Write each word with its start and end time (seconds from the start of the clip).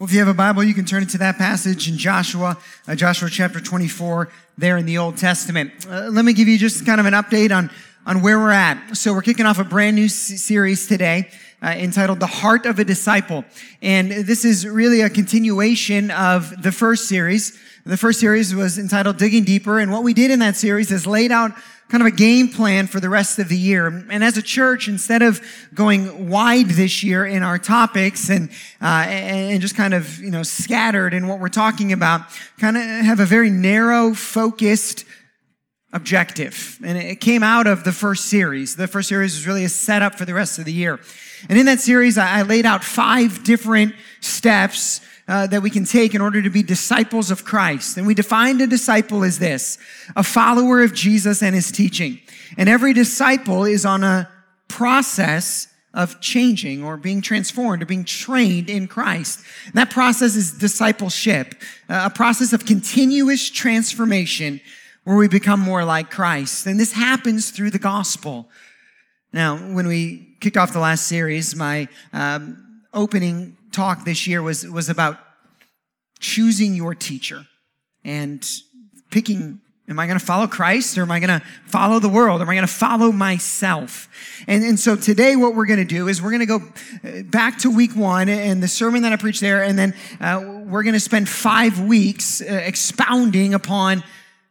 Well, 0.00 0.06
if 0.06 0.14
you 0.14 0.20
have 0.20 0.28
a 0.28 0.32
Bible, 0.34 0.64
you 0.64 0.72
can 0.72 0.86
turn 0.86 1.02
it 1.02 1.10
to 1.10 1.18
that 1.18 1.36
passage 1.36 1.86
in 1.86 1.98
Joshua, 1.98 2.56
uh, 2.88 2.94
Joshua 2.94 3.28
chapter 3.28 3.60
24, 3.60 4.30
there 4.56 4.78
in 4.78 4.86
the 4.86 4.96
Old 4.96 5.18
Testament. 5.18 5.72
Uh, 5.86 6.08
let 6.10 6.24
me 6.24 6.32
give 6.32 6.48
you 6.48 6.56
just 6.56 6.86
kind 6.86 7.00
of 7.00 7.04
an 7.04 7.12
update 7.12 7.54
on, 7.54 7.70
on 8.06 8.22
where 8.22 8.38
we're 8.38 8.50
at. 8.50 8.96
So 8.96 9.12
we're 9.12 9.20
kicking 9.20 9.44
off 9.44 9.58
a 9.58 9.64
brand 9.64 9.96
new 9.96 10.08
series 10.08 10.86
today. 10.86 11.28
Uh, 11.62 11.74
entitled 11.76 12.18
The 12.18 12.26
Heart 12.26 12.64
of 12.64 12.78
a 12.78 12.84
Disciple. 12.84 13.44
And 13.82 14.10
this 14.10 14.46
is 14.46 14.66
really 14.66 15.02
a 15.02 15.10
continuation 15.10 16.10
of 16.10 16.62
the 16.62 16.72
first 16.72 17.06
series. 17.06 17.60
The 17.84 17.98
first 17.98 18.20
series 18.20 18.54
was 18.54 18.78
entitled 18.78 19.18
Digging 19.18 19.44
Deeper. 19.44 19.80
And 19.80 19.92
what 19.92 20.02
we 20.02 20.14
did 20.14 20.30
in 20.30 20.38
that 20.38 20.56
series 20.56 20.90
is 20.90 21.06
laid 21.06 21.30
out 21.30 21.52
kind 21.90 22.02
of 22.02 22.06
a 22.06 22.16
game 22.16 22.48
plan 22.48 22.86
for 22.86 23.00
the 23.00 23.08
rest 23.08 23.38
of 23.40 23.48
the 23.48 23.56
year. 23.56 23.88
And 23.88 24.22
as 24.22 24.36
a 24.36 24.42
church, 24.42 24.86
instead 24.86 25.22
of 25.22 25.40
going 25.74 26.28
wide 26.28 26.68
this 26.68 27.02
year 27.02 27.26
in 27.26 27.42
our 27.42 27.58
topics 27.58 28.30
and, 28.30 28.48
uh, 28.80 29.06
and 29.08 29.60
just 29.60 29.74
kind 29.74 29.92
of, 29.92 30.20
you 30.20 30.30
know, 30.30 30.44
scattered 30.44 31.12
in 31.12 31.26
what 31.26 31.40
we're 31.40 31.48
talking 31.48 31.92
about, 31.92 32.22
kind 32.58 32.76
of 32.76 32.82
have 32.82 33.18
a 33.18 33.26
very 33.26 33.50
narrow, 33.50 34.14
focused 34.14 35.04
objective. 35.92 36.78
And 36.84 36.96
it 36.96 37.20
came 37.20 37.42
out 37.42 37.66
of 37.66 37.82
the 37.82 37.92
first 37.92 38.26
series. 38.26 38.76
The 38.76 38.86
first 38.86 39.08
series 39.08 39.34
was 39.34 39.46
really 39.46 39.64
a 39.64 39.68
setup 39.68 40.14
for 40.14 40.24
the 40.24 40.34
rest 40.34 40.60
of 40.60 40.66
the 40.66 40.72
year. 40.72 41.00
And 41.48 41.58
in 41.58 41.66
that 41.66 41.80
series, 41.80 42.16
I 42.16 42.42
laid 42.42 42.66
out 42.66 42.84
five 42.84 43.42
different 43.42 43.94
steps 44.20 45.00
uh, 45.30 45.46
that 45.46 45.62
we 45.62 45.70
can 45.70 45.84
take 45.84 46.12
in 46.12 46.20
order 46.20 46.42
to 46.42 46.50
be 46.50 46.60
disciples 46.60 47.30
of 47.30 47.44
Christ. 47.44 47.96
And 47.96 48.04
we 48.04 48.14
defined 48.14 48.60
a 48.60 48.66
disciple 48.66 49.22
as 49.22 49.38
this 49.38 49.78
a 50.16 50.24
follower 50.24 50.82
of 50.82 50.92
Jesus 50.92 51.40
and 51.40 51.54
his 51.54 51.70
teaching. 51.70 52.18
And 52.58 52.68
every 52.68 52.92
disciple 52.92 53.64
is 53.64 53.86
on 53.86 54.02
a 54.02 54.28
process 54.66 55.68
of 55.94 56.20
changing 56.20 56.82
or 56.82 56.96
being 56.96 57.22
transformed 57.22 57.80
or 57.80 57.86
being 57.86 58.04
trained 58.04 58.68
in 58.68 58.88
Christ. 58.88 59.44
And 59.66 59.74
that 59.74 59.90
process 59.90 60.34
is 60.34 60.58
discipleship, 60.58 61.54
uh, 61.88 62.08
a 62.12 62.14
process 62.14 62.52
of 62.52 62.66
continuous 62.66 63.48
transformation 63.48 64.60
where 65.04 65.16
we 65.16 65.28
become 65.28 65.60
more 65.60 65.84
like 65.84 66.10
Christ. 66.10 66.66
And 66.66 66.78
this 66.78 66.92
happens 66.92 67.50
through 67.52 67.70
the 67.70 67.78
gospel. 67.78 68.48
Now, 69.32 69.56
when 69.56 69.86
we 69.86 70.34
kicked 70.40 70.56
off 70.56 70.72
the 70.72 70.80
last 70.80 71.06
series, 71.06 71.54
my 71.54 71.86
um, 72.12 72.82
opening 72.92 73.56
talk 73.72 74.04
this 74.04 74.26
year 74.26 74.42
was, 74.42 74.66
was 74.68 74.88
about 74.88 75.18
choosing 76.18 76.74
your 76.74 76.94
teacher 76.94 77.46
and 78.04 78.48
picking 79.10 79.60
Am 79.90 79.98
I 79.98 80.06
going 80.06 80.20
to 80.20 80.24
follow 80.24 80.46
Christ 80.46 80.96
or 80.96 81.02
am 81.02 81.10
I 81.10 81.18
going 81.18 81.40
to 81.40 81.44
follow 81.66 81.98
the 81.98 82.08
world? 82.08 82.40
Am 82.40 82.48
I 82.48 82.54
going 82.54 82.66
to 82.66 82.72
follow 82.72 83.10
myself? 83.10 84.08
And, 84.46 84.62
and 84.62 84.78
so 84.78 84.94
today 84.94 85.34
what 85.34 85.56
we're 85.56 85.66
going 85.66 85.80
to 85.80 85.84
do 85.84 86.06
is 86.06 86.22
we're 86.22 86.30
going 86.30 86.46
to 86.46 86.46
go 86.46 86.62
uh, 87.02 87.22
back 87.24 87.58
to 87.58 87.74
week 87.74 87.96
one 87.96 88.28
and 88.28 88.62
the 88.62 88.68
sermon 88.68 89.02
that 89.02 89.12
I 89.12 89.16
preached 89.16 89.40
there. 89.40 89.64
And 89.64 89.76
then 89.76 89.94
uh, 90.20 90.62
we're 90.64 90.84
going 90.84 90.94
to 90.94 91.00
spend 91.00 91.28
five 91.28 91.80
weeks 91.80 92.40
uh, 92.40 92.44
expounding 92.44 93.52
upon 93.52 94.04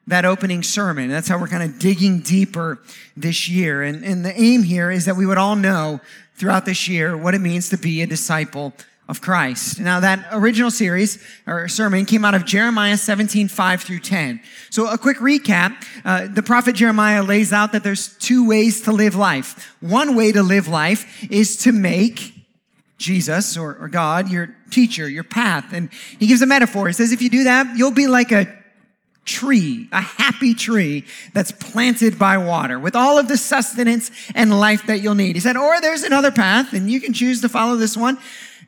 that 0.08 0.26
opening 0.26 0.62
sermon. 0.62 1.08
That's 1.08 1.30
how 1.30 1.40
we're 1.40 1.48
kind 1.48 1.64
of 1.64 1.80
digging 1.80 2.20
deeper 2.20 2.80
this 3.16 3.48
year. 3.48 3.82
And, 3.82 4.04
and 4.04 4.26
the 4.26 4.38
aim 4.38 4.64
here 4.64 4.92
is 4.92 5.06
that 5.06 5.16
we 5.16 5.26
would 5.26 5.38
all 5.38 5.56
know 5.56 6.02
throughout 6.36 6.66
this 6.66 6.90
year 6.90 7.16
what 7.16 7.34
it 7.34 7.40
means 7.40 7.70
to 7.70 7.78
be 7.78 8.02
a 8.02 8.08
disciple 8.08 8.74
of 9.10 9.22
Christ. 9.22 9.80
Now 9.80 10.00
that 10.02 10.28
original 10.32 10.70
series 10.70 11.22
or 11.48 11.68
sermon 11.68 12.06
came 12.06 12.24
out 12.24 12.36
of 12.36 12.46
Jeremiah 12.46 12.96
17, 12.96 13.48
5 13.48 13.82
through 13.82 14.00
10. 14.00 14.40
So 14.70 14.88
a 14.88 15.00
quick 15.00 15.18
recap. 15.18 15.84
Uh, 16.06 16.28
the 16.28 16.44
prophet 16.44 16.76
Jeremiah 16.76 17.24
lays 17.24 17.52
out 17.52 17.72
that 17.72 17.84
there's 17.84 18.16
two 18.20 18.48
ways 18.48 18.82
to 18.82 18.92
live 18.92 19.16
life. 19.16 19.76
One 19.82 20.16
way 20.16 20.32
to 20.32 20.44
live 20.44 20.68
life 20.68 21.26
is 21.32 21.58
to 21.64 21.72
make 21.72 22.34
Jesus 23.00 23.58
or, 23.58 23.78
or 23.78 23.88
God 23.88 24.30
your 24.30 24.56
teacher, 24.70 25.10
your 25.10 25.24
path. 25.24 25.74
And 25.74 25.92
he 26.20 26.28
gives 26.28 26.44
a 26.44 26.46
metaphor. 26.46 26.86
He 26.86 26.94
says, 26.94 27.12
if 27.12 27.24
you 27.24 27.32
do 27.32 27.46
that, 27.46 27.76
you'll 27.76 27.90
be 27.90 28.06
like 28.06 28.32
a 28.32 28.60
tree, 29.26 29.88
a 29.92 30.02
happy 30.02 30.54
tree 30.54 31.06
that's 31.34 31.52
planted 31.52 32.20
by 32.20 32.38
water 32.38 32.78
with 32.78 32.96
all 32.96 33.18
of 33.18 33.28
the 33.28 33.38
sustenance 33.38 34.12
and 34.36 34.60
life 34.60 34.86
that 34.86 35.02
you'll 35.02 35.16
need. 35.16 35.36
He 35.36 35.40
said, 35.40 35.58
or 35.58 35.82
there's 35.82 36.04
another 36.04 36.32
path 36.32 36.74
and 36.74 36.92
you 36.92 37.02
can 37.02 37.14
choose 37.14 37.42
to 37.42 37.50
follow 37.50 37.76
this 37.76 37.98
one 37.98 38.20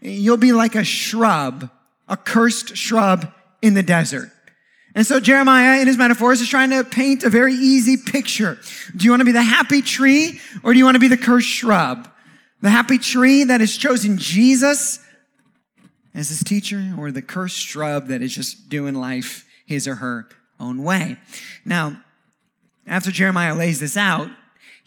You'll 0.01 0.37
be 0.37 0.51
like 0.51 0.75
a 0.75 0.83
shrub, 0.83 1.69
a 2.07 2.17
cursed 2.17 2.75
shrub 2.75 3.31
in 3.61 3.75
the 3.75 3.83
desert. 3.83 4.31
And 4.93 5.05
so 5.05 5.19
Jeremiah, 5.19 5.79
in 5.79 5.87
his 5.87 5.97
metaphors, 5.97 6.41
is 6.41 6.49
trying 6.49 6.71
to 6.71 6.83
paint 6.83 7.23
a 7.23 7.29
very 7.29 7.53
easy 7.53 7.95
picture. 7.95 8.59
Do 8.95 9.05
you 9.05 9.11
want 9.11 9.21
to 9.21 9.25
be 9.25 9.31
the 9.31 9.41
happy 9.41 9.81
tree 9.81 10.41
or 10.63 10.73
do 10.73 10.79
you 10.79 10.85
want 10.85 10.95
to 10.95 10.99
be 10.99 11.07
the 11.07 11.17
cursed 11.17 11.47
shrub? 11.47 12.09
The 12.61 12.69
happy 12.69 12.97
tree 12.97 13.45
that 13.45 13.61
has 13.61 13.77
chosen 13.77 14.17
Jesus 14.17 14.99
as 16.13 16.29
his 16.29 16.43
teacher 16.43 16.93
or 16.97 17.11
the 17.11 17.21
cursed 17.21 17.57
shrub 17.57 18.07
that 18.07 18.21
is 18.21 18.35
just 18.35 18.69
doing 18.69 18.95
life 18.95 19.45
his 19.65 19.87
or 19.87 19.95
her 19.95 20.27
own 20.59 20.83
way. 20.83 21.17
Now, 21.63 22.01
after 22.85 23.11
Jeremiah 23.11 23.55
lays 23.55 23.79
this 23.79 23.95
out, 23.95 24.29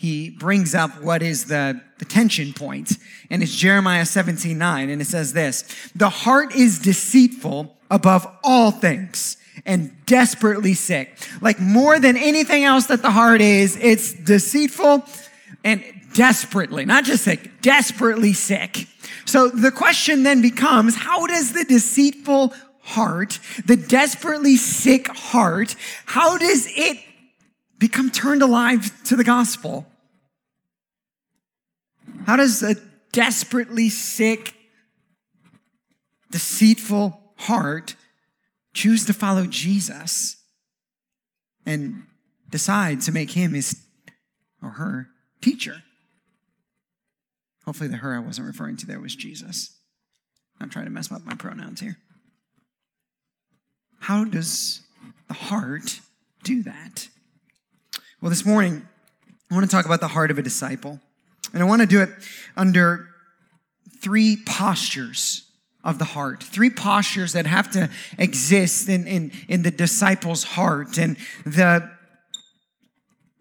he 0.05 0.29
brings 0.29 0.75
up 0.75 1.03
what 1.03 1.23
is 1.23 1.47
the, 1.47 1.81
the 1.99 2.05
tension 2.05 2.53
point, 2.53 2.99
and 3.31 3.43
it's 3.43 3.57
Jeremiah 3.57 4.05
17 4.05 4.57
9, 4.57 4.91
and 4.91 5.01
it 5.01 5.07
says 5.07 5.33
this 5.33 5.65
The 5.95 6.11
heart 6.11 6.55
is 6.55 6.79
deceitful 6.79 7.75
above 7.91 8.27
all 8.45 8.71
things 8.71 9.39
and 9.65 9.93
desperately 10.05 10.75
sick. 10.75 11.17
Like 11.41 11.59
more 11.59 11.99
than 11.99 12.17
anything 12.17 12.65
else 12.65 12.87
that 12.87 13.03
the 13.03 13.11
heart 13.11 13.41
is, 13.41 13.79
it's 13.81 14.13
deceitful 14.13 15.05
and 15.65 15.83
desperately, 16.13 16.85
not 16.85 17.05
just 17.05 17.25
sick, 17.25 17.63
desperately 17.63 18.35
sick. 18.35 18.87
So 19.25 19.49
the 19.49 19.71
question 19.71 20.23
then 20.23 20.43
becomes 20.43 20.97
how 20.97 21.27
does 21.27 21.53
the 21.53 21.65
deceitful 21.65 22.53
heart, 22.83 23.41
the 23.65 23.77
desperately 23.77 24.57
sick 24.57 25.09
heart, 25.09 25.77
how 26.05 26.37
does 26.37 26.67
it 26.69 26.99
become 27.79 28.11
turned 28.11 28.43
alive 28.43 29.03
to 29.05 29.17
the 29.17 29.25
gospel? 29.25 29.87
How 32.27 32.37
does 32.37 32.63
a 32.63 32.77
desperately 33.13 33.89
sick, 33.89 34.55
deceitful 36.31 37.21
heart 37.37 37.97
choose 38.73 39.05
to 39.07 39.13
follow 39.13 39.47
Jesus 39.47 40.37
and 41.67 42.05
decide 42.51 43.01
to 43.03 43.13
make 43.13 43.33
him 43.33 43.55
his 43.55 43.83
or 44.63 44.71
her 44.71 45.09
teacher? 45.41 45.83
Hopefully, 47.65 47.89
the 47.89 47.99
her 47.99 48.15
I 48.15 48.19
wasn't 48.19 48.47
referring 48.47 48.77
to 48.79 48.87
there 48.87 49.01
was 49.01 49.15
Jesus. 49.15 49.79
I'm 50.61 50.71
trying 50.71 50.85
to 50.87 50.91
mess 50.91 51.11
up 51.11 51.25
my 51.25 51.35
pronouns 51.35 51.81
here. 51.81 51.99
How 54.01 54.25
does 54.25 54.83
the 55.29 55.35
heart 55.35 56.01
do 56.43 56.63
that? 56.63 57.09
Well, 58.21 58.31
this 58.31 58.45
morning, 58.45 58.87
I 59.51 59.55
want 59.55 59.69
to 59.69 59.71
talk 59.75 59.87
about 59.87 60.01
the 60.01 60.09
heart 60.09 60.31
of 60.31 60.39
a 60.39 60.43
disciple. 60.43 61.01
And 61.53 61.63
I 61.63 61.67
want 61.67 61.83
to 61.83 61.87
do 61.87 62.01
it 62.03 62.11
under 62.57 63.09
three 64.01 64.39
postures 64.47 65.45
of 65.83 65.99
the 65.99 66.05
heart, 66.05 66.43
three 66.43 66.71
postures 66.71 67.35
that 67.35 67.47
have 67.47 67.71
to 67.73 67.91
exist 68.19 68.89
in, 68.89 69.07
in, 69.07 69.33
in 69.49 69.63
the 69.63 69.71
disciple's 69.71 70.43
heart. 70.43 70.99
And 70.99 71.17
the, 71.45 71.91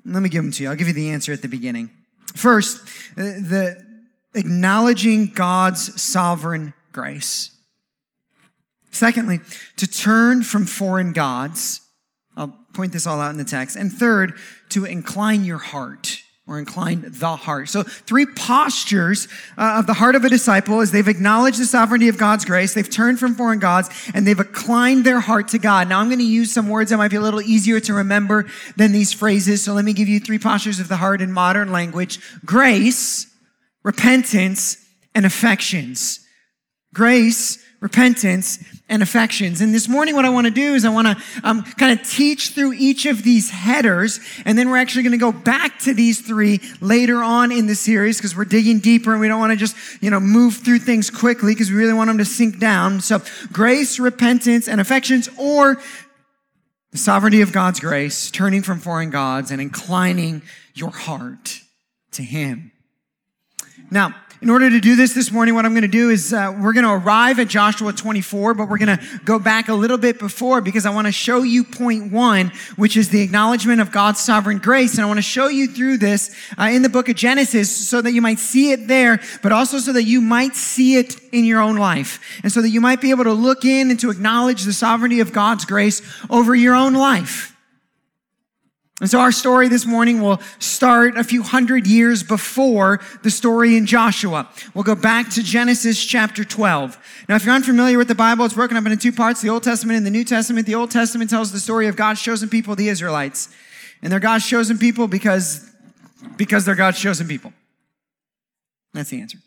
let 0.06 0.22
me 0.22 0.30
give 0.30 0.44
them 0.44 0.52
to 0.52 0.64
you. 0.64 0.70
I'll 0.70 0.76
give 0.76 0.88
you 0.88 0.94
the 0.94 1.12
answer 1.12 1.32
at 1.32 1.42
the 1.42 1.48
beginning. 1.48 1.90
First, 2.36 2.82
uh, 3.18 3.22
the 3.22 3.82
acknowledging 4.34 5.28
God's 5.28 6.02
sovereign 6.02 6.74
grace. 6.92 7.52
Secondly, 8.92 9.40
to 9.78 9.88
turn 9.88 10.44
from 10.44 10.66
foreign 10.66 11.14
gods. 11.14 11.82
I'll 12.36 12.54
point 12.74 12.92
this 12.92 13.08
all 13.08 13.22
out 13.22 13.32
in 13.32 13.38
the 13.38 13.44
text. 13.44 13.76
And 13.76 13.92
third, 13.92 14.34
to 14.70 14.86
incline 14.86 15.46
your 15.46 15.60
heart 15.60 16.23
or 16.46 16.60
incline 16.60 17.06
the 17.08 17.36
heart. 17.36 17.70
So, 17.70 17.84
three 17.84 18.26
postures 18.26 19.30
uh, 19.58 19.78
of 19.80 19.88
the 19.88 19.94
heart 19.94 20.16
of 20.16 20.26
a 20.26 20.30
disciple 20.30 20.82
is 20.82 20.92
they've 20.92 21.08
acknowledged 21.08 21.60
the 21.60 21.66
sovereignty 21.66 22.10
of 22.10 22.18
God's 22.18 22.44
grace, 22.44 22.74
they've 22.74 22.90
turned 22.90 23.20
from 23.20 23.34
foreign 23.34 23.60
gods, 23.60 23.90
and 24.14 24.28
they've 24.28 24.40
inclined 24.40 25.06
their 25.06 25.22
heart 25.22 25.48
to 25.50 25.58
God. 25.58 25.88
Now, 25.88 26.00
I'm 26.00 26.08
going 26.08 26.20
to 26.20 26.26
use 26.26 26.52
some 26.52 26.68
words 26.68 26.90
that 26.90 26.98
might 26.98 27.12
be 27.12 27.18
a 27.18 27.22
little 27.22 27.42
easier 27.42 27.80
to 27.82 27.94
remember 27.94 28.46
than 28.76 28.92
these 28.92 29.14
phrases. 29.14 29.64
So, 29.64 29.74
let 29.74 29.86
me 29.86 29.94
give 29.94 30.10
you 30.10 30.20
three 30.20 30.40
postures 30.40 30.82
of 30.82 30.90
the 30.90 30.98
heart 30.98 31.22
in 31.22 31.32
modern 31.32 31.72
language 31.72 32.20
grace, 32.46 33.28
repentance, 33.84 34.78
and 35.16 35.26
affections. 35.26 36.20
Grace, 36.94 37.58
repentance, 37.80 38.60
and 38.94 39.02
affections. 39.02 39.60
And 39.60 39.74
this 39.74 39.90
morning, 39.90 40.14
what 40.14 40.24
I 40.24 40.30
want 40.30 40.46
to 40.46 40.52
do 40.52 40.76
is 40.76 40.86
I 40.86 40.90
want 40.90 41.08
to 41.08 41.24
um, 41.44 41.64
kind 41.64 42.00
of 42.00 42.08
teach 42.08 42.52
through 42.52 42.74
each 42.74 43.08
of 43.08 43.24
these 43.24 43.50
headers, 43.50 44.20
and 44.46 44.56
then 44.56 44.70
we're 44.70 44.78
actually 44.78 45.02
going 45.02 45.14
to 45.14 45.18
go 45.18 45.32
back 45.32 45.80
to 45.80 45.96
these 45.96 46.22
three 46.22 46.62
later 46.80 47.24
on 47.24 47.52
in 47.52 47.66
the 47.66 47.74
series 47.74 48.18
because 48.18 48.36
we're 48.38 48.46
digging 48.46 48.78
deeper 48.78 49.12
and 49.12 49.20
we 49.20 49.28
don't 49.28 49.40
want 49.40 49.50
to 49.52 49.58
just, 49.58 49.76
you 50.00 50.12
know, 50.12 50.20
move 50.20 50.58
through 50.58 50.78
things 50.78 51.10
quickly 51.10 51.56
because 51.56 51.72
we 51.72 51.76
really 51.76 51.94
want 51.94 52.08
them 52.08 52.20
to 52.20 52.26
sink 52.26 52.60
down. 52.60 53.02
So, 53.02 53.20
grace, 53.52 54.00
repentance, 54.00 54.68
and 54.68 54.80
affections, 54.80 55.28
or 55.40 55.82
the 56.92 57.00
sovereignty 57.00 57.42
of 57.42 57.52
God's 57.52 57.80
grace, 57.80 58.30
turning 58.30 58.62
from 58.62 58.78
foreign 58.78 59.10
gods 59.10 59.50
and 59.50 59.60
inclining 59.60 60.44
your 60.76 60.92
heart 60.92 61.62
to 62.12 62.22
Him. 62.22 62.72
Now, 63.90 64.14
in 64.44 64.50
order 64.50 64.70
to 64.70 64.82
do 64.82 64.98
this 64.98 65.14
this 65.14 65.32
morning, 65.32 65.56
what 65.56 65.66
I'm 65.66 65.72
going 65.72 65.84
to 65.84 65.88
do 65.88 66.10
is 66.10 66.34
uh, 66.34 66.54
we're 66.62 66.74
going 66.74 66.84
to 66.84 66.92
arrive 66.92 67.40
at 67.40 67.48
Joshua 67.48 67.94
24, 67.94 68.54
but 68.56 68.68
we're 68.68 68.78
going 68.78 68.98
to 68.98 69.20
go 69.24 69.40
back 69.40 69.70
a 69.70 69.74
little 69.74 69.98
bit 69.98 70.20
before 70.20 70.60
because 70.60 70.86
I 70.86 70.90
want 70.90 71.08
to 71.08 71.14
show 71.14 71.44
you 71.44 71.64
point 71.64 72.12
one, 72.12 72.52
which 72.76 72.98
is 72.98 73.08
the 73.08 73.22
acknowledgement 73.22 73.80
of 73.80 73.90
God's 73.90 74.20
sovereign 74.20 74.58
grace. 74.58 74.96
And 74.96 75.02
I 75.02 75.06
want 75.06 75.20
to 75.20 75.22
show 75.22 75.48
you 75.48 75.68
through 75.68 76.00
this 76.00 76.36
uh, 76.60 76.64
in 76.64 76.82
the 76.82 76.90
book 76.90 77.08
of 77.08 77.16
Genesis 77.16 77.74
so 77.74 78.02
that 78.02 78.12
you 78.12 78.22
might 78.22 78.38
see 78.38 78.74
it 78.74 78.90
there, 78.90 79.22
but 79.42 79.54
also 79.54 79.78
so 79.78 79.94
that 79.94 80.04
you 80.04 80.20
might 80.20 80.58
see 80.58 80.98
it 80.98 81.16
in 81.32 81.46
your 81.46 81.62
own 81.62 81.78
life. 81.78 82.20
And 82.44 82.52
so 82.52 82.62
that 82.62 82.70
you 82.70 82.82
might 82.82 83.00
be 83.00 83.12
able 83.12 83.24
to 83.24 83.34
look 83.34 83.64
in 83.64 83.92
and 83.92 84.00
to 84.02 84.10
acknowledge 84.10 84.64
the 84.64 84.74
sovereignty 84.74 85.22
of 85.22 85.32
God's 85.32 85.64
grace 85.64 86.02
over 86.30 86.54
your 86.54 86.76
own 86.76 86.96
life. 86.96 87.53
And 89.04 89.10
so 89.10 89.20
our 89.20 89.34
story 89.34 89.68
this 89.68 89.86
morning 89.86 90.22
will 90.22 90.40
start 90.60 91.18
a 91.18 91.26
few 91.26 91.44
hundred 91.44 91.86
years 91.86 92.24
before 92.24 93.02
the 93.22 93.30
story 93.30 93.76
in 93.76 93.86
Joshua. 93.86 94.50
We'll 94.74 94.86
go 94.86 94.96
back 94.96 95.30
to 95.32 95.44
Genesis 95.44 96.02
chapter 96.06 96.46
12. 96.46 97.26
Now, 97.28 97.36
if 97.36 97.44
you're 97.44 97.54
unfamiliar 97.54 97.98
with 97.98 98.08
the 98.08 98.16
Bible, 98.16 98.46
it's 98.46 98.54
broken 98.54 98.78
up 98.78 98.86
into 98.86 98.96
two 98.96 99.12
parts, 99.12 99.42
the 99.42 99.50
Old 99.50 99.64
Testament 99.64 99.98
and 99.98 100.06
the 100.06 100.10
New 100.10 100.24
Testament. 100.24 100.66
The 100.66 100.76
Old 100.76 100.90
Testament 100.90 101.30
tells 101.30 101.52
the 101.52 101.60
story 101.60 101.88
of 101.88 101.98
God's 101.98 102.22
chosen 102.22 102.48
people, 102.48 102.78
the 102.78 102.88
Israelites. 102.88 103.54
And 104.02 104.10
they're 104.10 104.22
God's 104.22 104.48
chosen 104.48 104.78
people 104.78 105.10
because, 105.10 105.70
because 106.38 106.64
they're 106.64 106.74
God's 106.74 107.02
chosen 107.02 107.28
people. 107.28 107.52
That's 108.94 109.10
the 109.10 109.20
answer. 109.20 109.40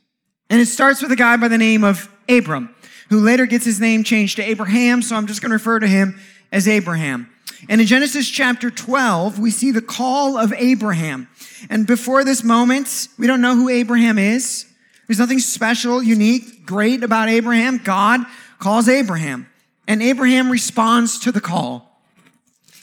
And 0.50 0.61
it 0.61 0.67
starts 0.67 1.00
with 1.00 1.12
a 1.12 1.17
guy 1.17 1.38
by 1.38 1.49
the 1.49 1.56
name 1.56 1.82
of 1.82 2.14
Abram, 2.29 2.75
who 3.09 3.20
later 3.20 3.47
gets 3.47 3.64
his 3.64 3.81
name 3.81 4.05
changed 4.05 4.37
to 4.37 4.43
Abraham, 4.43 5.00
so 5.00 5.17
I'm 5.17 5.26
just 5.26 5.41
going 5.41 5.49
to 5.49 5.55
refer 5.55 5.79
to 5.79 5.88
him 5.88 6.20
as 6.52 6.69
Abraham. 6.69 7.31
And 7.69 7.81
in 7.81 7.87
Genesis 7.87 8.29
chapter 8.29 8.70
12, 8.70 9.38
we 9.38 9.50
see 9.50 9.70
the 9.70 9.82
call 9.82 10.37
of 10.37 10.53
Abraham. 10.53 11.29
And 11.70 11.87
before 11.87 12.25
this 12.25 12.44
moment, 12.44 13.08
we 13.19 13.26
don't 13.26 13.41
know 13.41 13.55
who 13.55 13.69
Abraham 13.69 14.19
is. 14.19 14.67
There's 15.06 15.19
nothing 15.19 15.38
special, 15.38 16.03
unique, 16.03 16.67
great 16.67 17.03
about 17.03 17.29
Abraham. 17.29 17.79
God 17.79 18.20
calls 18.58 18.88
Abraham. 18.88 19.49
And 19.88 20.03
Abraham 20.03 20.50
responds 20.50 21.19
to 21.20 21.32
the 21.32 21.41
call. 21.41 22.03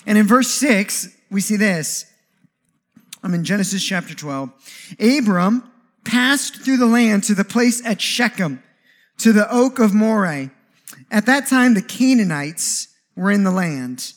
And 0.05 0.17
in 0.17 0.25
verse 0.25 0.47
6, 0.49 1.09
we 1.29 1.41
see 1.41 1.57
this. 1.57 2.05
I'm 3.23 3.33
in 3.33 3.43
Genesis 3.43 3.83
chapter 3.83 4.13
12. 4.13 4.51
Abram 4.99 5.69
passed 6.03 6.61
through 6.61 6.77
the 6.77 6.85
land 6.85 7.23
to 7.25 7.35
the 7.35 7.45
place 7.45 7.85
at 7.85 8.01
Shechem, 8.01 8.61
to 9.19 9.31
the 9.31 9.49
oak 9.53 9.79
of 9.79 9.93
Moreh. 9.93 10.51
At 11.09 11.25
that 11.25 11.47
time, 11.47 11.73
the 11.73 11.81
Canaanites 11.81 12.89
were 13.15 13.31
in 13.31 13.43
the 13.43 13.51
land. 13.51 14.13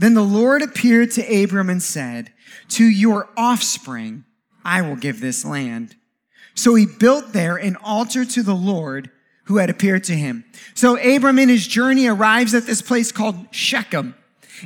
Then 0.00 0.14
the 0.14 0.22
Lord 0.22 0.62
appeared 0.62 1.10
to 1.12 1.42
Abram 1.42 1.68
and 1.68 1.82
said, 1.82 2.32
To 2.70 2.84
your 2.84 3.28
offspring 3.36 4.24
I 4.64 4.80
will 4.80 4.96
give 4.96 5.20
this 5.20 5.44
land. 5.44 5.94
So 6.54 6.74
he 6.74 6.86
built 6.86 7.34
there 7.34 7.58
an 7.58 7.76
altar 7.76 8.24
to 8.24 8.42
the 8.42 8.54
Lord 8.54 9.10
who 9.44 9.58
had 9.58 9.68
appeared 9.68 10.04
to 10.04 10.14
him. 10.14 10.46
So 10.72 10.96
Abram 10.96 11.38
in 11.38 11.50
his 11.50 11.66
journey 11.66 12.06
arrives 12.06 12.54
at 12.54 12.64
this 12.64 12.80
place 12.80 13.12
called 13.12 13.36
Shechem. 13.50 14.14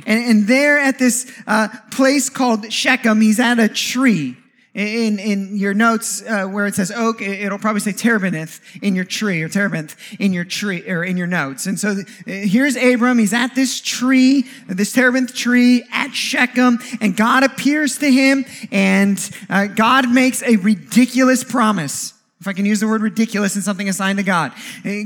And, 0.05 0.23
and 0.23 0.47
there 0.47 0.79
at 0.79 0.99
this 0.99 1.29
uh, 1.45 1.67
place 1.91 2.29
called 2.29 2.71
Shechem, 2.71 3.19
he's 3.19 3.39
at 3.41 3.59
a 3.59 3.67
tree 3.67 4.37
in, 4.75 5.19
in 5.19 5.55
your 5.55 5.73
notes 5.73 6.21
uh, 6.21 6.45
where 6.45 6.67
it 6.67 6.75
says 6.75 6.91
oak, 6.91 7.21
it'll 7.21 7.57
probably 7.57 7.79
say 7.79 7.93
terebinth 7.93 8.59
in 8.81 8.93
your 8.93 9.05
tree 9.05 9.41
or 9.41 9.47
terebinth 9.47 9.95
in 10.19 10.33
your 10.33 10.43
tree 10.43 10.83
or 10.87 11.03
in 11.03 11.15
your 11.15 11.27
notes. 11.27 11.65
And 11.65 11.79
so 11.79 11.95
here's 12.25 12.75
Abram. 12.75 13.17
He's 13.17 13.33
at 13.33 13.55
this 13.55 13.79
tree, 13.79 14.45
this 14.67 14.91
terebinth 14.91 15.33
tree 15.33 15.85
at 15.93 16.13
Shechem, 16.13 16.79
and 16.99 17.15
God 17.15 17.43
appears 17.43 17.97
to 17.99 18.11
him, 18.11 18.45
and 18.69 19.17
uh, 19.49 19.67
God 19.67 20.11
makes 20.11 20.43
a 20.43 20.57
ridiculous 20.57 21.43
promise. 21.43 22.13
If 22.41 22.49
I 22.49 22.53
can 22.53 22.65
use 22.65 22.81
the 22.81 22.87
word 22.87 23.01
ridiculous 23.01 23.55
in 23.55 23.61
something 23.61 23.87
assigned 23.87 24.19
to 24.19 24.23
God. 24.23 24.51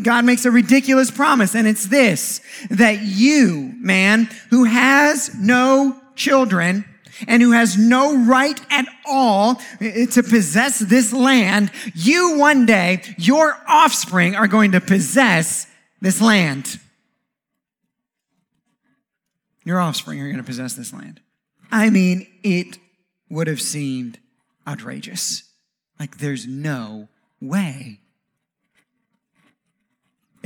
God 0.02 0.26
makes 0.26 0.46
a 0.46 0.52
ridiculous 0.52 1.12
promise, 1.12 1.54
and 1.54 1.68
it's 1.68 1.86
this 1.86 2.42
that 2.72 3.04
you, 3.04 3.72
man, 3.78 4.30
who 4.50 4.64
has 4.64 5.34
no 5.36 6.02
children, 6.16 6.86
and 7.28 7.42
who 7.42 7.52
has 7.52 7.78
no 7.78 8.26
right 8.26 8.60
at 8.70 8.86
all 9.06 9.56
to 9.80 10.24
possess 10.24 10.80
this 10.80 11.14
land, 11.14 11.72
you 11.94 12.38
one 12.38 12.66
day, 12.66 13.02
your 13.18 13.58
offspring 13.68 14.36
are 14.36 14.48
going 14.48 14.72
to 14.72 14.82
possess 14.82 15.68
this 16.02 16.22
land. 16.22 16.80
Your 19.64 19.80
offspring 19.80 20.20
are 20.22 20.26
going 20.26 20.38
to 20.38 20.44
possess 20.44 20.74
this 20.74 20.94
land. 20.94 21.22
I 21.72 21.90
mean, 21.90 22.28
it 22.44 22.78
would 23.30 23.48
have 23.48 23.62
seemed 23.62 24.18
outrageous. 24.68 25.44
Like, 26.00 26.18
there's 26.18 26.48
no 26.48 27.10
way. 27.42 28.00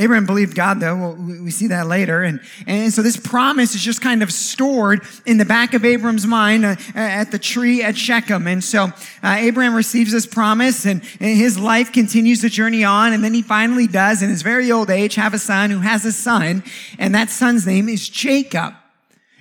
Abraham 0.04 0.26
believed 0.26 0.54
God, 0.54 0.82
though. 0.82 0.96
Well, 0.98 1.16
we 1.16 1.50
see 1.50 1.68
that 1.68 1.88
later. 1.88 2.24
And, 2.24 2.42
and 2.68 2.92
so 2.92 3.02
this 3.02 3.16
promise 3.16 3.74
is 3.74 3.82
just 3.82 4.02
kind 4.02 4.22
of 4.22 4.34
stored 4.34 5.02
in 5.26 5.38
the 5.38 5.46
back 5.46 5.74
of 5.74 5.86
Abraham's 5.86 6.28
mind 6.28 6.66
uh, 6.66 6.76
at 6.94 7.32
the 7.32 7.40
tree 7.40 7.82
at 7.82 7.98
Shechem. 7.98 8.46
And 8.46 8.62
so 8.62 8.92
uh, 9.24 9.38
Abraham 9.40 9.74
receives 9.74 10.12
this 10.12 10.26
promise 10.26 10.86
and, 10.86 11.02
and 11.22 11.38
his 11.38 11.58
life 11.58 11.94
continues 11.94 12.42
to 12.42 12.50
journey 12.50 12.84
on. 12.84 13.14
And 13.14 13.24
then 13.24 13.34
he 13.34 13.42
finally 13.42 13.88
does, 13.88 14.22
in 14.22 14.30
his 14.30 14.42
very 14.42 14.72
old 14.72 14.90
age, 14.90 15.16
have 15.16 15.34
a 15.34 15.40
son 15.40 15.70
who 15.70 15.80
has 15.80 16.04
a 16.04 16.12
son. 16.12 16.64
And 17.00 17.16
that 17.16 17.30
son's 17.30 17.66
name 17.66 17.88
is 17.88 18.10
Jacob. 18.10 18.74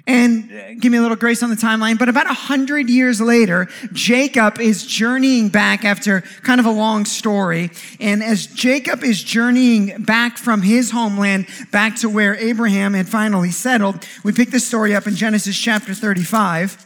And 0.04 0.50
uh, 0.50 0.74
give 0.80 0.90
me 0.90 0.98
a 0.98 1.00
little 1.02 1.16
grace 1.16 1.44
on 1.44 1.50
the 1.50 1.56
timeline, 1.56 1.96
but 1.96 2.08
about 2.08 2.26
a 2.26 2.34
hundred 2.34 2.90
years 2.90 3.20
later, 3.20 3.68
Jacob 3.92 4.58
is 4.58 4.84
journeying 4.84 5.48
back 5.48 5.84
after 5.84 6.22
kind 6.42 6.58
of 6.58 6.66
a 6.66 6.70
long 6.70 7.04
story. 7.04 7.70
And 8.00 8.22
as 8.22 8.46
Jacob 8.46 9.04
is 9.04 9.22
journeying 9.22 10.02
back 10.02 10.38
from 10.38 10.62
his 10.62 10.90
homeland 10.90 11.46
back 11.70 11.96
to 11.96 12.08
where 12.08 12.34
Abraham 12.34 12.94
had 12.94 13.08
finally 13.08 13.52
settled, 13.52 14.04
we 14.24 14.32
pick 14.32 14.50
this 14.50 14.66
story 14.66 14.94
up 14.94 15.06
in 15.06 15.14
Genesis 15.14 15.56
chapter 15.56 15.94
35. 15.94 16.84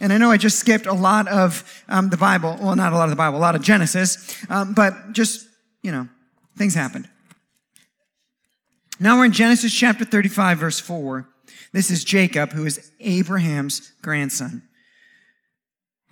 And 0.00 0.12
I 0.12 0.16
know 0.16 0.30
I 0.30 0.38
just 0.38 0.58
skipped 0.58 0.86
a 0.86 0.94
lot 0.94 1.28
of 1.28 1.84
um, 1.88 2.08
the 2.08 2.16
Bible. 2.16 2.56
Well, 2.62 2.76
not 2.76 2.94
a 2.94 2.96
lot 2.96 3.04
of 3.04 3.10
the 3.10 3.16
Bible, 3.16 3.36
a 3.36 3.40
lot 3.40 3.56
of 3.56 3.62
Genesis. 3.62 4.36
Um, 4.48 4.72
but 4.72 5.12
just, 5.12 5.46
you 5.82 5.92
know, 5.92 6.08
things 6.56 6.74
happened. 6.74 7.08
Now 9.00 9.18
we're 9.18 9.26
in 9.26 9.32
Genesis 9.32 9.72
chapter 9.74 10.04
35, 10.04 10.58
verse 10.58 10.80
4. 10.80 11.28
This 11.72 11.90
is 11.90 12.04
Jacob, 12.04 12.52
who 12.52 12.64
is 12.64 12.90
Abraham's 13.00 13.92
grandson. 14.02 14.62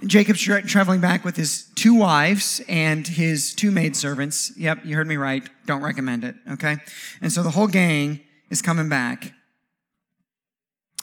Jacob's 0.05 0.43
tra- 0.43 0.63
traveling 0.63 1.01
back 1.01 1.25
with 1.25 1.37
his 1.37 1.71
two 1.75 1.95
wives 1.95 2.61
and 2.69 3.07
his 3.07 3.55
two 3.55 3.71
maidservants. 3.71 4.53
Yep, 4.57 4.85
you 4.85 4.95
heard 4.95 5.07
me 5.07 5.17
right. 5.17 5.49
Don't 5.65 5.83
recommend 5.83 6.25
it, 6.25 6.35
okay? 6.51 6.77
And 7.23 7.33
so 7.33 7.43
the 7.43 7.51
whole 7.51 7.67
gang 7.67 8.21
is 8.51 8.61
coming 8.61 8.91
back. 8.91 9.33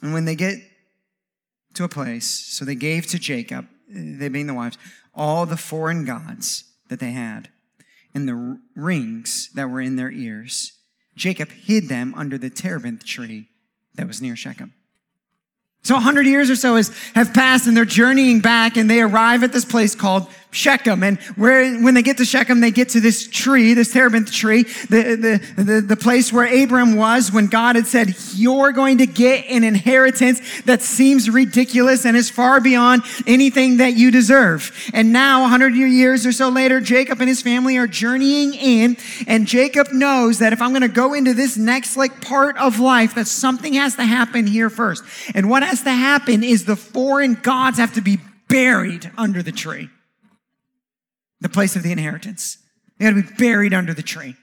And 0.03 0.13
when 0.13 0.25
they 0.25 0.35
get 0.35 0.59
to 1.73 1.83
a 1.83 1.89
place, 1.89 2.29
so 2.29 2.65
they 2.65 2.75
gave 2.75 3.07
to 3.07 3.17
Jacob, 3.17 3.67
they 3.89 4.29
being 4.29 4.47
the 4.47 4.53
wives, 4.53 4.77
all 5.15 5.47
the 5.47 5.57
foreign 5.57 6.05
gods 6.05 6.65
that 6.89 6.99
they 6.99 7.11
had 7.11 7.49
and 8.13 8.27
the 8.27 8.59
rings 8.75 9.49
that 9.55 9.69
were 9.69 9.81
in 9.81 9.95
their 9.95 10.11
ears. 10.11 10.73
Jacob 11.15 11.49
hid 11.49 11.89
them 11.89 12.13
under 12.15 12.37
the 12.37 12.49
terebinth 12.49 13.03
tree 13.05 13.47
that 13.95 14.07
was 14.07 14.21
near 14.21 14.35
Shechem. 14.35 14.73
So 15.83 15.95
100 15.95 16.25
years 16.25 16.49
or 16.49 16.55
so 16.55 16.77
has, 16.77 16.95
have 17.13 17.33
passed 17.33 17.67
and 17.67 17.75
they're 17.75 17.83
journeying 17.83 18.39
back 18.39 18.77
and 18.77 18.89
they 18.89 19.01
arrive 19.01 19.43
at 19.43 19.51
this 19.51 19.65
place 19.65 19.95
called 19.95 20.27
Shechem. 20.53 21.03
And 21.03 21.19
where, 21.35 21.77
when 21.79 21.93
they 21.93 22.01
get 22.01 22.17
to 22.17 22.25
Shechem, 22.25 22.59
they 22.59 22.71
get 22.71 22.89
to 22.89 22.99
this 22.99 23.27
tree, 23.27 23.73
this 23.73 23.91
terebinth 23.91 24.31
tree, 24.31 24.63
the, 24.63 25.41
the, 25.55 25.63
the, 25.63 25.81
the 25.81 25.97
place 25.97 26.31
where 26.31 26.63
Abram 26.63 26.95
was 26.95 27.31
when 27.31 27.47
God 27.47 27.75
had 27.75 27.87
said, 27.87 28.15
you're 28.33 28.71
going 28.71 28.99
to 28.99 29.05
get 29.05 29.45
an 29.47 29.63
inheritance 29.63 30.41
that 30.63 30.81
seems 30.81 31.29
ridiculous 31.29 32.05
and 32.05 32.15
is 32.15 32.29
far 32.29 32.61
beyond 32.61 33.03
anything 33.27 33.77
that 33.77 33.93
you 33.93 34.11
deserve. 34.11 34.71
And 34.93 35.11
now, 35.11 35.41
100 35.41 35.73
years 35.75 36.25
or 36.25 36.31
so 36.31 36.49
later, 36.49 36.79
Jacob 36.79 37.19
and 37.19 37.27
his 37.27 37.41
family 37.41 37.77
are 37.77 37.87
journeying 37.87 38.53
in 38.53 38.97
and 39.27 39.47
Jacob 39.47 39.91
knows 39.91 40.39
that 40.39 40.53
if 40.53 40.61
I'm 40.61 40.69
going 40.69 40.81
to 40.81 40.87
go 40.87 41.13
into 41.13 41.33
this 41.33 41.57
next 41.57 41.97
like 41.97 42.21
part 42.21 42.57
of 42.57 42.79
life, 42.79 43.15
that 43.15 43.27
something 43.27 43.73
has 43.73 43.95
to 43.95 44.03
happen 44.03 44.47
here 44.47 44.69
first. 44.69 45.03
And 45.33 45.49
what 45.49 45.63
has 45.63 45.83
to 45.83 45.91
happen 45.91 46.43
is 46.43 46.65
the 46.65 46.75
foreign 46.75 47.35
gods 47.35 47.77
have 47.77 47.93
to 47.93 48.01
be 48.01 48.19
buried 48.47 49.11
under 49.17 49.41
the 49.41 49.51
tree 49.51 49.89
the 51.43 51.49
place 51.49 51.75
of 51.75 51.83
the 51.83 51.91
inheritance. 51.91 52.57
They 52.97 53.05
got 53.05 53.15
to 53.15 53.21
be 53.21 53.35
buried 53.35 53.73
under 53.73 53.93
the 53.93 54.01
tree. 54.01 54.35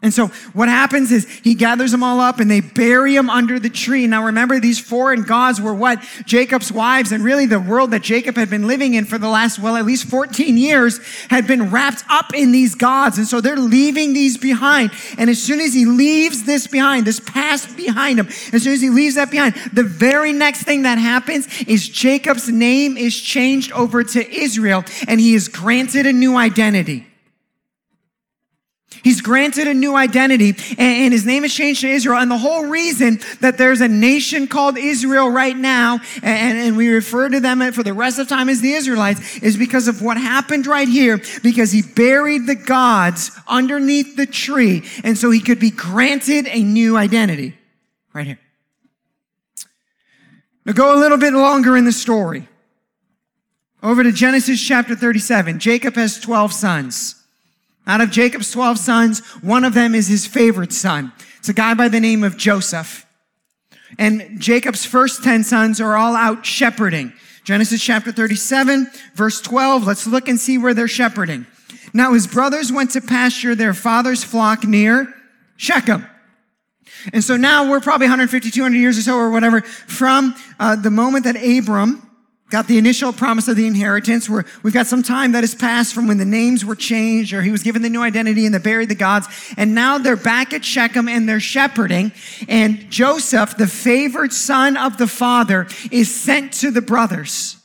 And 0.00 0.14
so 0.14 0.28
what 0.52 0.68
happens 0.68 1.10
is 1.10 1.28
he 1.42 1.56
gathers 1.56 1.90
them 1.90 2.04
all 2.04 2.20
up 2.20 2.38
and 2.38 2.48
they 2.48 2.60
bury 2.60 3.14
them 3.14 3.28
under 3.28 3.58
the 3.58 3.68
tree. 3.68 4.06
Now 4.06 4.26
remember, 4.26 4.60
these 4.60 4.78
foreign 4.78 5.22
gods 5.22 5.60
were 5.60 5.74
what? 5.74 6.00
Jacob's 6.24 6.70
wives 6.70 7.10
and 7.10 7.24
really 7.24 7.46
the 7.46 7.58
world 7.58 7.90
that 7.90 8.02
Jacob 8.02 8.36
had 8.36 8.48
been 8.48 8.68
living 8.68 8.94
in 8.94 9.06
for 9.06 9.18
the 9.18 9.28
last, 9.28 9.58
well, 9.58 9.76
at 9.76 9.84
least 9.84 10.04
14 10.06 10.56
years 10.56 11.00
had 11.30 11.48
been 11.48 11.72
wrapped 11.72 12.04
up 12.08 12.32
in 12.32 12.52
these 12.52 12.76
gods. 12.76 13.18
And 13.18 13.26
so 13.26 13.40
they're 13.40 13.56
leaving 13.56 14.12
these 14.12 14.38
behind. 14.38 14.92
And 15.18 15.28
as 15.28 15.42
soon 15.42 15.58
as 15.58 15.74
he 15.74 15.84
leaves 15.84 16.44
this 16.44 16.68
behind, 16.68 17.04
this 17.04 17.18
past 17.18 17.76
behind 17.76 18.20
him, 18.20 18.28
as 18.52 18.62
soon 18.62 18.74
as 18.74 18.80
he 18.80 18.90
leaves 18.90 19.16
that 19.16 19.32
behind, 19.32 19.56
the 19.72 19.82
very 19.82 20.32
next 20.32 20.62
thing 20.62 20.82
that 20.82 20.98
happens 20.98 21.48
is 21.62 21.88
Jacob's 21.88 22.48
name 22.48 22.96
is 22.96 23.20
changed 23.20 23.72
over 23.72 24.04
to 24.04 24.32
Israel 24.32 24.84
and 25.08 25.18
he 25.18 25.34
is 25.34 25.48
granted 25.48 26.06
a 26.06 26.12
new 26.12 26.36
identity. 26.36 27.07
He's 29.02 29.20
granted 29.20 29.68
a 29.68 29.74
new 29.74 29.94
identity 29.94 30.56
and 30.78 31.12
his 31.12 31.26
name 31.26 31.44
is 31.44 31.54
changed 31.54 31.82
to 31.82 31.88
Israel. 31.88 32.18
And 32.18 32.30
the 32.30 32.38
whole 32.38 32.66
reason 32.66 33.20
that 33.40 33.58
there's 33.58 33.80
a 33.80 33.88
nation 33.88 34.48
called 34.48 34.78
Israel 34.78 35.30
right 35.30 35.56
now, 35.56 36.00
and, 36.22 36.76
we 36.76 36.88
refer 36.88 37.28
to 37.28 37.40
them 37.40 37.60
for 37.72 37.82
the 37.82 37.92
rest 37.92 38.18
of 38.18 38.28
time 38.28 38.48
as 38.48 38.60
the 38.60 38.72
Israelites, 38.72 39.38
is 39.38 39.56
because 39.56 39.88
of 39.88 40.00
what 40.00 40.16
happened 40.16 40.66
right 40.66 40.88
here, 40.88 41.20
because 41.42 41.70
he 41.70 41.82
buried 41.82 42.46
the 42.46 42.54
gods 42.54 43.30
underneath 43.46 44.16
the 44.16 44.26
tree. 44.26 44.82
And 45.04 45.18
so 45.18 45.30
he 45.30 45.40
could 45.40 45.60
be 45.60 45.70
granted 45.70 46.46
a 46.48 46.62
new 46.62 46.96
identity 46.96 47.56
right 48.14 48.26
here. 48.26 48.38
Now 50.64 50.72
go 50.72 50.94
a 50.94 50.98
little 50.98 51.18
bit 51.18 51.34
longer 51.34 51.76
in 51.76 51.84
the 51.84 51.92
story. 51.92 52.48
Over 53.82 54.02
to 54.02 54.12
Genesis 54.12 54.60
chapter 54.60 54.96
37. 54.96 55.58
Jacob 55.58 55.94
has 55.94 56.18
12 56.18 56.52
sons. 56.52 57.17
Out 57.88 58.02
of 58.02 58.10
Jacob's 58.10 58.50
12 58.50 58.78
sons, 58.78 59.20
one 59.40 59.64
of 59.64 59.72
them 59.72 59.94
is 59.94 60.06
his 60.08 60.26
favorite 60.26 60.74
son. 60.74 61.10
It's 61.38 61.48
a 61.48 61.54
guy 61.54 61.72
by 61.72 61.88
the 61.88 62.00
name 62.00 62.22
of 62.22 62.36
Joseph. 62.36 63.06
And 63.98 64.38
Jacob's 64.38 64.84
first 64.84 65.24
10 65.24 65.42
sons 65.42 65.80
are 65.80 65.96
all 65.96 66.14
out 66.14 66.44
shepherding. 66.44 67.14
Genesis 67.44 67.82
chapter 67.82 68.12
37, 68.12 68.88
verse 69.14 69.40
12. 69.40 69.86
Let's 69.86 70.06
look 70.06 70.28
and 70.28 70.38
see 70.38 70.58
where 70.58 70.74
they're 70.74 70.86
shepherding. 70.86 71.46
Now 71.94 72.12
his 72.12 72.26
brothers 72.26 72.70
went 72.70 72.90
to 72.90 73.00
pasture 73.00 73.54
their 73.54 73.72
father's 73.72 74.22
flock 74.22 74.64
near 74.64 75.14
Shechem. 75.56 76.06
And 77.14 77.24
so 77.24 77.38
now 77.38 77.70
we're 77.70 77.80
probably 77.80 78.04
150, 78.04 78.50
200 78.50 78.76
years 78.76 78.98
or 78.98 79.02
so 79.02 79.16
or 79.16 79.30
whatever 79.30 79.62
from 79.62 80.34
uh, 80.60 80.76
the 80.76 80.90
moment 80.90 81.24
that 81.24 81.36
Abram 81.36 82.07
got 82.50 82.66
the 82.66 82.78
initial 82.78 83.12
promise 83.12 83.46
of 83.48 83.56
the 83.56 83.66
inheritance. 83.66 84.28
We've 84.28 84.72
got 84.72 84.86
some 84.86 85.02
time 85.02 85.32
that 85.32 85.42
has 85.42 85.54
passed 85.54 85.94
from 85.94 86.06
when 86.06 86.16
the 86.16 86.24
names 86.24 86.64
were 86.64 86.74
changed 86.74 87.32
or 87.34 87.42
he 87.42 87.50
was 87.50 87.62
given 87.62 87.82
the 87.82 87.90
new 87.90 88.00
identity 88.00 88.46
and 88.46 88.54
they 88.54 88.58
buried 88.58 88.88
the 88.88 88.94
gods. 88.94 89.26
And 89.56 89.74
now 89.74 89.98
they're 89.98 90.16
back 90.16 90.54
at 90.54 90.64
shechem 90.64 91.08
and 91.08 91.28
they're 91.28 91.40
shepherding. 91.40 92.12
And 92.48 92.90
joseph 92.90 93.56
the 93.56 93.66
favored 93.66 94.32
son 94.32 94.76
of 94.76 94.96
the 94.96 95.06
father 95.06 95.66
is 95.90 96.14
sent 96.14 96.54
to 96.54 96.70
the 96.70 96.80
brothers. 96.80 97.56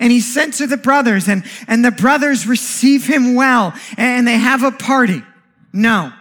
And 0.00 0.10
he's 0.10 0.32
sent 0.32 0.54
to 0.54 0.66
the 0.66 0.76
brothers 0.76 1.28
and, 1.28 1.44
and 1.68 1.84
the 1.84 1.92
brothers 1.92 2.46
receive 2.46 3.06
him 3.06 3.36
well 3.36 3.72
and 3.96 4.26
they 4.26 4.36
have 4.36 4.64
a 4.64 4.72
party. 4.72 5.22
No. 5.72 6.12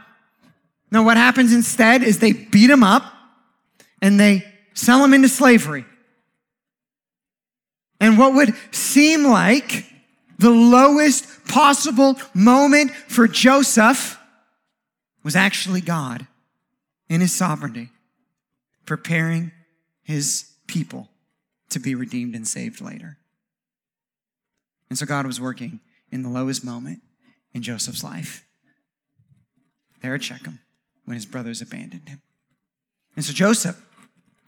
No 0.92 1.02
what 1.02 1.18
happens 1.18 1.52
instead 1.52 2.04
is 2.04 2.20
they 2.20 2.32
beat 2.32 2.70
him 2.70 2.84
up 2.84 3.12
and 4.04 4.20
they 4.20 4.46
sell 4.76 5.04
him 5.04 5.16
into 5.16 5.30
slavery 5.30 5.86
and 8.00 8.18
what 8.18 8.34
would 8.34 8.54
seem 8.72 9.24
like 9.24 9.92
the 10.38 10.50
lowest 10.50 11.46
possible 11.48 12.18
moment 12.34 12.92
for 12.92 13.28
Joseph 13.28 14.20
was 15.24 15.36
actually 15.36 15.82
God 15.82 16.28
in 17.10 17.22
his 17.22 17.34
sovereignty 17.34 17.90
preparing 18.86 19.52
his 20.04 20.52
people 20.68 21.10
to 21.70 21.80
be 21.80 21.96
redeemed 21.96 22.36
and 22.36 22.48
saved 22.48 22.82
later. 22.82 23.18
And 24.90 25.00
so 25.00 25.06
God 25.06 25.26
was 25.26 25.42
working 25.42 25.80
in 26.12 26.22
the 26.22 26.30
lowest 26.30 26.64
moment 26.64 27.02
in 27.54 27.64
Joseph's 27.64 28.04
life. 28.04 28.46
There 30.02 30.14
at 30.14 30.24
Shechem 30.24 30.60
when 31.06 31.16
his 31.16 31.26
brothers 31.26 31.62
abandoned 31.62 32.10
him. 32.10 32.22
And 33.16 33.24
so 33.24 33.34
Joseph, 33.34 33.82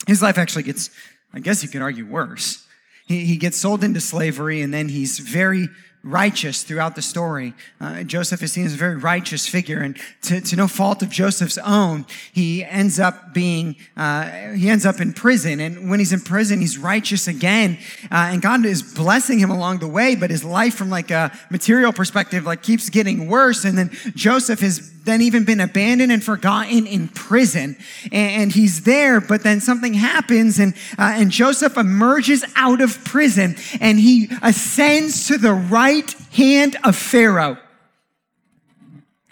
his 0.05 0.21
life 0.21 0.37
actually 0.37 0.63
gets, 0.63 0.89
I 1.33 1.39
guess 1.39 1.63
you 1.63 1.69
could 1.69 1.81
argue, 1.81 2.05
worse. 2.05 2.66
He, 3.07 3.25
he 3.25 3.37
gets 3.37 3.57
sold 3.57 3.83
into 3.83 3.99
slavery 3.99 4.61
and 4.61 4.71
then 4.73 4.89
he's 4.89 5.17
very 5.17 5.69
righteous 6.03 6.63
throughout 6.63 6.95
the 6.95 7.01
story. 7.01 7.53
Uh, 7.81 8.03
Joseph 8.03 8.41
is 8.41 8.51
seen 8.53 8.65
as 8.65 8.73
a 8.73 8.77
very 8.77 8.95
righteous 8.95 9.47
figure, 9.47 9.79
and 9.79 9.97
to, 10.21 10.39
to 10.41 10.55
no 10.55 10.67
fault 10.67 11.01
of 11.01 11.09
Joseph's 11.09 11.57
own, 11.57 12.05
he 12.31 12.63
ends 12.63 12.99
up 12.99 13.33
being 13.33 13.75
uh, 13.95 14.53
he 14.53 14.69
ends 14.69 14.85
up 14.85 15.01
in 15.01 15.13
prison. 15.13 15.59
And 15.59 15.89
when 15.89 15.99
he's 15.99 16.13
in 16.13 16.21
prison, 16.21 16.61
he's 16.61 16.77
righteous 16.77 17.27
again, 17.27 17.77
uh, 18.11 18.29
and 18.31 18.41
God 18.41 18.65
is 18.65 18.81
blessing 18.81 19.39
him 19.39 19.49
along 19.49 19.79
the 19.79 19.87
way. 19.87 20.15
But 20.15 20.29
his 20.29 20.43
life, 20.43 20.75
from 20.75 20.89
like 20.89 21.11
a 21.11 21.31
material 21.49 21.91
perspective, 21.91 22.45
like 22.45 22.63
keeps 22.63 22.89
getting 22.89 23.27
worse. 23.27 23.65
And 23.65 23.77
then 23.77 23.91
Joseph 24.15 24.61
has 24.61 24.93
then 25.07 25.21
even 25.21 25.43
been 25.43 25.59
abandoned 25.59 26.11
and 26.11 26.23
forgotten 26.23 26.85
in 26.85 27.07
prison, 27.07 27.77
and, 28.11 28.51
he's 28.51 28.83
there. 28.83 29.19
But 29.19 29.43
then 29.43 29.61
something 29.61 29.93
happens, 29.93 30.59
and 30.59 30.73
uh, 30.97 31.13
and 31.15 31.31
Joseph 31.31 31.77
emerges 31.77 32.45
out 32.55 32.81
of 32.81 33.03
prison, 33.03 33.55
and 33.79 33.99
he 33.99 34.29
ascends 34.41 35.27
to 35.27 35.37
the 35.37 35.53
right 35.53 36.11
hand 36.33 36.75
of 36.83 36.95
Pharaoh, 36.95 37.57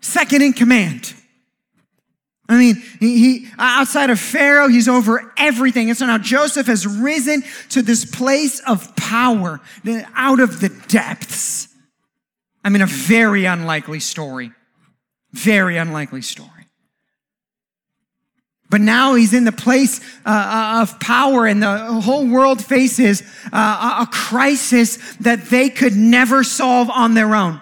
second 0.01 0.41
in 0.41 0.53
command. 0.53 1.13
I 2.47 2.57
mean, 2.57 2.75
he, 2.99 3.17
he, 3.17 3.47
outside 3.57 4.11
of 4.11 4.19
Pharaoh, 4.19 4.67
he's 4.67 4.87
over 4.87 5.33
everything. 5.35 5.89
And 5.89 5.97
so 5.97 6.05
now 6.05 6.19
Joseph 6.19 6.67
has 6.67 6.85
risen 6.85 7.43
to 7.69 7.81
this 7.81 8.05
place 8.05 8.59
of 8.67 8.95
power 8.95 9.59
out 10.15 10.39
of 10.39 10.59
the 10.59 10.69
depths. 10.87 11.69
I 12.63 12.69
mean, 12.69 12.83
a 12.83 12.87
very 12.87 13.45
unlikely 13.45 13.99
story. 13.99 14.51
Very 15.35 15.75
unlikely 15.75 16.21
story. 16.21 16.49
But 18.69 18.79
now 18.79 19.15
he's 19.15 19.33
in 19.33 19.43
the 19.43 19.51
place 19.51 19.99
uh, 20.25 20.29
uh, 20.29 20.81
of 20.81 20.97
power, 21.01 21.45
and 21.45 21.61
the 21.61 21.77
whole 22.01 22.25
world 22.25 22.63
faces 22.63 23.21
uh, 23.51 24.05
a 24.07 24.07
crisis 24.09 24.97
that 25.17 25.45
they 25.45 25.69
could 25.69 25.93
never 25.93 26.43
solve 26.45 26.89
on 26.89 27.15
their 27.15 27.35
own. 27.35 27.59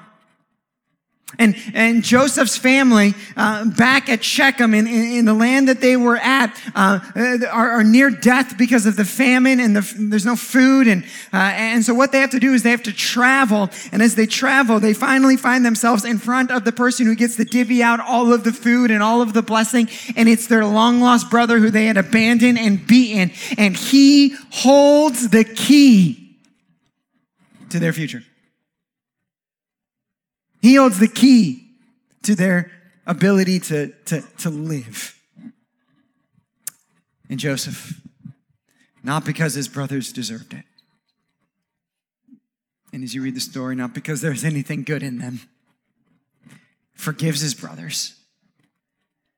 And, 1.39 1.55
and 1.73 2.03
Joseph's 2.03 2.57
family 2.57 3.15
uh, 3.35 3.65
back 3.65 4.07
at 4.07 4.23
Shechem 4.23 4.73
in, 4.73 4.85
in, 4.85 5.17
in, 5.17 5.25
the 5.25 5.33
land 5.33 5.67
that 5.67 5.81
they 5.81 5.97
were 5.97 6.17
at 6.17 6.55
uh, 6.75 6.99
are, 7.51 7.71
are, 7.71 7.83
near 7.83 8.11
death 8.11 8.55
because 8.57 8.85
of 8.85 8.95
the 8.95 9.05
famine 9.05 9.59
and 9.59 9.75
the, 9.75 9.95
there's 9.97 10.25
no 10.25 10.35
food. 10.35 10.87
And, 10.87 11.03
uh, 11.33 11.51
and 11.55 11.83
so 11.83 11.93
what 11.93 12.11
they 12.11 12.19
have 12.19 12.29
to 12.31 12.39
do 12.39 12.53
is 12.53 12.61
they 12.61 12.69
have 12.69 12.83
to 12.83 12.93
travel. 12.93 13.69
And 13.91 14.01
as 14.01 14.13
they 14.15 14.27
travel, 14.27 14.79
they 14.79 14.93
finally 14.93 15.35
find 15.35 15.65
themselves 15.65 16.05
in 16.05 16.19
front 16.19 16.51
of 16.51 16.65
the 16.65 16.71
person 16.71 17.07
who 17.07 17.15
gets 17.15 17.35
to 17.37 17.45
divvy 17.45 17.81
out 17.81 17.99
all 17.99 18.31
of 18.31 18.43
the 18.43 18.53
food 18.53 18.91
and 18.91 19.01
all 19.01 19.21
of 19.21 19.33
the 19.33 19.41
blessing. 19.41 19.89
And 20.15 20.29
it's 20.29 20.47
their 20.47 20.65
long 20.65 20.99
lost 20.99 21.31
brother 21.31 21.57
who 21.57 21.71
they 21.71 21.85
had 21.85 21.97
abandoned 21.97 22.59
and 22.59 22.85
beaten. 22.85 23.31
And 23.57 23.75
he 23.75 24.35
holds 24.51 25.29
the 25.29 25.43
key 25.43 26.37
to 27.69 27.79
their 27.79 27.93
future. 27.93 28.23
He 30.63 30.75
holds 30.75 30.97
the 30.97 31.09
key 31.09 31.67
to 32.21 32.35
their 32.35 32.71
ability 33.05 33.59
to, 33.59 33.91
to, 34.05 34.21
to 34.37 34.49
live. 34.49 35.19
And 37.29 37.37
Joseph, 37.37 37.99
not 39.03 39.25
because 39.25 39.55
his 39.55 39.67
brothers 39.67 40.13
deserved 40.13 40.53
it. 40.53 40.63
And 42.93 43.03
as 43.03 43.13
you 43.13 43.21
read 43.21 43.35
the 43.35 43.41
story, 43.41 43.75
not 43.75 43.93
because 43.93 44.21
there's 44.21 44.45
anything 44.45 44.83
good 44.83 45.03
in 45.03 45.17
them, 45.17 45.41
forgives 46.93 47.41
his 47.41 47.53
brothers, 47.53 48.15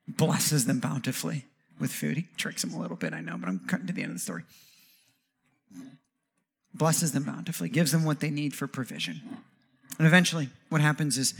blesses 0.07 0.65
them 0.65 0.79
bountifully 0.79 1.45
with 1.79 1.91
food. 1.91 2.17
He 2.17 2.27
tricks 2.37 2.61
them 2.61 2.71
a 2.75 2.79
little 2.79 2.97
bit, 2.97 3.13
I 3.13 3.21
know, 3.21 3.35
but 3.39 3.49
I'm 3.49 3.61
cutting 3.61 3.87
to 3.87 3.93
the 3.93 4.03
end 4.03 4.11
of 4.11 4.17
the 4.17 4.21
story. 4.21 4.43
Blesses 6.71 7.13
them 7.13 7.23
bountifully, 7.23 7.69
gives 7.69 7.91
them 7.91 8.03
what 8.03 8.19
they 8.19 8.29
need 8.29 8.53
for 8.53 8.67
provision. 8.67 9.21
And 9.97 10.07
eventually, 10.07 10.49
what 10.69 10.81
happens 10.81 11.17
is 11.17 11.33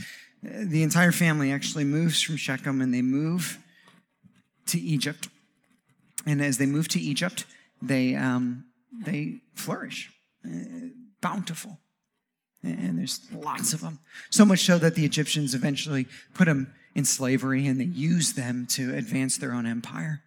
uh, 0.44 0.64
the 0.64 0.82
entire 0.82 1.12
family 1.12 1.52
actually 1.52 1.84
moves 1.84 2.22
from 2.22 2.36
Shechem 2.36 2.80
and 2.80 2.92
they 2.92 3.02
move 3.02 3.58
to 4.66 4.80
Egypt. 4.80 5.28
And 6.26 6.42
as 6.42 6.58
they 6.58 6.66
move 6.66 6.88
to 6.88 7.00
Egypt, 7.00 7.44
they, 7.80 8.14
um, 8.14 8.64
they 9.04 9.40
flourish, 9.54 10.10
uh, 10.44 10.88
bountiful. 11.20 11.78
And 12.62 12.98
there's 12.98 13.20
lots 13.32 13.72
of 13.72 13.80
them. 13.80 14.00
So 14.30 14.44
much 14.44 14.60
so 14.60 14.78
that 14.78 14.96
the 14.96 15.04
Egyptians 15.04 15.54
eventually 15.54 16.06
put 16.34 16.46
them 16.46 16.74
in 16.96 17.04
slavery 17.04 17.66
and 17.66 17.78
they 17.80 17.84
use 17.84 18.32
them 18.32 18.66
to 18.70 18.94
advance 18.94 19.36
their 19.36 19.52
own 19.52 19.66
empire. 19.66 20.22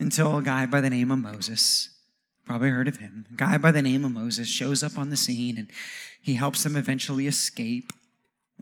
Until 0.00 0.38
a 0.38 0.42
guy 0.42 0.66
by 0.66 0.80
the 0.80 0.90
name 0.90 1.12
of 1.12 1.18
Moses, 1.20 1.93
probably 2.44 2.70
heard 2.70 2.88
of 2.88 2.98
him, 2.98 3.26
a 3.32 3.36
guy 3.36 3.58
by 3.58 3.70
the 3.70 3.82
name 3.82 4.04
of 4.04 4.12
Moses 4.12 4.48
shows 4.48 4.82
up 4.82 4.98
on 4.98 5.10
the 5.10 5.16
scene 5.16 5.58
and 5.58 5.68
he 6.20 6.34
helps 6.34 6.62
them 6.62 6.76
eventually 6.76 7.26
escape. 7.26 7.92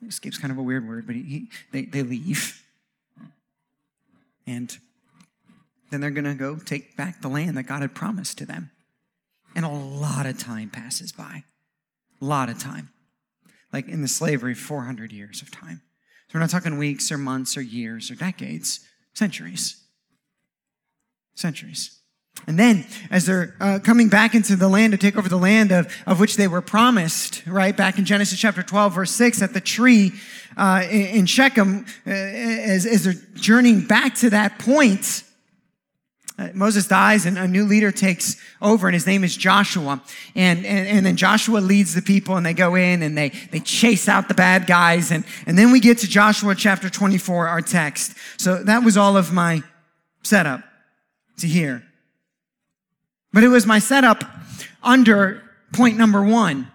Escape's 0.07 0.39
kind 0.39 0.53
of 0.53 0.59
a 0.59 0.63
weird 0.63 0.87
word, 0.87 1.07
but 1.07 1.15
he, 1.15 1.23
he 1.23 1.49
they, 1.73 1.85
they 1.85 2.03
leave. 2.03 2.63
And 4.47 4.77
then 5.91 6.01
they're 6.01 6.11
going 6.11 6.25
to 6.25 6.35
go 6.35 6.57
take 6.57 6.97
back 6.97 7.21
the 7.21 7.29
land 7.29 7.57
that 7.57 7.65
God 7.65 7.83
had 7.83 7.95
promised 7.95 8.39
to 8.39 8.47
them. 8.47 8.71
And 9.55 9.65
a 9.65 9.69
lot 9.69 10.27
of 10.27 10.39
time 10.39 10.71
passes 10.71 11.13
by. 11.13 11.45
A 12.21 12.25
lot 12.25 12.49
of 12.49 12.59
time. 12.59 12.91
Like 13.73 13.89
in 13.89 14.03
the 14.03 14.09
slavery, 14.09 14.55
400 14.55 15.13
years 15.13 15.43
of 15.43 15.51
time. 15.51 15.83
So 16.29 16.35
we're 16.35 16.41
not 16.41 16.51
talking 16.51 16.79
weeks 16.79 17.13
or 17.13 17.19
months 17.19 17.57
or 17.57 17.63
years 17.63 18.11
or 18.11 18.15
decades, 18.15 18.81
centuries. 19.13 19.83
Centuries. 21.35 22.02
And 22.47 22.59
then, 22.59 22.85
as 23.11 23.27
they're 23.27 23.55
uh, 23.61 23.79
coming 23.83 24.09
back 24.09 24.35
into 24.35 24.57
the 24.57 24.69
land 24.69 24.93
to 24.93 24.99
take 24.99 25.17
over 25.17 25.29
the 25.29 25.39
land 25.39 25.71
of, 25.71 25.95
of 26.07 26.19
which 26.19 26.37
they 26.37 26.49
were 26.49 26.61
promised, 26.61 27.47
right, 27.47 27.77
back 27.77 27.99
in 27.99 28.05
Genesis 28.05 28.39
chapter 28.39 28.63
12, 28.63 28.95
verse 28.95 29.13
6, 29.13 29.43
at 29.43 29.55
the 29.55 29.61
tree 29.61 30.13
uh, 30.57 30.85
in, 30.91 31.27
Shechem, 31.27 31.87
uh, 32.07 32.11
as, 32.11 32.85
as 32.85 33.05
they're 33.05 33.15
journeying 33.35 33.87
back 33.87 34.17
to 34.17 34.31
that 34.31 34.59
point, 34.59 35.23
uh, 36.39 36.49
Moses 36.55 36.89
dies 36.89 37.27
and 37.27 37.39
a 37.39 37.47
new 37.47 37.65
leader 37.65 37.93
takes 37.93 38.37
over 38.61 38.89
and 38.89 38.95
his 38.95 39.07
name 39.07 39.23
is 39.23 39.37
Joshua. 39.37 40.03
And, 40.35 40.67
and, 40.67 40.89
and, 40.89 41.07
then 41.07 41.17
Joshua 41.17 41.59
leads 41.59 41.95
the 41.95 42.03
people 42.03 42.37
and 42.37 42.45
they 42.45 42.55
go 42.55 42.75
in 42.75 43.03
and 43.03 43.17
they, 43.17 43.29
they 43.51 43.61
chase 43.61 44.09
out 44.09 44.29
the 44.29 44.35
bad 44.35 44.67
guys. 44.67 45.13
And, 45.13 45.25
and 45.47 45.57
then 45.57 45.71
we 45.71 45.79
get 45.79 45.99
to 45.99 46.09
Joshua 46.09 46.55
chapter 46.55 46.89
24, 46.91 47.49
our 47.49 47.61
text. 47.61 48.15
So 48.39 48.63
that 48.65 48.83
was 48.83 48.97
all 48.97 49.17
of 49.17 49.33
my 49.33 49.63
setup 50.23 50.63
to 51.39 51.47
hear. 51.47 51.85
But 53.33 53.45
it 53.45 53.49
was 53.49 53.67
my 53.67 53.79
setup 53.79 54.25
under 54.83 55.43
point 55.73 55.97
number 55.97 56.23
one, 56.23 56.69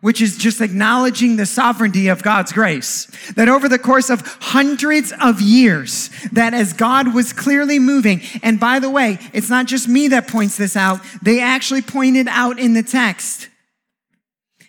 which 0.00 0.22
is 0.22 0.38
just 0.38 0.62
acknowledging 0.62 1.36
the 1.36 1.44
sovereignty 1.44 2.08
of 2.08 2.22
God's 2.22 2.52
grace. 2.52 3.06
That 3.36 3.48
over 3.48 3.68
the 3.68 3.78
course 3.78 4.08
of 4.08 4.22
hundreds 4.40 5.12
of 5.20 5.42
years, 5.42 6.08
that 6.32 6.54
as 6.54 6.72
God 6.72 7.14
was 7.14 7.34
clearly 7.34 7.78
moving, 7.78 8.22
and 8.42 8.58
by 8.58 8.78
the 8.78 8.88
way, 8.88 9.18
it's 9.34 9.50
not 9.50 9.66
just 9.66 9.88
me 9.88 10.08
that 10.08 10.26
points 10.26 10.56
this 10.56 10.74
out, 10.74 11.00
they 11.22 11.40
actually 11.40 11.82
pointed 11.82 12.28
out 12.28 12.58
in 12.58 12.72
the 12.72 12.82
text 12.82 13.49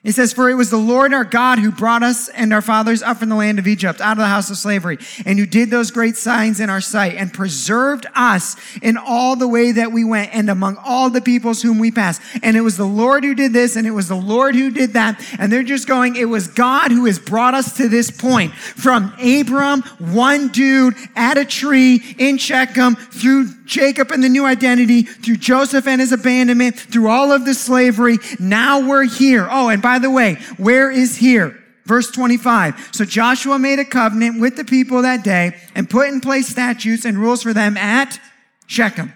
it 0.04 0.14
says, 0.14 0.34
For 0.34 0.50
it 0.50 0.56
was 0.56 0.72
the 0.72 0.78
Lord 0.78 1.14
our 1.14 1.24
God 1.24 1.60
who 1.60 1.72
brought 1.72 2.02
us 2.02 2.28
and 2.30 2.52
our 2.54 2.64
fathers 2.64 3.04
up 3.04 3.18
from 3.18 3.30
the 3.30 3.36
land 3.36 3.60
of 3.60 3.68
Egypt, 3.68 4.02
out 4.02 4.14
of 4.14 4.18
the 4.18 4.26
house 4.26 4.50
of 4.50 4.58
slavery, 4.58 4.98
and 5.28 5.38
who 5.38 5.46
did 5.46 5.70
those 5.70 5.92
great 5.92 6.18
signs 6.18 6.60
in 6.60 6.72
our 6.72 6.82
sight, 6.82 7.14
and 7.18 7.32
preserved 7.32 8.08
us 8.16 8.56
in 8.82 8.98
all 8.98 9.36
the 9.36 9.48
way 9.48 9.72
that 9.72 9.92
we 9.92 10.04
went, 10.04 10.34
and 10.34 10.50
among 10.50 10.78
all 10.84 11.12
the 11.12 11.22
peoples 11.22 11.62
whom 11.62 11.78
we 11.78 11.92
passed. 11.92 12.20
And 12.42 12.58
it 12.58 12.62
was 12.62 12.78
the 12.78 12.84
Lord 12.84 13.24
who 13.24 13.36
did 13.36 13.54
this, 13.54 13.76
and 13.76 13.86
it 13.86 13.92
was 13.92 14.08
the 14.08 14.16
Lord 14.16 14.56
who 14.56 14.72
did 14.72 14.94
that. 14.94 15.24
And 15.38 15.52
they're 15.52 15.62
just 15.62 15.88
going, 15.88 16.16
It 16.16 16.26
was 16.26 16.48
God 16.48 16.90
who 16.90 17.06
has 17.06 17.20
brought 17.20 17.54
us 17.54 17.78
to 17.78 17.88
this 17.88 18.10
point. 18.10 18.54
From 18.54 19.14
Abram, 19.24 19.84
one 20.00 20.48
dude 20.48 20.96
at 21.16 21.38
a 21.38 21.46
tree 21.46 22.02
in 22.18 22.40
Shechem, 22.40 22.96
through 22.96 23.50
Jacob 23.66 24.10
and 24.10 24.24
the 24.24 24.30
new 24.30 24.46
identity, 24.46 25.04
through 25.04 25.38
Joseph 25.38 25.88
and 25.88 26.02
his 26.02 26.12
abandonment, 26.12 26.76
through 26.76 27.08
all 27.08 27.32
of 27.32 27.46
the 27.46 27.54
slavery. 27.54 28.18
Now 28.40 28.90
we're 28.90 29.06
here. 29.06 29.48
Oh, 29.50 29.70
and 29.70 29.82
by 29.82 29.91
the 30.00 30.10
way, 30.10 30.36
where 30.58 30.92
is 30.92 31.18
here? 31.18 31.58
Verse 31.86 32.12
25. 32.12 32.90
So 32.92 33.06
Joshua 33.06 33.58
made 33.58 33.80
a 33.80 33.86
covenant 33.86 34.40
with 34.40 34.56
the 34.56 34.64
people 34.64 35.02
that 35.02 35.24
day 35.24 35.56
and 35.76 35.90
put 35.90 36.10
in 36.10 36.22
place 36.22 36.48
statutes 36.48 37.06
and 37.06 37.18
rules 37.18 37.44
for 37.44 37.54
them 37.54 37.76
at 37.78 38.20
Shechem. 38.68 39.14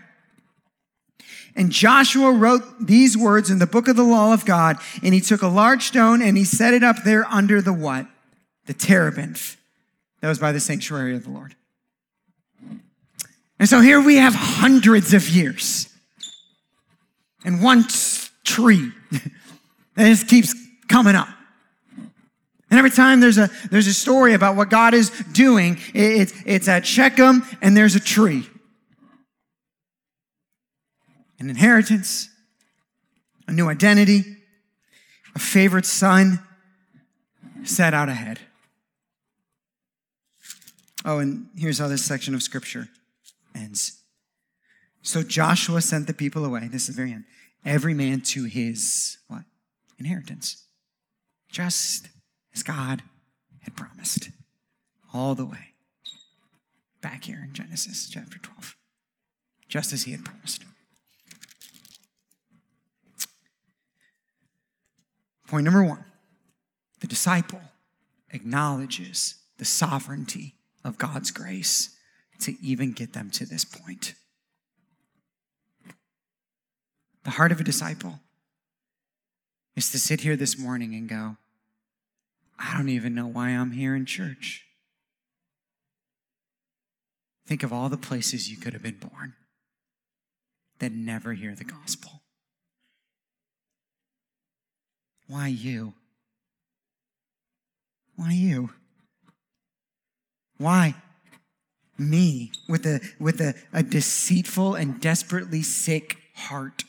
And 1.56 1.72
Joshua 1.72 2.32
wrote 2.32 2.64
these 2.86 3.18
words 3.18 3.50
in 3.50 3.60
the 3.60 3.68
book 3.68 3.88
of 3.88 3.96
the 3.96 4.04
law 4.04 4.34
of 4.34 4.46
God, 4.46 4.78
and 5.02 5.14
he 5.14 5.22
took 5.22 5.42
a 5.42 5.48
large 5.48 5.84
stone 5.84 6.22
and 6.22 6.36
he 6.36 6.44
set 6.44 6.74
it 6.74 6.84
up 6.84 7.04
there 7.06 7.26
under 7.28 7.62
the 7.62 7.72
what? 7.72 8.08
The 8.66 8.74
terebinth. 8.74 9.56
That 10.22 10.28
was 10.28 10.40
by 10.40 10.52
the 10.52 10.60
sanctuary 10.60 11.16
of 11.16 11.24
the 11.24 11.30
Lord. 11.30 11.56
And 13.58 13.70
so 13.70 13.80
here 13.80 14.02
we 14.02 14.18
have 14.18 14.34
hundreds 14.36 15.14
of 15.14 15.30
years 15.30 15.88
and 17.46 17.62
one 17.62 17.86
tree 18.44 18.92
that 19.96 20.08
just 20.08 20.28
keeps 20.28 20.54
coming 20.88 21.16
up. 21.16 21.28
And 22.70 22.80
every 22.80 22.92
time 22.92 23.20
there's 23.20 23.38
a, 23.38 23.50
there's 23.70 23.88
a 23.88 23.94
story 23.94 24.34
about 24.34 24.56
what 24.56 24.70
God 24.70 24.94
is 24.94 25.10
doing, 25.32 25.78
it's, 25.94 26.34
it's 26.46 26.68
at 26.68 26.86
Shechem 26.86 27.44
and 27.62 27.78
there's 27.78 27.96
a 27.96 28.00
tree. 28.00 28.50
An 31.40 31.50
inheritance, 31.50 32.30
a 33.48 33.52
new 33.52 33.70
identity, 33.70 34.24
a 35.36 35.40
favorite 35.40 35.86
son 35.86 36.40
set 37.64 37.94
out 37.94 38.10
ahead. 38.10 38.40
Oh, 41.04 41.20
and 41.20 41.50
here's 41.56 41.78
how 41.78 41.88
this 41.88 42.04
section 42.04 42.34
of 42.34 42.42
scripture 42.42 42.90
ends. 43.54 44.02
So 45.04 45.22
Joshua 45.22 45.82
sent 45.82 46.08
the 46.08 46.14
people 46.14 46.46
away. 46.46 46.68
This 46.68 46.90
is 46.90 46.96
the 46.96 47.02
very 47.02 47.12
end. 47.12 47.26
Every 47.64 47.94
man 47.94 48.22
to 48.22 48.46
his 48.46 49.18
what? 49.28 49.44
Inheritance. 50.00 50.65
Just 51.50 52.10
as 52.54 52.64
God 52.64 53.04
had 53.62 53.76
promised. 53.76 54.30
All 55.14 55.36
the 55.36 55.46
way. 55.46 55.74
Back 57.02 57.26
here 57.26 57.42
in 57.44 57.54
Genesis 57.54 58.10
chapter 58.10 58.38
12. 58.40 58.76
Just 59.68 59.94
as 59.94 60.04
he 60.04 60.12
had 60.12 60.26
promised. 60.26 60.64
Point 65.48 65.66
number 65.66 65.84
one 65.84 66.06
the 67.02 67.08
disciple 67.08 67.62
acknowledges 68.32 69.36
the 69.58 69.66
sovereignty 69.66 70.56
of 70.84 70.98
God's 70.98 71.32
grace 71.32 71.96
to 72.40 72.56
even 72.62 72.92
get 72.92 73.14
them 73.14 73.30
to 73.32 73.46
this 73.46 73.64
point. 73.64 74.16
The 77.24 77.32
heart 77.32 77.52
of 77.52 77.60
a 77.60 77.64
disciple 77.64 78.20
is 79.76 79.92
to 79.92 80.00
sit 80.00 80.22
here 80.22 80.36
this 80.36 80.58
morning 80.58 80.94
and 80.94 81.10
go, 81.10 81.38
I 82.58 82.78
don't 82.78 82.90
even 82.90 83.14
know 83.14 83.28
why 83.28 83.50
I'm 83.50 83.72
here 83.72 83.96
in 83.96 84.06
church. 84.06 84.66
Think 87.46 87.64
of 87.64 87.74
all 87.74 87.90
the 87.90 87.98
places 87.98 88.50
you 88.50 88.58
could 88.58 88.74
have 88.74 88.82
been 88.82 88.98
born 88.98 89.34
that 90.80 90.92
never 90.92 91.34
hear 91.34 91.56
the 91.56 91.64
gospel. 91.64 92.22
Why 95.28 95.48
you? 95.48 95.94
Why 98.16 98.32
you? 98.32 98.70
Why 100.58 100.96
me 101.98 102.52
with 102.68 102.86
a 102.86 103.02
with 103.20 103.40
a, 103.40 103.54
a 103.72 103.84
deceitful 103.84 104.76
and 104.76 105.00
desperately 105.00 105.62
sick 105.62 106.18
heart 106.36 106.84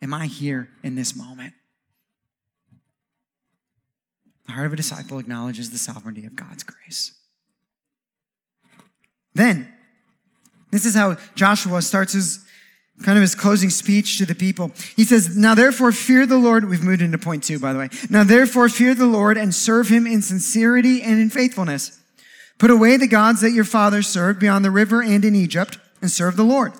am 0.00 0.14
i 0.14 0.26
here 0.26 0.68
in 0.82 0.94
this 0.94 1.16
moment 1.16 1.54
the 4.48 4.54
heart 4.54 4.66
of 4.66 4.72
a 4.72 4.76
disciple 4.76 5.18
acknowledges 5.18 5.70
the 5.70 5.78
sovereignty 5.78 6.26
of 6.26 6.34
god's 6.34 6.64
grace 6.64 7.12
then 9.34 9.72
this 10.72 10.84
is 10.84 10.94
how 10.94 11.16
joshua 11.36 11.80
starts 11.80 12.12
his 12.12 12.44
kind 13.04 13.16
of 13.16 13.22
his 13.22 13.36
closing 13.36 13.70
speech 13.70 14.18
to 14.18 14.26
the 14.26 14.34
people 14.34 14.72
he 14.96 15.04
says 15.04 15.36
now 15.36 15.54
therefore 15.54 15.92
fear 15.92 16.26
the 16.26 16.36
lord 16.36 16.68
we've 16.68 16.82
moved 16.82 17.00
into 17.00 17.16
point 17.16 17.44
two 17.44 17.60
by 17.60 17.72
the 17.72 17.78
way 17.78 17.88
now 18.10 18.24
therefore 18.24 18.68
fear 18.68 18.92
the 18.92 19.06
lord 19.06 19.36
and 19.36 19.54
serve 19.54 19.88
him 19.88 20.04
in 20.04 20.20
sincerity 20.20 21.00
and 21.00 21.20
in 21.20 21.30
faithfulness 21.30 21.98
Put 22.58 22.70
away 22.72 22.96
the 22.96 23.06
gods 23.06 23.40
that 23.40 23.52
your 23.52 23.64
fathers 23.64 24.08
served 24.08 24.40
beyond 24.40 24.64
the 24.64 24.70
river 24.70 25.00
and 25.00 25.24
in 25.24 25.34
Egypt 25.34 25.78
and 26.02 26.10
serve 26.10 26.36
the 26.36 26.44
Lord. 26.44 26.72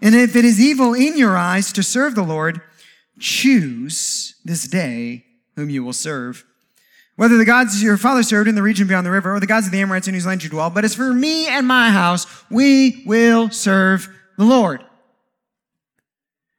And 0.00 0.14
if 0.14 0.36
it 0.36 0.44
is 0.44 0.60
evil 0.60 0.94
in 0.94 1.18
your 1.18 1.36
eyes 1.36 1.72
to 1.72 1.82
serve 1.82 2.14
the 2.14 2.22
Lord, 2.22 2.60
choose 3.18 4.36
this 4.44 4.68
day 4.68 5.24
whom 5.56 5.70
you 5.70 5.82
will 5.82 5.92
serve. 5.92 6.44
Whether 7.18 7.36
the 7.36 7.44
gods 7.44 7.82
your 7.82 7.96
father 7.96 8.22
served 8.22 8.48
in 8.48 8.54
the 8.54 8.62
region 8.62 8.86
beyond 8.86 9.04
the 9.04 9.10
river 9.10 9.34
or 9.34 9.40
the 9.40 9.46
gods 9.48 9.66
of 9.66 9.72
the 9.72 9.80
Amorites 9.80 10.06
in 10.06 10.14
whose 10.14 10.24
land 10.24 10.44
you 10.44 10.48
dwell, 10.48 10.70
but 10.70 10.84
as 10.84 10.94
for 10.94 11.12
me 11.12 11.48
and 11.48 11.66
my 11.66 11.90
house, 11.90 12.28
we 12.48 13.02
will 13.06 13.50
serve 13.50 14.08
the 14.36 14.44
Lord. 14.44 14.84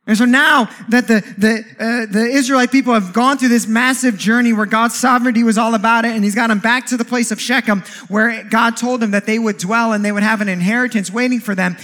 And 0.06 0.17
so 0.17 0.26
now 0.26 0.65
that 0.89 1.08
the, 1.08 1.22
the, 1.38 1.63
uh, 1.80 2.12
the 2.12 2.26
Israelite 2.26 2.74
people 2.74 2.93
have 2.93 3.13
gone 3.13 3.38
through 3.38 3.48
this 3.48 3.67
massive 3.67 4.17
journey 4.17 4.52
where 4.52 4.65
God's 4.65 4.95
sovereignty 4.95 5.45
was 5.45 5.58
all 5.58 5.76
about 5.76 6.04
it, 6.04 6.12
and 6.12 6.26
he's 6.26 6.36
got 6.36 6.48
them 6.48 6.60
back 6.60 6.88
to 6.88 6.98
the 6.98 7.06
place 7.06 7.32
of 7.32 7.39
Shechem 7.39 7.80
where 8.10 8.43
God 8.43 8.76
told 8.76 9.00
them 9.00 9.12
that 9.12 9.26
they 9.26 9.39
would 9.39 9.60
dwell 9.60 9.93
and 9.93 10.04
they 10.04 10.12
would 10.12 10.24
have 10.24 10.41
an 10.41 10.50
inheritance 10.50 11.10
waiting 11.10 11.39
for 11.39 11.56
them. 11.56 11.78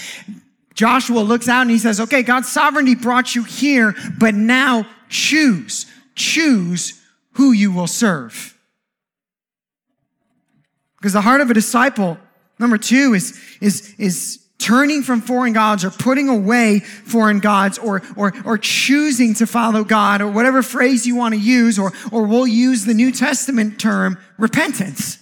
Joshua 0.74 1.22
looks 1.22 1.48
out 1.48 1.62
and 1.62 1.72
he 1.72 1.78
says, 1.78 2.02
okay, 2.02 2.24
God's 2.24 2.52
sovereignty 2.52 2.96
brought 2.96 3.36
you 3.36 3.46
here, 3.46 3.96
but 4.20 4.36
now 4.36 4.86
choose, 5.08 5.86
choose 6.14 7.02
who 7.36 7.54
you 7.54 7.72
will 7.72 7.88
serve. 7.88 8.52
Because 11.06 11.14
the 11.14 11.22
heart 11.22 11.40
of 11.40 11.52
a 11.52 11.54
disciple, 11.54 12.18
number 12.58 12.80
two, 12.80 13.14
is, 13.14 13.40
is, 13.62 13.94
is 14.00 14.44
turning 14.58 15.04
from 15.04 15.22
foreign 15.22 15.54
gods 15.54 15.86
or 15.86 15.92
putting 15.92 16.30
away 16.30 16.80
foreign 16.80 17.38
gods 17.38 17.78
or, 17.78 18.02
or, 18.16 18.34
or 18.44 18.58
choosing 18.58 19.36
to 19.36 19.46
follow 19.46 19.84
God 19.84 20.20
or 20.20 20.32
whatever 20.32 20.64
phrase 20.64 21.06
you 21.06 21.16
want 21.16 21.36
to 21.36 21.40
use, 21.40 21.78
or, 21.78 21.94
or 22.12 22.24
we'll 22.24 22.48
use 22.48 22.86
the 22.86 22.96
New 22.96 23.12
Testament 23.12 23.80
term 23.80 24.18
repentance. 24.40 25.20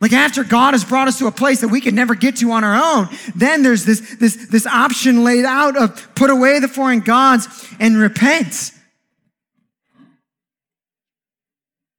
Like 0.00 0.14
after 0.14 0.42
God 0.42 0.72
has 0.72 0.86
brought 0.86 1.06
us 1.06 1.18
to 1.18 1.26
a 1.26 1.30
place 1.30 1.60
that 1.60 1.68
we 1.68 1.82
could 1.82 1.92
never 1.92 2.14
get 2.14 2.36
to 2.36 2.50
on 2.52 2.64
our 2.64 2.96
own, 2.96 3.10
then 3.36 3.62
there's 3.62 3.84
this, 3.84 4.16
this, 4.16 4.48
this 4.48 4.66
option 4.66 5.22
laid 5.22 5.44
out 5.44 5.76
of 5.76 6.14
put 6.14 6.30
away 6.30 6.60
the 6.60 6.68
foreign 6.68 7.00
gods 7.00 7.46
and 7.78 7.98
repent. 7.98 8.70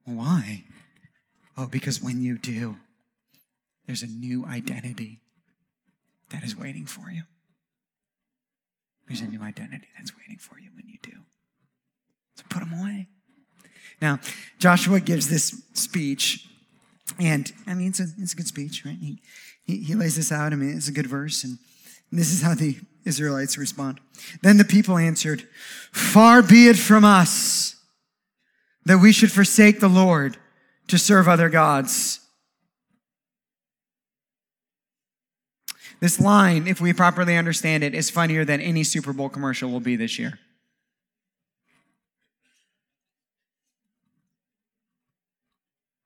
Why? 0.05 0.63
Oh, 1.57 1.67
because 1.67 2.01
when 2.01 2.21
you 2.21 2.37
do, 2.37 2.77
there's 3.85 4.03
a 4.03 4.07
new 4.07 4.45
identity 4.45 5.19
that 6.29 6.43
is 6.43 6.57
waiting 6.57 6.85
for 6.85 7.11
you. 7.11 7.23
There's 9.07 9.21
a 9.21 9.27
new 9.27 9.41
identity 9.41 9.87
that's 9.97 10.15
waiting 10.17 10.37
for 10.37 10.59
you 10.59 10.69
when 10.75 10.87
you 10.87 10.97
do. 11.01 11.11
So 12.35 12.43
put 12.49 12.59
them 12.59 12.73
away. 12.79 13.07
Now, 14.01 14.19
Joshua 14.57 14.99
gives 14.99 15.29
this 15.29 15.63
speech, 15.73 16.47
and 17.19 17.51
I 17.67 17.73
mean, 17.73 17.89
it's 17.89 17.99
a, 17.99 18.07
it's 18.17 18.33
a 18.33 18.35
good 18.35 18.47
speech, 18.47 18.83
right? 18.85 18.97
He, 18.99 19.21
he, 19.63 19.77
he 19.83 19.95
lays 19.95 20.15
this 20.15 20.31
out. 20.31 20.53
I 20.53 20.55
mean, 20.55 20.75
it's 20.75 20.87
a 20.87 20.93
good 20.93 21.07
verse, 21.07 21.43
and 21.43 21.59
this 22.11 22.33
is 22.33 22.41
how 22.41 22.55
the 22.55 22.77
Israelites 23.05 23.57
respond. 23.57 23.99
Then 24.41 24.57
the 24.57 24.65
people 24.65 24.97
answered, 24.97 25.47
Far 25.91 26.41
be 26.41 26.67
it 26.67 26.77
from 26.77 27.05
us 27.05 27.75
that 28.85 28.99
we 28.99 29.11
should 29.11 29.31
forsake 29.31 29.79
the 29.79 29.87
Lord 29.87 30.37
to 30.87 30.97
serve 30.97 31.27
other 31.27 31.49
gods. 31.49 32.19
This 35.99 36.19
line, 36.19 36.67
if 36.67 36.81
we 36.81 36.91
properly 36.91 37.37
understand 37.37 37.83
it, 37.83 37.93
is 37.95 38.09
funnier 38.09 38.43
than 38.43 38.59
any 38.59 38.83
Super 38.83 39.13
Bowl 39.13 39.29
commercial 39.29 39.71
will 39.71 39.79
be 39.79 39.95
this 39.95 40.19
year. 40.19 40.39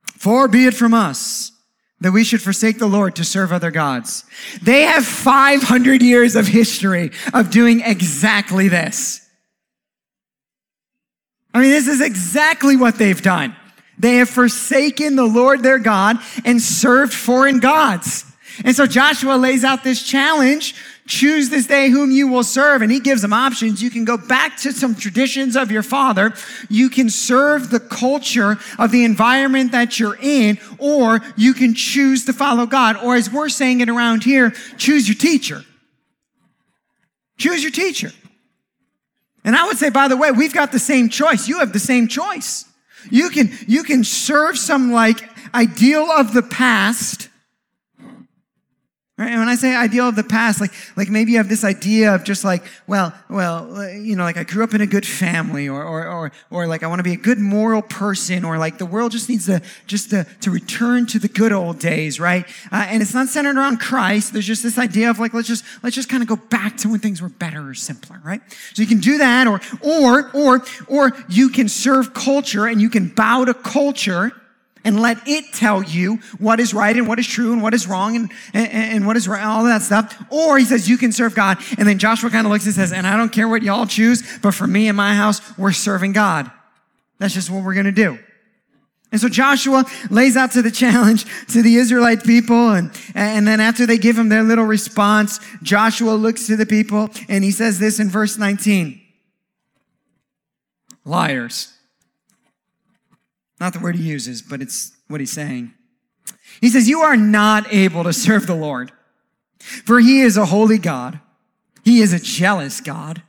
Far 0.04 0.48
be 0.48 0.66
it 0.66 0.74
from 0.74 0.94
us 0.94 1.52
that 2.00 2.12
we 2.12 2.24
should 2.24 2.42
forsake 2.42 2.78
the 2.78 2.88
Lord 2.88 3.16
to 3.16 3.24
serve 3.24 3.52
other 3.52 3.72
gods. 3.72 4.24
They 4.62 4.82
have 4.82 5.06
500 5.06 6.02
years 6.02 6.36
of 6.36 6.48
history 6.48 7.12
of 7.34 7.50
doing 7.50 7.82
exactly 7.82 8.68
this. 8.68 9.28
I 11.54 11.62
mean, 11.62 11.72
this 11.72 11.88
is 11.88 12.02
exactly 12.02 12.76
what 12.76 13.00
they've 13.00 13.22
done. 13.22 13.56
They 13.98 14.16
have 14.16 14.30
forsaken 14.30 15.16
the 15.16 15.26
Lord 15.26 15.64
their 15.64 15.80
God 15.80 16.18
and 16.46 16.62
served 16.62 17.14
foreign 17.14 17.60
gods. 17.60 18.26
And 18.64 18.76
so 18.76 18.86
Joshua 18.86 19.36
lays 19.36 19.64
out 19.64 19.84
this 19.84 20.02
challenge 20.02 20.76
choose 21.08 21.50
this 21.50 21.66
day 21.66 21.90
whom 21.90 22.12
you 22.12 22.28
will 22.28 22.44
serve. 22.44 22.82
And 22.82 22.92
he 22.92 23.00
gives 23.00 23.22
them 23.22 23.34
options. 23.34 23.82
You 23.82 23.90
can 23.90 24.06
go 24.06 24.18
back 24.18 24.58
to 24.58 24.72
some 24.72 24.94
traditions 24.94 25.56
of 25.56 25.72
your 25.72 25.84
father. 25.84 26.34
You 26.70 26.90
can 26.90 27.10
serve 27.10 27.70
the 27.70 27.80
culture 27.80 28.58
of 28.78 28.92
the 28.92 29.04
environment 29.04 29.72
that 29.72 30.00
you're 30.00 30.18
in, 30.22 30.60
or 30.78 31.22
you 31.36 31.54
can 31.54 31.74
choose 31.74 32.26
to 32.26 32.34
follow 32.34 32.66
God. 32.66 32.98
Or 32.98 33.16
as 33.16 33.32
we're 33.32 33.50
saying 33.50 33.82
it 33.82 33.90
around 33.90 34.24
here, 34.24 34.52
choose 34.78 35.08
your 35.08 35.18
teacher. 35.18 35.64
Choose 37.38 37.64
your 37.64 37.72
teacher. 37.72 38.12
And 39.44 39.56
I 39.56 39.66
would 39.66 39.78
say, 39.78 39.90
by 39.90 40.08
the 40.08 40.18
way, 40.18 40.32
we've 40.32 40.54
got 40.54 40.72
the 40.72 40.80
same 40.80 41.08
choice. 41.10 41.48
You 41.48 41.60
have 41.60 41.72
the 41.72 41.80
same 41.80 42.08
choice. 42.08 42.66
You 43.10 43.30
can, 43.30 43.52
you 43.68 43.84
can 43.84 44.04
serve 44.04 44.58
some 44.58 44.92
like 44.92 45.30
ideal 45.54 46.10
of 46.12 46.34
the 46.34 46.44
past 46.44 47.30
Right? 49.18 49.32
And 49.32 49.40
when 49.40 49.50
I 49.50 49.56
say 49.56 49.76
ideal 49.76 50.08
of 50.08 50.16
the 50.16 50.24
past, 50.24 50.62
like, 50.62 50.72
like 50.96 51.10
maybe 51.10 51.32
you 51.32 51.38
have 51.38 51.50
this 51.50 51.64
idea 51.64 52.14
of 52.14 52.24
just 52.24 52.44
like, 52.44 52.64
well, 52.86 53.12
well, 53.30 53.92
you 53.92 54.16
know, 54.16 54.22
like 54.22 54.38
I 54.38 54.44
grew 54.44 54.64
up 54.64 54.76
in 54.76 54.82
a 54.82 54.86
good 54.86 55.08
family 55.08 55.68
or, 55.68 55.84
or, 55.84 56.08
or, 56.08 56.32
or 56.52 56.68
like 56.68 56.84
I 56.84 56.88
want 56.88 57.00
to 57.00 57.04
be 57.04 57.14
a 57.14 57.18
good 57.18 57.40
moral 57.40 57.82
person 57.82 58.46
or 58.46 58.60
like 58.60 58.78
the 58.78 58.86
world 58.86 59.12
just 59.12 59.28
needs 59.28 59.48
to, 59.48 59.64
just 59.88 60.12
to, 60.12 60.28
to 60.42 60.52
return 60.52 61.08
to 61.08 61.18
the 61.18 61.28
good 61.28 61.52
old 61.52 61.80
days, 61.80 62.20
right? 62.20 62.46
Uh, 62.72 62.86
and 62.90 63.02
it's 63.02 63.16
not 63.16 63.28
centered 63.28 63.58
around 63.58 63.80
Christ. 63.80 64.34
There's 64.34 64.46
just 64.46 64.62
this 64.62 64.78
idea 64.78 65.10
of 65.10 65.18
like, 65.18 65.34
let's 65.34 65.48
just, 65.48 65.66
let's 65.82 65.96
just 65.96 66.10
kind 66.10 66.22
of 66.22 66.30
go 66.30 66.36
back 66.36 66.78
to 66.78 66.90
when 66.90 67.00
things 67.00 67.20
were 67.20 67.30
better 67.30 67.70
or 67.70 67.74
simpler, 67.74 68.22
right? 68.24 68.42
So 68.76 68.84
you 68.84 68.88
can 68.88 69.00
do 69.00 69.18
that 69.18 69.48
or, 69.48 69.62
or, 69.82 70.30
or, 70.36 70.64
or 70.88 71.18
you 71.28 71.50
can 71.50 71.70
serve 71.70 72.14
culture 72.14 72.68
and 72.68 72.80
you 72.80 72.90
can 72.92 73.08
bow 73.08 73.46
to 73.46 73.56
culture 73.56 74.32
and 74.88 75.02
let 75.02 75.18
it 75.28 75.52
tell 75.52 75.84
you 75.84 76.16
what 76.40 76.62
is 76.62 76.74
right 76.74 76.96
and 76.96 77.10
what 77.10 77.20
is 77.20 77.28
true 77.28 77.52
and 77.52 77.62
what 77.62 77.74
is 77.74 77.88
wrong 77.88 78.16
and, 78.16 78.32
and, 78.54 78.72
and 78.72 79.06
what 79.06 79.18
is 79.18 79.28
right, 79.28 79.44
all 79.44 79.66
that 79.66 79.82
stuff. 79.82 80.18
Or 80.32 80.58
he 80.58 80.64
says, 80.64 80.88
you 80.88 80.98
can 80.98 81.12
serve 81.12 81.36
God. 81.36 81.58
And 81.78 81.86
then 81.86 82.00
Joshua 82.00 82.30
kind 82.30 82.48
of 82.48 82.54
looks 82.54 82.66
and 82.66 82.74
says, 82.74 82.94
and 82.94 83.06
I 83.06 83.18
don't 83.18 83.34
care 83.34 83.50
what 83.50 83.64
y'all 83.64 83.86
choose, 83.86 84.24
but 84.42 84.54
for 84.54 84.66
me 84.66 84.88
and 84.88 84.96
my 84.96 85.14
house, 85.14 85.42
we're 85.58 85.74
serving 85.74 86.14
God. 86.14 86.50
That's 87.20 87.34
just 87.34 87.50
what 87.50 87.66
we're 87.66 87.74
going 87.74 87.88
to 87.88 87.92
do. 87.92 88.18
And 89.12 89.20
so 89.20 89.28
Joshua 89.28 89.84
lays 90.10 90.38
out 90.38 90.54
to 90.54 90.62
the 90.62 90.72
challenge 90.84 91.26
to 91.48 91.62
the 91.62 91.76
Israelite 91.76 92.24
people. 92.24 92.72
And, 92.72 92.90
and 93.14 93.46
then 93.46 93.60
after 93.60 93.86
they 93.86 93.98
give 93.98 94.18
him 94.18 94.30
their 94.30 94.44
little 94.44 94.66
response, 94.66 95.42
Joshua 95.64 96.12
looks 96.12 96.48
to 96.48 96.56
the 96.56 96.66
people 96.66 97.10
and 97.28 97.44
he 97.44 97.52
says 97.52 97.78
this 97.78 98.00
in 98.00 98.10
verse 98.10 98.38
19. 98.38 99.02
Liars. 101.04 101.77
Not 103.60 103.74
the 103.74 103.80
word 103.80 103.96
he 103.96 104.04
uses, 104.04 104.42
but 104.42 104.62
it's 104.62 104.96
what 105.08 105.20
he's 105.20 105.32
saying. 105.32 105.74
He 106.62 106.70
says, 106.70 106.88
You 106.88 107.02
are 107.02 107.18
not 107.18 107.72
able 107.74 108.04
to 108.04 108.14
serve 108.14 108.48
the 108.48 108.56
Lord, 108.56 108.92
for 109.60 110.00
he 110.00 110.22
is 110.22 110.38
a 110.38 110.46
holy 110.46 110.78
God. 110.78 111.20
He 111.84 112.02
is 112.02 112.14
a 112.14 112.20
jealous 112.20 112.82
God. 112.82 113.24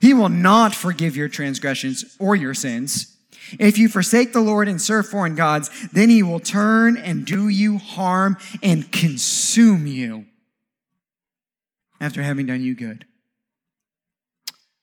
He 0.00 0.14
will 0.14 0.28
not 0.28 0.74
forgive 0.74 1.16
your 1.16 1.28
transgressions 1.28 2.16
or 2.18 2.36
your 2.36 2.54
sins. 2.54 3.16
If 3.58 3.78
you 3.78 3.88
forsake 3.88 4.32
the 4.32 4.40
Lord 4.40 4.68
and 4.68 4.80
serve 4.80 5.08
foreign 5.08 5.34
gods, 5.34 5.70
then 5.88 6.10
he 6.10 6.22
will 6.22 6.40
turn 6.40 6.96
and 6.96 7.24
do 7.24 7.48
you 7.48 7.78
harm 7.78 8.36
and 8.62 8.92
consume 8.92 9.86
you 9.86 10.26
after 12.00 12.22
having 12.22 12.46
done 12.46 12.62
you 12.62 12.74
good. 12.74 13.06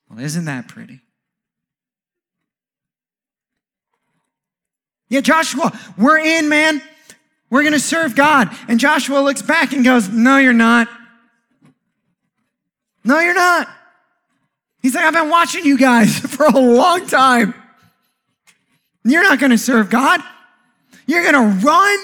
Well, 0.09 0.19
isn't 0.19 0.45
that 0.45 0.67
pretty? 0.67 1.01
Yeah, 5.09 5.21
Joshua, 5.21 5.77
we're 5.97 6.19
in, 6.19 6.49
man. 6.49 6.81
We're 7.49 7.61
going 7.61 7.73
to 7.73 7.79
serve 7.79 8.15
God. 8.15 8.49
And 8.67 8.79
Joshua 8.79 9.19
looks 9.19 9.41
back 9.41 9.71
and 9.71 9.85
goes, 9.85 10.09
No, 10.09 10.37
you're 10.37 10.53
not. 10.53 10.87
No, 13.03 13.19
you're 13.19 13.35
not. 13.35 13.69
He's 14.81 14.95
like, 14.95 15.05
I've 15.05 15.13
been 15.13 15.29
watching 15.29 15.63
you 15.63 15.77
guys 15.77 16.19
for 16.19 16.45
a 16.45 16.59
long 16.59 17.05
time. 17.07 17.53
You're 19.03 19.23
not 19.23 19.39
going 19.39 19.51
to 19.51 19.57
serve 19.57 19.89
God. 19.89 20.21
You're 21.05 21.23
going 21.23 21.33
to 21.33 21.65
run 21.65 21.99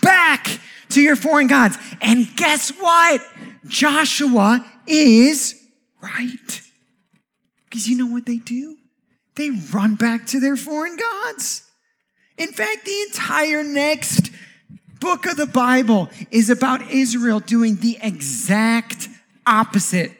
back 0.00 0.58
to 0.90 1.02
your 1.02 1.16
foreign 1.16 1.46
gods. 1.46 1.76
And 2.00 2.26
guess 2.36 2.70
what? 2.70 3.22
Joshua 3.66 4.64
is 4.86 5.62
right. 6.00 6.62
Because 7.64 7.86
you 7.86 7.98
know 7.98 8.06
what 8.06 8.24
they 8.24 8.38
do? 8.38 8.78
They 9.34 9.50
run 9.50 9.96
back 9.96 10.26
to 10.28 10.40
their 10.40 10.56
foreign 10.56 10.96
gods. 10.96 11.65
In 12.38 12.48
fact, 12.48 12.84
the 12.84 13.02
entire 13.08 13.64
next 13.64 14.30
book 15.00 15.26
of 15.26 15.36
the 15.36 15.46
Bible 15.46 16.10
is 16.30 16.50
about 16.50 16.90
Israel 16.90 17.40
doing 17.40 17.76
the 17.76 17.98
exact 18.02 19.08
opposite 19.46 20.12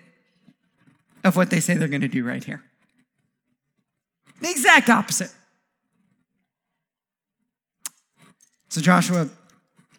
of 1.25 1.37
what 1.37 1.51
they 1.51 1.61
say 1.61 1.75
they're 1.75 1.89
going 1.89 2.01
to 2.01 2.09
do 2.09 2.25
right 2.25 2.43
here. 2.43 2.63
The 4.41 4.51
exact 4.51 4.89
opposite. 4.89 5.33
So 8.69 8.81
Joshua 8.81 9.29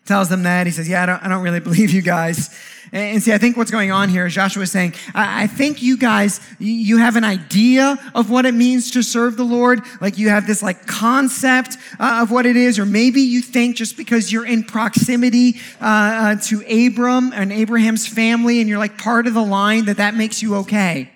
tells 0.05 0.29
them 0.29 0.43
that. 0.43 0.67
He 0.67 0.71
says, 0.71 0.87
Yeah, 0.87 1.03
I 1.03 1.05
don't, 1.05 1.23
I 1.23 1.27
don't 1.27 1.43
really 1.43 1.59
believe 1.59 1.91
you 1.91 2.01
guys. 2.01 2.55
And 2.91 3.21
see, 3.21 3.33
I 3.33 3.37
think 3.37 3.57
what's 3.57 3.71
going 3.71 3.91
on 3.91 4.09
here 4.09 4.25
is 4.25 4.33
Joshua 4.33 4.63
is 4.63 4.71
saying, 4.71 4.93
I, 5.13 5.47
think 5.47 5.81
you 5.81 5.97
guys, 5.97 6.39
you 6.59 6.97
have 6.97 7.15
an 7.15 7.23
idea 7.23 7.97
of 8.15 8.29
what 8.29 8.45
it 8.45 8.53
means 8.53 8.91
to 8.91 9.03
serve 9.03 9.35
the 9.35 9.43
Lord. 9.43 9.81
Like 9.99 10.17
you 10.17 10.29
have 10.29 10.47
this 10.47 10.63
like 10.63 10.87
concept 10.87 11.77
uh, 11.99 12.19
of 12.21 12.31
what 12.31 12.45
it 12.45 12.55
is, 12.55 12.79
or 12.79 12.85
maybe 12.85 13.21
you 13.21 13.41
think 13.41 13.75
just 13.75 13.97
because 13.97 14.31
you're 14.31 14.45
in 14.45 14.63
proximity 14.63 15.59
uh, 15.81 15.85
uh, 15.85 16.35
to 16.43 16.61
Abram 16.87 17.33
and 17.33 17.51
Abraham's 17.51 18.07
family 18.07 18.59
and 18.59 18.69
you're 18.69 18.79
like 18.79 18.97
part 18.97 19.27
of 19.27 19.33
the 19.33 19.43
line 19.43 19.85
that 19.85 19.97
that 19.97 20.15
makes 20.15 20.41
you 20.41 20.55
okay. 20.55 21.11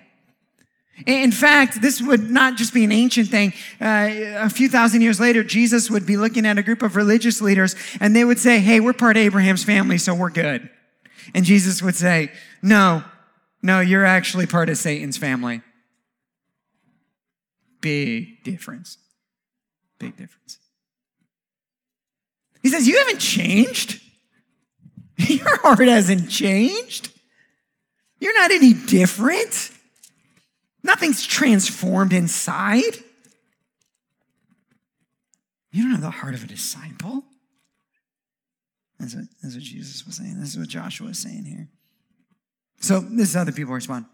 In 1.06 1.32
fact, 1.32 1.80
this 1.80 2.00
would 2.00 2.30
not 2.30 2.56
just 2.56 2.74
be 2.74 2.84
an 2.84 2.92
ancient 2.92 3.28
thing. 3.28 3.54
Uh, 3.80 4.10
a 4.36 4.50
few 4.50 4.68
thousand 4.68 5.00
years 5.00 5.18
later, 5.18 5.42
Jesus 5.42 5.90
would 5.90 6.06
be 6.06 6.16
looking 6.16 6.46
at 6.46 6.58
a 6.58 6.62
group 6.62 6.82
of 6.82 6.96
religious 6.96 7.40
leaders 7.40 7.74
and 7.98 8.14
they 8.14 8.24
would 8.24 8.38
say, 8.38 8.60
Hey, 8.60 8.78
we're 8.78 8.92
part 8.92 9.16
of 9.16 9.22
Abraham's 9.22 9.64
family, 9.64 9.98
so 9.98 10.14
we're 10.14 10.30
good. 10.30 10.68
And 11.34 11.44
Jesus 11.44 11.82
would 11.82 11.94
say, 11.94 12.32
No, 12.62 13.04
no, 13.62 13.80
you're 13.80 14.04
actually 14.04 14.46
part 14.46 14.68
of 14.68 14.76
Satan's 14.76 15.16
family. 15.16 15.62
Big 17.80 18.42
difference. 18.44 18.98
Big 19.98 20.16
difference. 20.16 20.58
He 22.62 22.68
says, 22.68 22.86
You 22.86 22.98
haven't 22.98 23.18
changed. 23.18 24.00
Your 25.16 25.56
heart 25.58 25.86
hasn't 25.86 26.30
changed. 26.30 27.10
You're 28.20 28.34
not 28.34 28.50
any 28.50 28.72
different. 28.72 29.70
Nothing's 30.84 31.24
transformed 31.24 32.12
inside. 32.12 32.96
You 35.72 35.82
don't 35.82 35.92
have 35.92 36.02
the 36.02 36.10
heart 36.10 36.34
of 36.34 36.44
a 36.44 36.46
disciple. 36.46 37.24
That's 39.02 39.16
what, 39.16 39.24
that's 39.42 39.54
what 39.54 39.64
Jesus 39.64 40.06
was 40.06 40.16
saying. 40.16 40.38
This 40.38 40.50
is 40.50 40.58
what 40.58 40.68
Joshua 40.68 41.08
is 41.08 41.18
saying 41.18 41.44
here. 41.44 41.68
So 42.80 43.00
this 43.00 43.30
is 43.30 43.34
how 43.34 43.42
the 43.42 43.50
people 43.50 43.74
respond. 43.74 44.06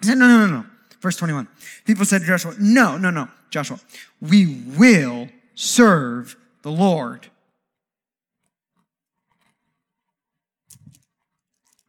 He 0.00 0.08
said, 0.08 0.18
No, 0.18 0.26
no, 0.26 0.44
no, 0.44 0.56
no. 0.58 0.66
Verse 1.00 1.16
21. 1.16 1.46
People 1.84 2.04
said 2.04 2.22
to 2.22 2.26
Joshua, 2.26 2.54
No, 2.58 2.98
no, 2.98 3.10
no, 3.10 3.28
Joshua, 3.50 3.78
we 4.20 4.60
will 4.76 5.28
serve 5.54 6.34
the 6.62 6.72
Lord. 6.72 7.28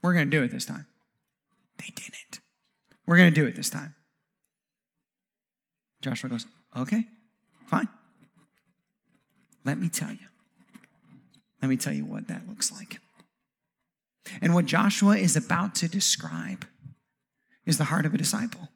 We're 0.03 0.13
going 0.13 0.29
to 0.29 0.37
do 0.37 0.43
it 0.43 0.51
this 0.51 0.65
time. 0.65 0.85
They 1.79 1.91
didn't. 1.95 2.41
We're 3.07 3.17
going 3.17 3.33
to 3.33 3.41
do 3.41 3.47
it 3.47 3.55
this 3.55 3.71
time. 3.71 3.95
Joshua 6.01 6.29
goes, 6.29 6.45
Okay, 6.77 7.05
fine. 7.65 7.87
Let 9.65 9.79
me 9.79 9.89
tell 9.89 10.11
you. 10.11 10.27
Let 11.63 11.69
me 11.69 11.77
tell 11.77 11.93
you 11.93 12.03
what 12.03 12.27
that 12.27 12.45
looks 12.45 12.73
like. 12.73 12.99
And 14.41 14.53
what 14.53 14.65
Joshua 14.65 15.15
is 15.15 15.37
about 15.37 15.75
to 15.75 15.87
describe 15.87 16.65
is 17.65 17.77
the 17.77 17.85
heart 17.85 18.05
of 18.05 18.13
a 18.13 18.17
disciple. 18.17 18.67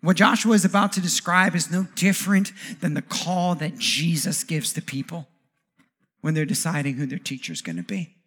What 0.00 0.16
Joshua 0.16 0.54
is 0.54 0.64
about 0.64 0.92
to 0.92 1.00
describe 1.00 1.56
is 1.56 1.72
no 1.72 1.88
different 1.96 2.52
than 2.80 2.94
the 2.94 3.02
call 3.02 3.56
that 3.56 3.78
Jesus 3.78 4.44
gives 4.44 4.72
to 4.74 4.80
people 4.80 5.26
when 6.20 6.34
they're 6.34 6.44
deciding 6.44 6.94
who 6.94 7.06
their 7.06 7.18
teacher 7.18 7.52
is 7.52 7.62
going 7.62 7.78
to 7.78 7.82
be. 7.82 8.17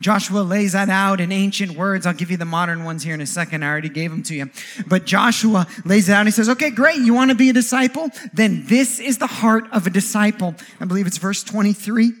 Joshua 0.00 0.40
lays 0.40 0.72
that 0.72 0.90
out 0.90 1.20
in 1.20 1.32
ancient 1.32 1.72
words. 1.72 2.04
I'll 2.04 2.12
give 2.12 2.30
you 2.30 2.36
the 2.36 2.44
modern 2.44 2.84
ones 2.84 3.02
here 3.02 3.14
in 3.14 3.22
a 3.22 3.26
second. 3.26 3.64
I 3.64 3.68
already 3.68 3.88
gave 3.88 4.10
them 4.10 4.22
to 4.24 4.34
you. 4.34 4.50
But 4.86 5.06
Joshua 5.06 5.66
lays 5.86 6.08
it 6.08 6.12
out. 6.12 6.26
He 6.26 6.32
says, 6.32 6.50
okay, 6.50 6.70
great. 6.70 6.98
You 6.98 7.14
want 7.14 7.30
to 7.30 7.34
be 7.34 7.48
a 7.48 7.54
disciple? 7.54 8.10
Then 8.34 8.66
this 8.66 9.00
is 9.00 9.16
the 9.18 9.26
heart 9.26 9.64
of 9.72 9.86
a 9.86 9.90
disciple. 9.90 10.54
I 10.80 10.84
believe 10.84 11.06
it's 11.06 11.16
verse 11.16 11.42
23. 11.42 12.12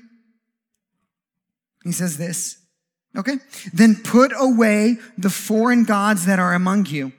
He 1.84 1.92
says 1.92 2.16
this. 2.16 2.56
Okay. 3.14 3.36
Then 3.72 3.96
put 3.96 4.32
away 4.38 4.96
the 5.18 5.30
foreign 5.30 5.84
gods 5.84 6.24
that 6.26 6.38
are 6.38 6.54
among 6.54 6.86
you 6.86 7.12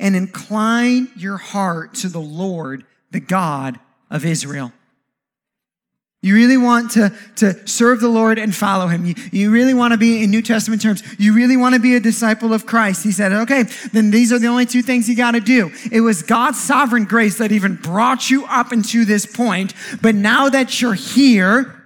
and 0.00 0.16
incline 0.16 1.08
your 1.16 1.36
heart 1.36 1.94
to 1.94 2.08
the 2.08 2.20
Lord, 2.20 2.84
the 3.10 3.20
God 3.20 3.78
of 4.10 4.24
Israel. 4.24 4.72
You 6.20 6.34
really 6.34 6.56
want 6.56 6.90
to, 6.92 7.12
to 7.36 7.66
serve 7.68 8.00
the 8.00 8.08
Lord 8.08 8.40
and 8.40 8.52
follow 8.52 8.88
him. 8.88 9.04
You, 9.04 9.14
you 9.30 9.52
really 9.52 9.72
want 9.72 9.92
to 9.92 9.98
be, 9.98 10.24
in 10.24 10.32
New 10.32 10.42
Testament 10.42 10.82
terms, 10.82 11.02
you 11.16 11.32
really 11.32 11.56
want 11.56 11.76
to 11.76 11.80
be 11.80 11.94
a 11.94 12.00
disciple 12.00 12.52
of 12.52 12.66
Christ. 12.66 13.04
He 13.04 13.12
said, 13.12 13.32
okay, 13.32 13.64
then 13.92 14.10
these 14.10 14.32
are 14.32 14.38
the 14.40 14.48
only 14.48 14.66
two 14.66 14.82
things 14.82 15.08
you 15.08 15.14
got 15.14 15.32
to 15.32 15.40
do. 15.40 15.70
It 15.92 16.00
was 16.00 16.22
God's 16.22 16.58
sovereign 16.60 17.04
grace 17.04 17.38
that 17.38 17.52
even 17.52 17.76
brought 17.76 18.30
you 18.30 18.46
up 18.46 18.72
into 18.72 19.04
this 19.04 19.26
point. 19.26 19.74
But 20.02 20.16
now 20.16 20.48
that 20.48 20.80
you're 20.80 20.94
here, 20.94 21.84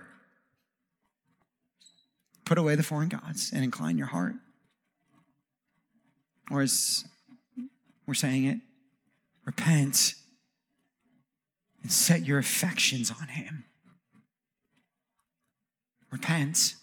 put 2.46 2.56
away 2.56 2.74
the 2.74 2.82
foreign 2.82 3.10
gods 3.10 3.50
and 3.52 3.62
incline 3.62 3.98
your 3.98 4.06
heart. 4.06 4.34
Or 6.50 6.62
as 6.62 7.04
we're 8.06 8.14
saying 8.14 8.44
it, 8.44 8.60
repent 9.44 10.14
and 11.82 11.92
set 11.92 12.24
your 12.24 12.38
affections 12.38 13.10
on 13.10 13.28
him 13.28 13.64
repent, 16.12 16.74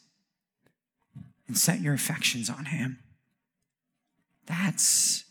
and 1.48 1.58
set 1.58 1.80
your 1.80 1.94
affections 1.94 2.50
on 2.50 2.66
him. 2.66 3.00
That's 4.48 5.24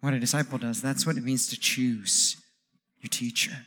what 0.00 0.14
a 0.14 0.20
disciple 0.20 0.58
does. 0.58 0.80
That's 0.80 1.06
what 1.06 1.16
it 1.16 1.24
means 1.24 1.48
to 1.48 1.58
choose 1.58 2.36
your 3.00 3.08
teacher. 3.08 3.66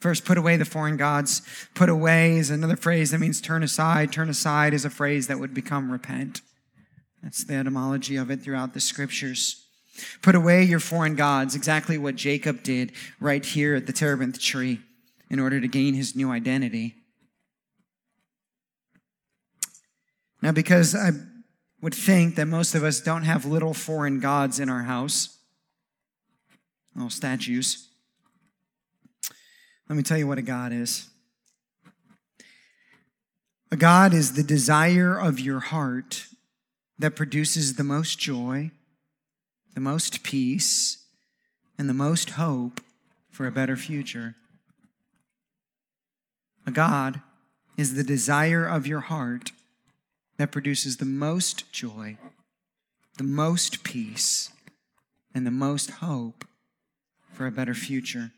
First, 0.00 0.24
put 0.24 0.36
away 0.36 0.56
the 0.56 0.64
foreign 0.64 0.96
gods. 0.96 1.42
Put 1.74 1.88
away 1.88 2.36
is 2.36 2.50
another 2.50 2.76
phrase 2.76 3.12
that 3.12 3.18
means 3.18 3.40
turn 3.40 3.62
aside. 3.62 4.12
Turn 4.12 4.28
aside 4.28 4.74
is 4.74 4.84
a 4.84 4.90
phrase 4.90 5.28
that 5.28 5.38
would 5.38 5.54
become 5.54 5.90
repent. 5.90 6.42
That's 7.22 7.44
the 7.44 7.54
etymology 7.54 8.16
of 8.16 8.30
it 8.30 8.42
throughout 8.42 8.74
the 8.74 8.80
scriptures. 8.80 9.64
Put 10.20 10.34
away 10.34 10.64
your 10.64 10.80
foreign 10.80 11.14
gods, 11.14 11.54
exactly 11.54 11.96
what 11.98 12.16
Jacob 12.16 12.62
did 12.62 12.92
right 13.20 13.44
here 13.44 13.76
at 13.76 13.86
the 13.86 13.92
terebinth 13.92 14.40
tree 14.40 14.80
in 15.32 15.40
order 15.40 15.60
to 15.60 15.66
gain 15.66 15.94
his 15.94 16.14
new 16.14 16.30
identity. 16.30 16.94
Now, 20.42 20.52
because 20.52 20.94
I 20.94 21.12
would 21.80 21.94
think 21.94 22.36
that 22.36 22.46
most 22.46 22.74
of 22.74 22.84
us 22.84 23.00
don't 23.00 23.22
have 23.24 23.46
little 23.46 23.72
foreign 23.72 24.20
gods 24.20 24.60
in 24.60 24.68
our 24.68 24.82
house, 24.82 25.38
little 26.94 27.10
statues, 27.10 27.88
let 29.88 29.96
me 29.96 30.02
tell 30.02 30.18
you 30.18 30.26
what 30.26 30.38
a 30.38 30.42
God 30.42 30.72
is. 30.72 31.08
A 33.70 33.76
God 33.76 34.12
is 34.12 34.34
the 34.34 34.42
desire 34.42 35.18
of 35.18 35.40
your 35.40 35.60
heart 35.60 36.26
that 36.98 37.16
produces 37.16 37.74
the 37.74 37.84
most 37.84 38.18
joy, 38.18 38.70
the 39.74 39.80
most 39.80 40.22
peace, 40.22 41.06
and 41.78 41.88
the 41.88 41.94
most 41.94 42.30
hope 42.30 42.82
for 43.30 43.46
a 43.46 43.52
better 43.52 43.76
future. 43.76 44.36
A 46.66 46.70
God 46.70 47.20
is 47.76 47.94
the 47.94 48.04
desire 48.04 48.64
of 48.66 48.86
your 48.86 49.00
heart 49.00 49.52
that 50.36 50.52
produces 50.52 50.96
the 50.96 51.04
most 51.04 51.72
joy, 51.72 52.16
the 53.18 53.24
most 53.24 53.82
peace, 53.82 54.50
and 55.34 55.46
the 55.46 55.50
most 55.50 55.90
hope 55.90 56.44
for 57.32 57.46
a 57.46 57.52
better 57.52 57.74
future. 57.74 58.30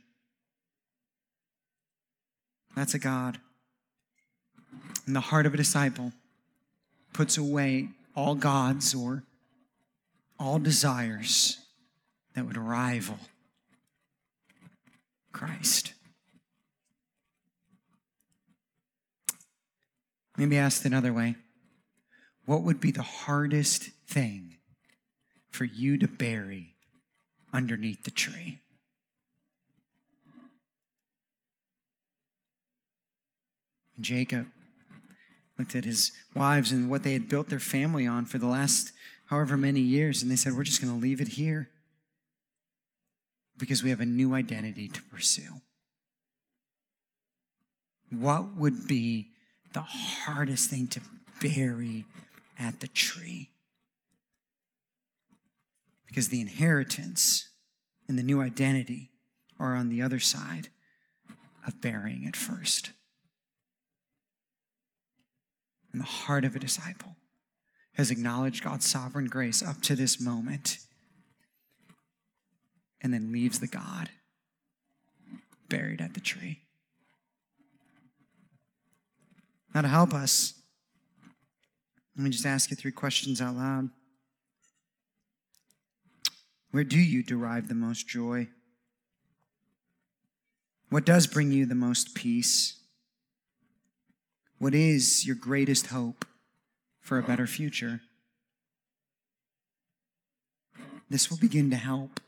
That's 2.75 2.95
a 2.95 2.99
God. 2.99 3.39
And 5.07 5.15
the 5.15 5.21
heart 5.21 5.47
of 5.47 5.55
a 5.55 5.59
disciple 5.59 6.13
puts 7.13 7.37
away 7.37 7.89
all 8.17 8.35
gods 8.35 8.95
or 8.95 9.23
all 10.39 10.59
desires 10.59 11.59
that 12.35 12.47
would 12.47 12.57
rival 12.57 13.19
Christ. 15.33 15.94
Maybe 20.37 20.59
asked 20.59 20.85
another 20.85 21.13
way 21.13 21.37
what 22.47 22.63
would 22.63 22.81
be 22.81 22.91
the 22.91 23.03
hardest 23.03 23.91
thing 24.07 24.57
for 25.51 25.65
you 25.65 25.97
to 25.99 26.07
bury 26.07 26.75
underneath 27.53 28.05
the 28.05 28.11
tree? 28.11 28.61
Jacob 34.01 34.47
looked 35.59 35.75
at 35.75 35.85
his 35.85 36.13
wives 36.35 36.73
and 36.73 36.91
what 36.91 37.03
they 37.05 37.13
had 37.13 37.29
built 37.29 37.49
their 37.49 37.61
family 37.61 38.07
on 38.07 38.25
for 38.25 38.39
the 38.39 38.47
last 38.47 38.93
however 39.27 39.57
many 39.57 39.81
years, 39.81 40.21
and 40.21 40.31
they 40.31 40.37
said, 40.37 40.53
We're 40.53 40.65
just 40.65 40.83
going 40.83 40.93
to 40.93 41.01
leave 41.01 41.21
it 41.21 41.29
here 41.29 41.71
because 43.57 43.83
we 43.83 43.91
have 43.91 44.01
a 44.01 44.07
new 44.07 44.35
identity 44.35 44.89
to 44.89 45.03
pursue. 45.03 45.61
What 48.11 48.57
would 48.57 48.87
be 48.87 49.29
the 49.75 49.83
hardest 49.83 50.71
thing 50.71 50.87
to 50.87 51.01
bury 51.43 52.07
at 52.59 52.81
the 52.81 52.89
tree. 52.89 53.51
Because 56.07 56.29
the 56.29 56.41
inheritance 56.41 57.49
and 58.09 58.19
the 58.19 58.23
new 58.23 58.41
identity 58.41 59.11
are 59.59 59.75
on 59.75 59.89
the 59.89 60.01
other 60.01 60.21
side 60.21 60.69
of 61.67 61.81
burying 61.81 62.25
it 62.25 62.37
first. 62.37 62.93
And 65.93 66.01
the 66.01 66.07
heart 66.07 66.45
of 66.45 66.57
a 66.57 66.61
disciple 66.61 67.17
has 67.95 68.11
acknowledged 68.11 68.65
God's 68.65 68.89
sovereign 68.89 69.27
grace 69.27 69.63
up 69.63 69.81
to 69.83 69.95
this 69.95 70.21
moment 70.21 70.79
and 73.01 73.13
then 73.13 73.33
leaves 73.33 73.61
the 73.61 73.67
God 73.67 74.11
buried 75.69 76.01
at 76.01 76.15
the 76.15 76.21
tree. 76.21 76.64
Now, 79.75 79.83
to 79.83 79.89
help 79.89 80.15
us, 80.15 80.55
let 82.17 82.23
me 82.23 82.31
just 82.31 82.47
ask 82.47 82.71
you 82.71 82.77
three 82.77 82.93
questions 82.93 83.41
out 83.41 83.57
loud. 83.57 83.91
Where 86.71 86.85
do 86.85 86.99
you 86.99 87.25
derive 87.25 87.69
the 87.69 87.75
most 87.75 88.07
joy? 88.07 88.49
What 90.91 91.05
does 91.05 91.27
bring 91.27 91.51
you 91.51 91.67
the 91.67 91.75
most 91.75 92.15
peace? 92.15 92.77
What 94.59 94.75
is 94.75 95.27
your 95.27 95.35
greatest 95.35 95.89
hope 95.89 96.25
for 97.01 97.19
a 97.19 97.23
better 97.23 97.49
future? 97.49 98.01
This 101.11 101.31
will 101.31 101.37
begin 101.37 101.71
to 101.71 101.77
help 101.77 102.21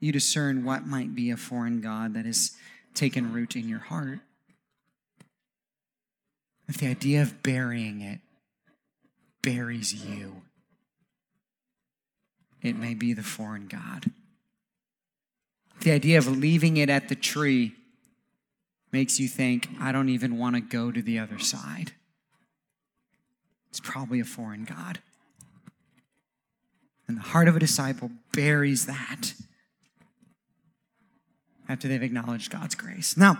you 0.00 0.10
discern 0.10 0.64
what 0.64 0.86
might 0.86 1.14
be 1.14 1.30
a 1.30 1.36
foreign 1.36 1.80
God 1.80 2.14
that 2.14 2.26
has 2.26 2.52
taken 2.94 3.32
root 3.32 3.54
in 3.54 3.68
your 3.68 3.78
heart 3.78 4.20
if 6.68 6.76
the 6.78 6.86
idea 6.86 7.22
of 7.22 7.42
burying 7.42 8.00
it 8.00 8.20
buries 9.42 9.94
you, 9.94 10.42
it 12.62 12.76
may 12.76 12.94
be 12.94 13.12
the 13.12 13.22
foreign 13.22 13.66
God. 13.66 14.10
The 15.80 15.92
idea 15.92 16.18
of 16.18 16.26
leaving 16.26 16.76
it 16.76 16.90
at 16.90 17.08
the 17.08 17.14
tree 17.14 17.74
makes 18.92 19.20
you 19.20 19.28
think, 19.28 19.68
I 19.80 19.92
don't 19.92 20.08
even 20.08 20.38
want 20.38 20.56
to 20.56 20.60
go 20.60 20.90
to 20.90 21.00
the 21.00 21.18
other 21.18 21.38
side. 21.38 21.92
It's 23.70 23.80
probably 23.80 24.18
a 24.18 24.24
foreign 24.24 24.64
God. 24.64 24.98
And 27.06 27.16
the 27.16 27.22
heart 27.22 27.48
of 27.48 27.56
a 27.56 27.60
disciple 27.60 28.10
buries 28.32 28.86
that 28.86 29.34
after 31.68 31.86
they've 31.86 32.02
acknowledged 32.02 32.50
God's 32.50 32.74
grace. 32.74 33.16
Now, 33.16 33.38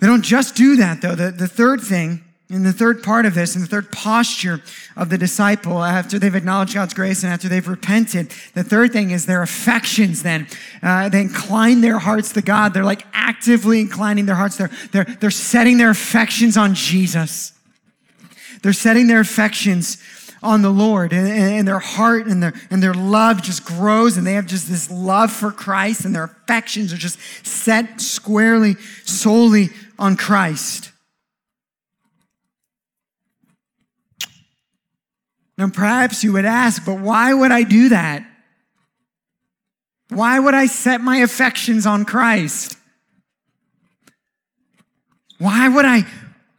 they 0.00 0.06
don't 0.06 0.22
just 0.22 0.54
do 0.56 0.76
that, 0.76 1.02
though. 1.02 1.14
The, 1.14 1.30
the 1.30 1.48
third 1.48 1.80
thing 1.80 2.24
And 2.50 2.64
the 2.64 2.72
third 2.72 3.02
part 3.02 3.24
of 3.24 3.34
this, 3.34 3.54
and 3.54 3.64
the 3.64 3.68
third 3.68 3.90
posture 3.90 4.60
of 4.96 5.08
the 5.08 5.16
disciple, 5.16 5.82
after 5.82 6.18
they've 6.18 6.34
acknowledged 6.34 6.74
God's 6.74 6.92
grace 6.92 7.24
and 7.24 7.32
after 7.32 7.48
they've 7.48 7.66
repented, 7.66 8.32
the 8.52 8.62
third 8.62 8.92
thing 8.92 9.10
is 9.10 9.24
their 9.24 9.42
affections 9.42 10.22
then. 10.22 10.46
Uh, 10.82 11.08
they 11.08 11.22
incline 11.22 11.80
their 11.80 11.98
hearts 11.98 12.32
to 12.34 12.42
God. 12.42 12.74
They're 12.74 12.84
like 12.84 13.06
actively 13.14 13.80
inclining 13.80 14.26
their 14.26 14.36
hearts. 14.36 14.58
They're, 14.58 14.70
they're, 14.92 15.04
they're 15.04 15.30
setting 15.30 15.78
their 15.78 15.90
affections 15.90 16.56
on 16.56 16.74
Jesus. 16.74 17.52
They're 18.62 18.74
setting 18.74 19.06
their 19.06 19.20
affections 19.20 19.98
on 20.42 20.60
the 20.60 20.70
Lord 20.70 21.14
and, 21.14 21.26
and, 21.26 21.66
their 21.66 21.78
heart 21.78 22.26
and 22.26 22.42
their, 22.42 22.52
and 22.70 22.82
their 22.82 22.92
love 22.92 23.42
just 23.42 23.64
grows 23.64 24.18
and 24.18 24.26
they 24.26 24.34
have 24.34 24.46
just 24.46 24.68
this 24.68 24.90
love 24.90 25.32
for 25.32 25.50
Christ 25.50 26.04
and 26.04 26.14
their 26.14 26.24
affections 26.24 26.92
are 26.92 26.98
just 26.98 27.18
set 27.46 28.00
squarely, 28.00 28.74
solely 29.04 29.70
on 29.98 30.16
Christ. 30.16 30.90
Now, 35.56 35.68
perhaps 35.70 36.24
you 36.24 36.32
would 36.32 36.44
ask, 36.44 36.84
but 36.84 36.98
why 36.98 37.32
would 37.32 37.52
I 37.52 37.62
do 37.62 37.90
that? 37.90 38.26
Why 40.08 40.38
would 40.38 40.54
I 40.54 40.66
set 40.66 41.00
my 41.00 41.18
affections 41.18 41.86
on 41.86 42.04
Christ? 42.04 42.76
Why 45.38 45.68
would 45.68 45.84
I, 45.84 46.04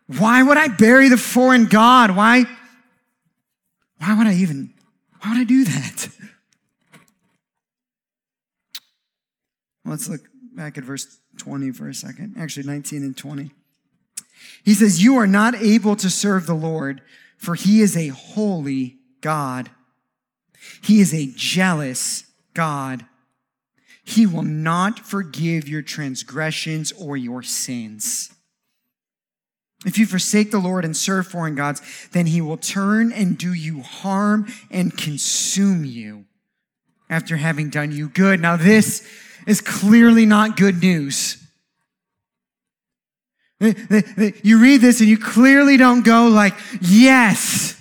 why 0.08 0.44
would 0.44 0.58
I 0.58 0.68
bury 0.70 1.10
the 1.10 1.18
foreign 1.18 1.66
God? 1.66 2.12
Why, 2.16 2.46
why 3.98 4.18
would 4.18 4.28
I 4.28 4.34
even, 4.34 4.74
why 5.22 5.32
would 5.32 5.40
I 5.40 5.44
do 5.44 5.66
that? 5.66 6.10
Let's 9.86 10.10
look 10.10 10.22
back 10.54 10.78
at 10.78 10.84
verse 10.84 11.20
20 11.38 11.72
for 11.72 11.90
a 11.90 11.94
second. 11.94 12.36
Actually, 12.38 12.66
19 12.68 13.04
and 13.04 13.18
20. 13.18 13.52
He 14.64 14.74
says, 14.74 15.04
You 15.04 15.18
are 15.18 15.28
not 15.28 15.56
able 15.56 15.96
to 15.98 16.10
serve 16.10 16.48
the 16.48 16.54
Lord 16.54 17.02
for 17.38 17.56
he 17.56 17.82
is 17.82 17.96
a 17.96 18.08
holy 18.08 18.98
God. 19.22 19.70
He 20.82 21.00
is 21.00 21.14
a 21.14 21.32
jealous 21.36 22.26
God. 22.54 23.06
He 24.04 24.26
will 24.26 24.44
not 24.44 25.00
forgive 25.00 25.68
your 25.68 25.82
transgressions 25.82 26.92
or 26.92 27.18
your 27.18 27.44
sins. 27.44 28.32
If 29.86 30.00
you 30.00 30.06
forsake 30.06 30.50
the 30.50 30.60
Lord 30.60 30.84
and 30.86 30.98
serve 30.98 31.28
foreign 31.28 31.56
gods, 31.56 31.82
then 32.12 32.26
he 32.26 32.42
will 32.42 32.58
turn 32.58 33.12
and 33.12 33.38
do 33.38 33.54
you 33.54 33.82
harm 33.82 34.48
and 34.72 34.98
consume 34.98 35.86
you 35.86 36.26
after 37.10 37.38
having 37.38 37.70
done 37.70 37.92
you 37.92 38.10
good. 38.10 38.40
Now, 38.40 38.58
this 38.58 39.08
is 39.46 39.62
clearly 39.62 40.26
not 40.26 40.58
good 40.58 40.82
news. 40.82 41.42
Eh, 43.62 43.74
eh, 43.90 44.02
eh, 44.18 44.32
you 44.44 44.62
read 44.62 44.82
this 44.82 45.00
and 45.00 45.10
you 45.10 45.18
clearly 45.18 45.78
don't 45.78 46.04
go 46.04 46.28
like, 46.28 46.54
yes. 46.82 47.80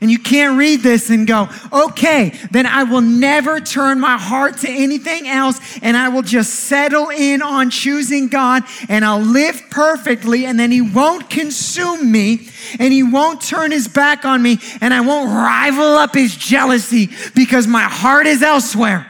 And 0.00 0.10
you 0.10 0.18
can't 0.18 0.56
read 0.58 0.80
this 0.80 1.10
and 1.10 1.26
go, 1.26 1.48
okay, 1.72 2.32
then 2.52 2.66
I 2.66 2.84
will 2.84 3.00
never 3.00 3.58
turn 3.58 3.98
my 3.98 4.16
heart 4.16 4.58
to 4.58 4.70
anything 4.70 5.26
else 5.26 5.58
and 5.82 5.96
I 5.96 6.08
will 6.08 6.22
just 6.22 6.54
settle 6.54 7.08
in 7.10 7.42
on 7.42 7.70
choosing 7.70 8.28
God 8.28 8.62
and 8.88 9.04
I'll 9.04 9.20
live 9.20 9.60
perfectly 9.70 10.46
and 10.46 10.58
then 10.58 10.70
He 10.70 10.80
won't 10.80 11.28
consume 11.28 12.12
me 12.12 12.48
and 12.78 12.92
He 12.92 13.02
won't 13.02 13.40
turn 13.40 13.72
His 13.72 13.88
back 13.88 14.24
on 14.24 14.42
me 14.42 14.58
and 14.80 14.94
I 14.94 15.00
won't 15.00 15.30
rival 15.30 15.96
up 15.96 16.14
His 16.14 16.36
jealousy 16.36 17.10
because 17.34 17.66
my 17.66 17.82
heart 17.82 18.26
is 18.26 18.42
elsewhere 18.42 19.06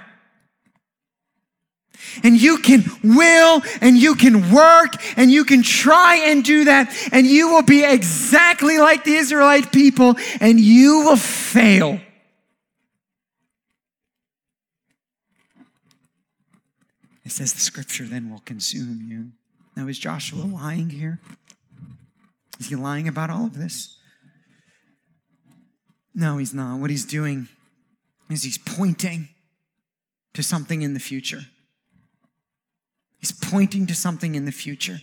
and 2.23 2.41
you 2.41 2.59
can 2.59 2.85
will 3.03 3.63
and 3.81 3.97
you 3.97 4.15
can 4.15 4.53
work 4.53 4.95
and 5.17 5.31
you 5.31 5.45
can 5.45 5.63
try 5.63 6.17
and 6.17 6.45
do 6.45 6.65
that 6.65 6.95
and 7.13 7.27
you 7.27 7.49
will 7.49 7.63
be 7.63 7.85
exactly 7.85 8.79
like 8.79 9.05
the 9.05 9.15
Israelite 9.15 9.73
people 9.73 10.17
and 10.41 10.59
you 10.61 11.05
will 11.05 11.17
fail. 11.17 12.01
It 17.25 17.33
says 17.33 17.53
the 17.53 17.61
scripture 17.61 18.05
then 18.05 18.31
will 18.31 18.41
consume 18.41 19.07
you. 19.07 19.33
Now, 19.77 19.87
is 19.87 19.99
Joshua 19.99 20.45
lying 20.45 20.91
here? 20.91 21.21
Is 22.59 22.69
he 22.69 22.75
lying 22.75 23.07
about 23.07 23.29
all 23.31 23.45
of 23.45 23.57
this? 23.57 23.99
No, 26.15 26.39
he's 26.39 26.55
not. 26.55 26.81
What 26.81 26.91
he's 26.91 27.05
doing 27.05 27.49
is 28.31 28.43
he's 28.43 28.59
pointing 28.59 29.29
to 30.35 30.43
something 30.43 30.83
in 30.83 30.95
the 30.95 31.01
future. 31.01 31.43
He's 33.19 33.33
pointing 33.33 33.87
to 33.87 33.95
something 33.95 34.35
in 34.35 34.45
the 34.45 34.53
future. 34.53 35.01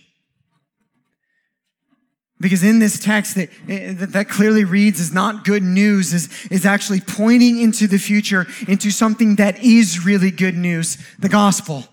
Because 2.38 2.62
in 2.62 2.80
this 2.80 2.98
text 2.98 3.34
that, 3.36 3.48
that 3.66 4.28
clearly 4.28 4.64
reads 4.64 5.00
is 5.00 5.12
not 5.12 5.44
good 5.44 5.62
news, 5.62 6.12
is, 6.12 6.46
is 6.50 6.66
actually 6.66 7.00
pointing 7.00 7.60
into 7.60 7.86
the 7.86 7.98
future, 7.98 8.46
into 8.68 8.90
something 8.90 9.36
that 9.36 9.62
is 9.62 10.04
really 10.04 10.30
good 10.30 10.54
news, 10.54 10.98
the 11.18 11.30
gospel. 11.30 11.84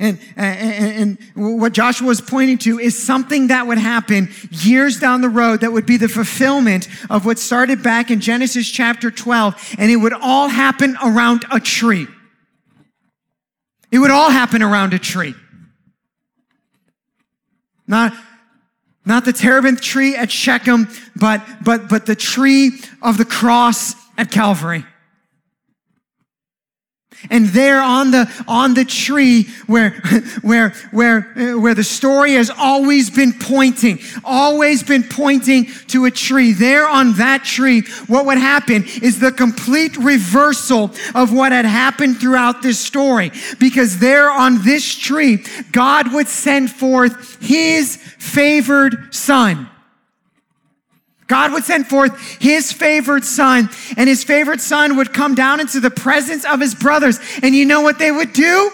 And, 0.00 0.18
and, 0.36 1.18
and, 1.34 1.58
what 1.58 1.72
Joshua 1.72 2.10
is 2.10 2.20
pointing 2.20 2.58
to 2.58 2.78
is 2.78 3.02
something 3.02 3.46
that 3.48 3.66
would 3.66 3.78
happen 3.78 4.28
years 4.50 4.98
down 4.98 5.20
the 5.20 5.28
road 5.28 5.60
that 5.60 5.72
would 5.72 5.86
be 5.86 5.96
the 5.96 6.08
fulfillment 6.08 6.88
of 7.08 7.24
what 7.24 7.38
started 7.38 7.82
back 7.82 8.10
in 8.10 8.20
Genesis 8.20 8.68
chapter 8.68 9.10
12, 9.10 9.76
and 9.78 9.90
it 9.90 9.96
would 9.96 10.12
all 10.12 10.48
happen 10.48 10.96
around 11.02 11.44
a 11.50 11.60
tree. 11.60 12.06
It 13.90 13.98
would 13.98 14.10
all 14.10 14.30
happen 14.30 14.62
around 14.62 14.94
a 14.94 14.98
tree. 14.98 15.34
Not, 17.86 18.12
not 19.04 19.24
the 19.24 19.32
terebinth 19.32 19.80
tree 19.80 20.16
at 20.16 20.30
Shechem, 20.30 20.88
but, 21.14 21.44
but, 21.64 21.88
but 21.88 22.06
the 22.06 22.16
tree 22.16 22.80
of 23.02 23.16
the 23.16 23.24
cross 23.24 23.94
at 24.18 24.30
Calvary. 24.30 24.84
And 27.30 27.46
there 27.48 27.80
on 27.80 28.10
the, 28.10 28.30
on 28.46 28.74
the 28.74 28.84
tree 28.84 29.44
where, 29.66 29.90
where, 30.42 30.70
where, 30.90 31.32
uh, 31.36 31.58
where 31.60 31.74
the 31.74 31.84
story 31.84 32.32
has 32.34 32.50
always 32.50 33.10
been 33.10 33.32
pointing, 33.32 33.98
always 34.24 34.82
been 34.82 35.02
pointing 35.02 35.66
to 35.88 36.04
a 36.04 36.10
tree. 36.10 36.52
There 36.52 36.88
on 36.88 37.14
that 37.14 37.44
tree, 37.44 37.82
what 38.06 38.26
would 38.26 38.38
happen 38.38 38.84
is 39.02 39.18
the 39.18 39.32
complete 39.32 39.96
reversal 39.96 40.90
of 41.14 41.32
what 41.32 41.52
had 41.52 41.64
happened 41.64 42.18
throughout 42.18 42.62
this 42.62 42.78
story. 42.78 43.32
Because 43.58 43.98
there 43.98 44.30
on 44.30 44.62
this 44.62 44.94
tree, 44.94 45.44
God 45.72 46.12
would 46.12 46.28
send 46.28 46.70
forth 46.70 47.40
his 47.40 47.96
favored 48.18 49.14
son. 49.14 49.68
God 51.26 51.52
would 51.52 51.64
send 51.64 51.86
forth 51.86 52.40
his 52.40 52.72
favored 52.72 53.24
son, 53.24 53.68
and 53.96 54.08
his 54.08 54.22
favorite 54.22 54.60
son 54.60 54.96
would 54.96 55.12
come 55.12 55.34
down 55.34 55.60
into 55.60 55.80
the 55.80 55.90
presence 55.90 56.44
of 56.44 56.60
his 56.60 56.74
brothers. 56.74 57.18
And 57.42 57.54
you 57.54 57.64
know 57.64 57.80
what 57.80 57.98
they 57.98 58.10
would 58.10 58.32
do? 58.32 58.70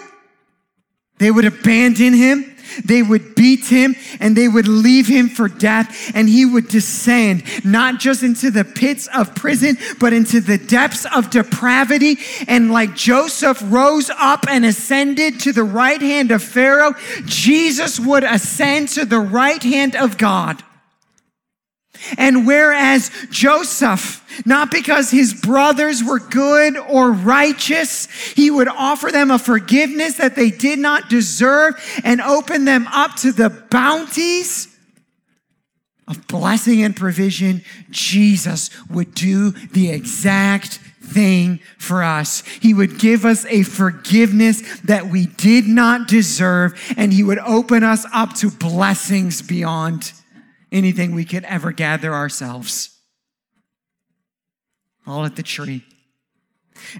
They 1.17 1.31
would 1.31 1.45
abandon 1.45 2.13
him. 2.13 2.53
They 2.83 3.03
would 3.03 3.35
beat 3.35 3.65
him 3.65 3.95
and 4.19 4.35
they 4.35 4.47
would 4.47 4.67
leave 4.67 5.07
him 5.07 5.29
for 5.29 5.47
death 5.47 6.11
and 6.15 6.27
he 6.27 6.45
would 6.45 6.67
descend 6.67 7.43
not 7.63 7.99
just 7.99 8.23
into 8.23 8.49
the 8.49 8.63
pits 8.63 9.07
of 9.13 9.35
prison, 9.35 9.77
but 9.99 10.13
into 10.13 10.41
the 10.41 10.57
depths 10.57 11.05
of 11.15 11.29
depravity. 11.29 12.17
And 12.47 12.71
like 12.71 12.95
Joseph 12.95 13.61
rose 13.65 14.09
up 14.17 14.45
and 14.49 14.65
ascended 14.65 15.39
to 15.41 15.53
the 15.53 15.63
right 15.63 16.01
hand 16.01 16.31
of 16.31 16.41
Pharaoh, 16.41 16.93
Jesus 17.25 17.99
would 17.99 18.23
ascend 18.23 18.89
to 18.89 19.05
the 19.05 19.19
right 19.19 19.61
hand 19.61 19.95
of 19.95 20.17
God. 20.17 20.63
And 22.17 22.45
whereas 22.45 23.11
Joseph, 23.29 24.23
not 24.45 24.71
because 24.71 25.11
his 25.11 25.33
brothers 25.33 26.03
were 26.03 26.19
good 26.19 26.77
or 26.77 27.11
righteous, 27.11 28.07
he 28.33 28.49
would 28.49 28.67
offer 28.67 29.11
them 29.11 29.31
a 29.31 29.39
forgiveness 29.39 30.15
that 30.17 30.35
they 30.35 30.49
did 30.49 30.79
not 30.79 31.09
deserve 31.09 31.75
and 32.03 32.21
open 32.21 32.65
them 32.65 32.87
up 32.87 33.15
to 33.17 33.31
the 33.31 33.49
bounties 33.49 34.67
of 36.07 36.27
blessing 36.27 36.83
and 36.83 36.95
provision, 36.95 37.63
Jesus 37.89 38.69
would 38.89 39.13
do 39.13 39.51
the 39.51 39.89
exact 39.89 40.79
thing 41.01 41.59
for 41.77 42.03
us. 42.03 42.43
He 42.61 42.73
would 42.73 42.99
give 42.99 43.25
us 43.25 43.45
a 43.45 43.63
forgiveness 43.63 44.61
that 44.81 45.07
we 45.07 45.27
did 45.27 45.65
not 45.65 46.07
deserve, 46.07 46.79
and 46.97 47.13
He 47.13 47.23
would 47.23 47.39
open 47.39 47.83
us 47.83 48.05
up 48.13 48.33
to 48.35 48.49
blessings 48.49 49.41
beyond 49.41 50.13
anything 50.73 51.15
we 51.15 51.23
could 51.23 51.45
ever 51.45 51.71
gather 51.71 52.13
ourselves. 52.13 52.99
All 55.07 55.23
at 55.25 55.35
the 55.35 55.43
tree. 55.43 55.85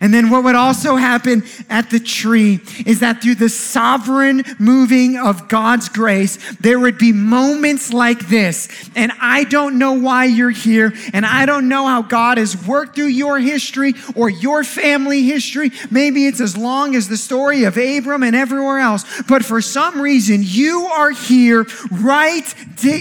And 0.01 0.13
then 0.13 0.29
what 0.29 0.43
would 0.43 0.55
also 0.55 0.95
happen 0.95 1.43
at 1.69 1.89
the 1.89 1.99
tree 1.99 2.59
is 2.85 2.99
that 3.01 3.21
through 3.21 3.35
the 3.35 3.49
sovereign 3.49 4.43
moving 4.59 5.17
of 5.17 5.47
God's 5.47 5.89
grace, 5.89 6.37
there 6.57 6.79
would 6.79 6.97
be 6.97 7.11
moments 7.11 7.93
like 7.93 8.27
this. 8.27 8.67
And 8.95 9.11
I 9.19 9.43
don't 9.43 9.77
know 9.77 9.93
why 9.93 10.25
you're 10.25 10.49
here. 10.49 10.93
And 11.13 11.25
I 11.25 11.45
don't 11.45 11.67
know 11.67 11.87
how 11.87 12.01
God 12.01 12.37
has 12.37 12.55
worked 12.65 12.95
through 12.95 13.07
your 13.07 13.39
history 13.39 13.93
or 14.15 14.29
your 14.29 14.63
family 14.63 15.23
history. 15.23 15.71
Maybe 15.91 16.25
it's 16.27 16.41
as 16.41 16.57
long 16.57 16.95
as 16.95 17.07
the 17.07 17.17
story 17.17 17.63
of 17.63 17.77
Abram 17.77 18.23
and 18.23 18.35
everywhere 18.35 18.79
else. 18.79 19.03
But 19.23 19.45
for 19.45 19.61
some 19.61 20.01
reason, 20.01 20.41
you 20.41 20.85
are 20.85 21.11
here 21.11 21.65
right, 21.91 22.53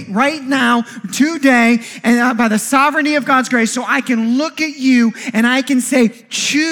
right 0.08 0.42
now, 0.42 0.82
today, 1.12 1.80
and 2.02 2.20
uh, 2.20 2.34
by 2.34 2.48
the 2.48 2.58
sovereignty 2.58 3.14
of 3.14 3.24
God's 3.24 3.48
grace. 3.48 3.72
So 3.72 3.84
I 3.86 4.00
can 4.00 4.36
look 4.36 4.60
at 4.60 4.76
you 4.76 5.12
and 5.32 5.46
I 5.46 5.62
can 5.62 5.80
say, 5.80 6.08
choose 6.28 6.71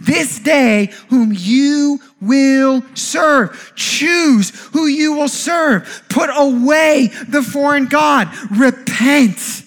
this 0.00 0.38
day 0.38 0.90
whom 1.08 1.32
you 1.34 2.00
will 2.20 2.82
serve. 2.94 3.72
Choose 3.76 4.50
who 4.72 4.86
you 4.86 5.14
will 5.14 5.28
serve. 5.28 6.04
Put 6.08 6.30
away 6.34 7.10
the 7.28 7.42
foreign 7.42 7.86
God. 7.86 8.28
Repent. 8.50 9.62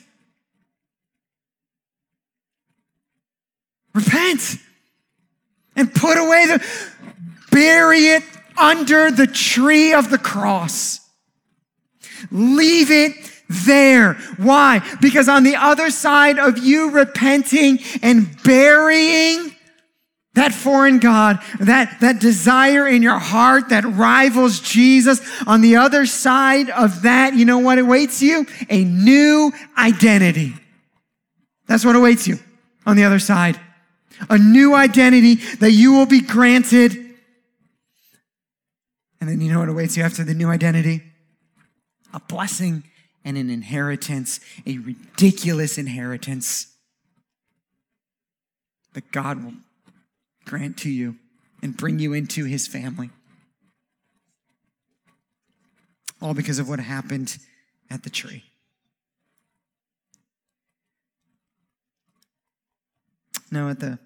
Repent 3.93 4.57
and 5.75 5.93
put 5.93 6.17
away 6.17 6.47
the, 6.47 6.65
bury 7.51 8.07
it 8.07 8.23
under 8.57 9.11
the 9.11 9.27
tree 9.27 9.93
of 9.93 10.09
the 10.09 10.17
cross. 10.17 10.99
Leave 12.31 12.91
it 12.91 13.13
there. 13.49 14.15
Why? 14.37 14.81
Because 15.01 15.29
on 15.29 15.43
the 15.43 15.55
other 15.55 15.89
side 15.89 16.37
of 16.39 16.57
you 16.57 16.91
repenting 16.91 17.79
and 18.01 18.27
burying 18.43 19.55
that 20.37 20.53
foreign 20.53 20.99
God, 20.99 21.39
that, 21.59 21.99
that 22.01 22.19
desire 22.19 22.87
in 22.87 23.01
your 23.01 23.19
heart 23.19 23.69
that 23.69 23.83
rivals 23.85 24.59
Jesus, 24.59 25.19
on 25.45 25.61
the 25.61 25.77
other 25.77 26.05
side 26.05 26.69
of 26.69 27.01
that, 27.03 27.33
you 27.33 27.43
know 27.43 27.59
what 27.59 27.79
awaits 27.79 28.21
you? 28.21 28.45
A 28.69 28.83
new 28.83 29.51
identity. 29.77 30.53
That's 31.67 31.83
what 31.83 31.95
awaits 31.95 32.27
you 32.27 32.39
on 32.85 32.95
the 32.95 33.03
other 33.03 33.19
side. 33.19 33.59
A 34.29 34.37
new 34.37 34.73
identity 34.73 35.35
that 35.59 35.71
you 35.71 35.93
will 35.93 36.05
be 36.05 36.21
granted. 36.21 36.93
And 39.19 39.29
then 39.29 39.41
you 39.41 39.51
know 39.51 39.59
what 39.59 39.69
awaits 39.69 39.97
you 39.97 40.03
after 40.03 40.23
the 40.23 40.33
new 40.33 40.49
identity? 40.49 41.01
A 42.13 42.19
blessing 42.19 42.83
and 43.25 43.37
an 43.37 43.49
inheritance, 43.49 44.39
a 44.65 44.77
ridiculous 44.77 45.77
inheritance 45.77 46.67
that 48.93 49.11
God 49.11 49.43
will 49.43 49.53
grant 50.47 50.77
to 50.77 50.89
you 50.89 51.17
and 51.61 51.77
bring 51.77 51.99
you 51.99 52.13
into 52.13 52.45
his 52.45 52.67
family. 52.67 53.09
All 56.21 56.33
because 56.33 56.57
of 56.57 56.67
what 56.67 56.79
happened 56.79 57.37
at 57.89 58.03
the 58.03 58.09
tree. 58.09 58.43
Now, 63.51 63.69
at 63.69 63.79
the 63.79 63.99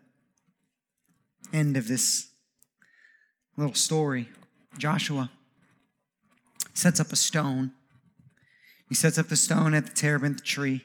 end 1.53 1.77
of 1.77 1.87
this 1.87 2.27
little 3.57 3.73
story, 3.73 4.29
Joshua 4.77 5.31
sets 6.73 6.99
up 6.99 7.11
a 7.11 7.15
stone 7.15 7.71
he 8.91 8.95
sets 8.95 9.17
up 9.17 9.29
the 9.29 9.37
stone 9.37 9.73
at 9.73 9.85
the 9.85 9.93
terebinth 9.93 10.43
tree. 10.43 10.73
And 10.73 10.81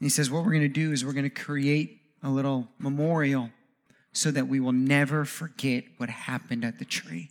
he 0.00 0.08
says, 0.08 0.30
What 0.30 0.42
we're 0.42 0.52
going 0.52 0.62
to 0.62 0.68
do 0.68 0.90
is 0.90 1.04
we're 1.04 1.12
going 1.12 1.24
to 1.24 1.28
create 1.28 2.00
a 2.22 2.30
little 2.30 2.66
memorial 2.78 3.50
so 4.12 4.30
that 4.30 4.48
we 4.48 4.60
will 4.60 4.72
never 4.72 5.24
forget 5.24 5.84
what 5.96 6.10
happened 6.10 6.64
at 6.64 6.78
the 6.78 6.84
tree. 6.84 7.30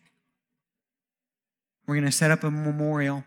We're 1.86 1.96
going 1.96 2.06
to 2.06 2.12
set 2.12 2.32
up 2.32 2.44
a 2.44 2.52
memorial 2.52 3.24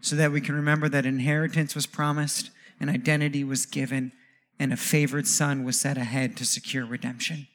so 0.00 0.16
that 0.16 0.32
we 0.32 0.40
can 0.40 0.54
remember 0.54 0.88
that 0.88 1.06
inheritance 1.06 1.74
was 1.74 1.86
promised, 1.86 2.50
an 2.78 2.88
identity 2.88 3.42
was 3.42 3.66
given, 3.66 4.12
and 4.58 4.72
a 4.72 4.76
favored 4.76 5.26
son 5.26 5.64
was 5.64 5.78
set 5.78 5.96
ahead 5.96 6.36
to 6.36 6.44
secure 6.44 6.84
redemption. 6.84 7.46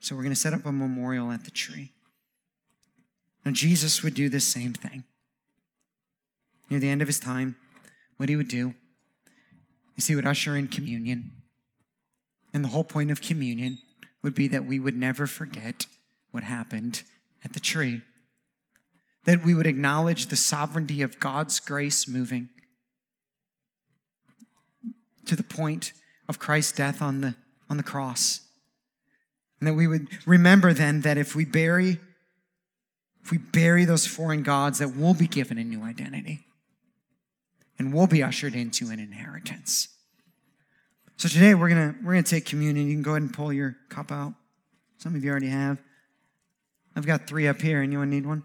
So 0.00 0.14
we're 0.14 0.22
going 0.22 0.34
to 0.34 0.40
set 0.40 0.54
up 0.54 0.66
a 0.66 0.72
memorial 0.72 1.30
at 1.30 1.44
the 1.44 1.50
tree. 1.50 1.92
Now, 3.44 3.52
Jesus 3.52 4.02
would 4.02 4.14
do 4.14 4.28
the 4.28 4.40
same 4.40 4.74
thing 4.74 5.04
near 6.70 6.80
the 6.80 6.88
end 6.88 7.02
of 7.02 7.08
his 7.08 7.20
time, 7.20 7.56
what 8.16 8.28
he 8.28 8.36
would 8.36 8.48
do 8.48 8.74
is 9.96 10.06
he 10.06 10.14
would 10.14 10.26
usher 10.26 10.56
in 10.56 10.68
communion. 10.68 11.32
And 12.52 12.64
the 12.64 12.68
whole 12.68 12.84
point 12.84 13.10
of 13.10 13.20
communion 13.20 13.78
would 14.22 14.34
be 14.34 14.48
that 14.48 14.64
we 14.64 14.80
would 14.80 14.96
never 14.96 15.26
forget 15.26 15.86
what 16.30 16.42
happened 16.42 17.02
at 17.44 17.52
the 17.52 17.60
tree, 17.60 18.02
that 19.24 19.44
we 19.44 19.54
would 19.54 19.66
acknowledge 19.66 20.26
the 20.26 20.36
sovereignty 20.36 21.02
of 21.02 21.20
God's 21.20 21.60
grace 21.60 22.08
moving 22.08 22.48
to 25.26 25.36
the 25.36 25.42
point 25.42 25.92
of 26.28 26.38
Christ's 26.38 26.72
death 26.72 27.00
on 27.00 27.20
the, 27.20 27.34
on 27.68 27.76
the 27.76 27.82
cross. 27.82 28.40
And 29.60 29.66
that 29.66 29.74
we 29.74 29.86
would 29.86 30.08
remember 30.26 30.72
then 30.72 31.02
that 31.02 31.18
if 31.18 31.34
we 31.34 31.44
bury 31.44 31.98
if 33.28 33.32
we 33.32 33.36
bury 33.36 33.84
those 33.84 34.06
foreign 34.06 34.42
gods, 34.42 34.78
that 34.78 34.96
we'll 34.96 35.12
be 35.12 35.26
given 35.26 35.58
a 35.58 35.64
new 35.64 35.82
identity 35.82 36.46
and 37.78 37.92
we'll 37.92 38.06
be 38.06 38.22
ushered 38.22 38.54
into 38.54 38.88
an 38.88 38.98
inheritance. 38.98 39.88
So 41.18 41.28
today 41.28 41.52
we're 41.56 41.68
gonna 41.68 41.96
we're 42.04 42.12
gonna 42.12 42.22
take 42.22 42.46
communion. 42.46 42.86
You 42.86 42.94
can 42.94 43.02
go 43.02 43.10
ahead 43.10 43.22
and 43.22 43.34
pull 43.34 43.52
your 43.52 43.76
cup 43.88 44.12
out. 44.12 44.34
Some 44.98 45.16
of 45.16 45.24
you 45.24 45.30
already 45.32 45.48
have. 45.48 45.82
I've 46.94 47.06
got 47.06 47.26
three 47.26 47.48
up 47.48 47.60
here. 47.60 47.82
Anyone 47.82 48.08
need 48.08 48.24
one? 48.24 48.44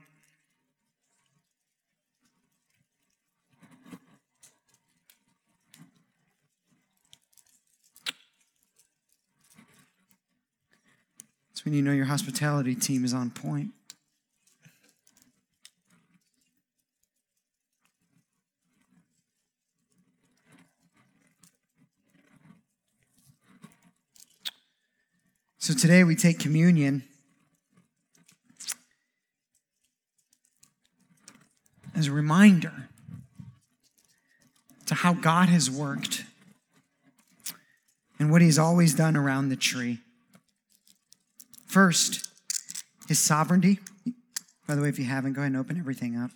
That's 11.52 11.64
when 11.64 11.76
you 11.76 11.84
know 11.84 11.92
your 11.92 12.06
hospitality 12.06 12.74
team 12.74 13.06
is 13.06 13.14
on 13.14 13.30
point. 13.30 13.70
So 25.64 25.74
today 25.74 26.04
we 26.04 26.18
take 26.18 26.40
communion 26.40 27.04
as 31.96 32.08
a 32.08 32.12
reminder 32.12 32.90
to 34.88 34.94
how 34.94 35.14
God 35.14 35.48
has 35.48 35.72
worked 35.72 36.26
and 38.20 38.30
what 38.30 38.42
He's 38.42 38.60
always 38.60 38.94
done 38.94 39.16
around 39.16 39.48
the 39.48 39.56
tree. 39.56 40.00
First, 41.66 42.28
His 43.08 43.20
sovereignty. 43.20 43.80
By 44.68 44.76
the 44.76 44.82
way, 44.82 44.90
if 44.90 45.00
you 45.00 45.06
haven't, 45.06 45.32
go 45.32 45.44
ahead 45.44 45.54
and 45.54 45.62
open 45.62 45.80
everything 45.80 46.18
up. 46.18 46.32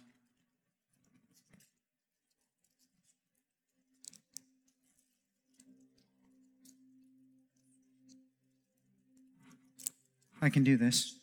I 10.42 10.50
can 10.50 10.64
do 10.64 10.78
this. 10.78 11.16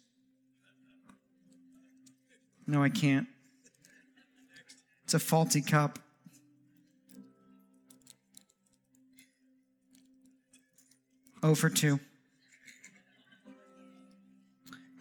No, 2.66 2.82
I 2.82 2.88
can't. 2.88 3.26
It's 5.04 5.14
a 5.14 5.18
faulty 5.18 5.60
cup. 5.60 5.98
Oh 11.42 11.54
for 11.54 11.68
two. 11.68 12.00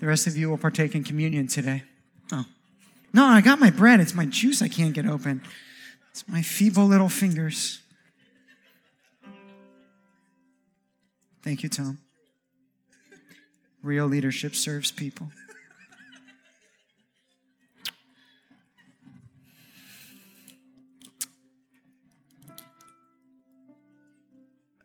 The 0.02 0.08
rest 0.08 0.28
of 0.28 0.36
you 0.36 0.50
will 0.50 0.58
partake 0.58 0.94
in 0.94 1.06
communion 1.06 1.48
today. 1.48 1.84
Oh. 2.34 2.44
No, 3.14 3.24
I 3.24 3.40
got 3.40 3.60
my 3.60 3.70
bread. 3.70 4.02
It's 4.02 4.14
my 4.14 4.26
juice 4.26 4.62
I 4.62 4.68
can't 4.68 4.94
get 4.94 5.06
open. 5.06 5.42
It's 6.12 6.28
my 6.28 6.42
feeble 6.42 6.86
little 6.86 7.08
fingers. 7.08 7.82
Thank 11.42 11.64
you, 11.64 11.70
Tom. 11.70 12.03
Real 13.84 14.08
leadership 14.08 14.56
serves 14.56 14.92
people. 14.92 15.30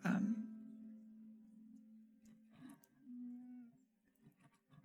Um, 0.05 0.35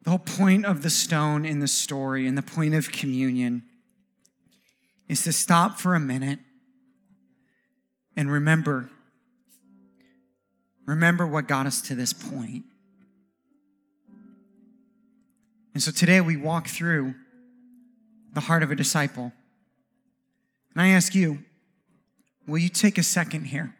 the 0.03 0.11
whole 0.11 0.20
point 0.20 0.66
of 0.66 0.84
the 0.84 0.89
stone 0.89 1.43
in 1.43 1.59
the 1.59 1.68
story 1.68 2.26
and 2.28 2.38
the 2.38 2.41
point 2.41 2.76
of 2.76 2.91
communion 2.93 3.64
is 5.09 5.24
to 5.24 5.34
stop 5.34 5.80
for 5.80 5.95
a 5.95 5.99
minute 5.99 6.39
and 8.16 8.32
remember 8.32 8.89
Remember 10.86 11.26
what 11.26 11.47
got 11.47 11.66
us 11.66 11.82
to 11.84 11.95
this 11.95 12.11
point. 12.11 12.66
And 15.74 15.82
so 15.82 15.91
today 15.91 16.21
we 16.21 16.38
walk 16.38 16.67
through 16.67 17.15
the 18.34 18.41
heart 18.41 18.63
of 18.63 18.71
a 18.71 18.76
disciple. 18.76 19.32
And 20.74 20.82
I 20.82 20.89
ask 20.89 21.15
you, 21.15 21.39
will 22.47 22.59
you 22.59 22.69
take 22.69 22.97
a 22.97 23.03
second 23.03 23.45
here? 23.45 23.76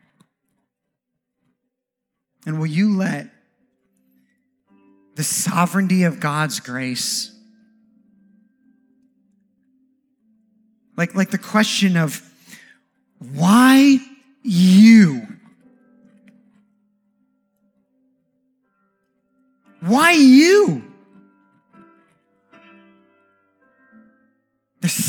And 2.46 2.60
will 2.60 2.68
you 2.68 2.96
let 2.96 3.30
the 5.16 5.24
sovereignty 5.24 6.04
of 6.04 6.20
God's 6.20 6.60
grace, 6.60 7.32
like, 10.98 11.16
like 11.16 11.30
the 11.30 11.38
question 11.38 11.96
of 11.96 12.22
why 13.20 14.00
you? 14.42 15.28
Why 19.82 20.12
you? 20.12 20.93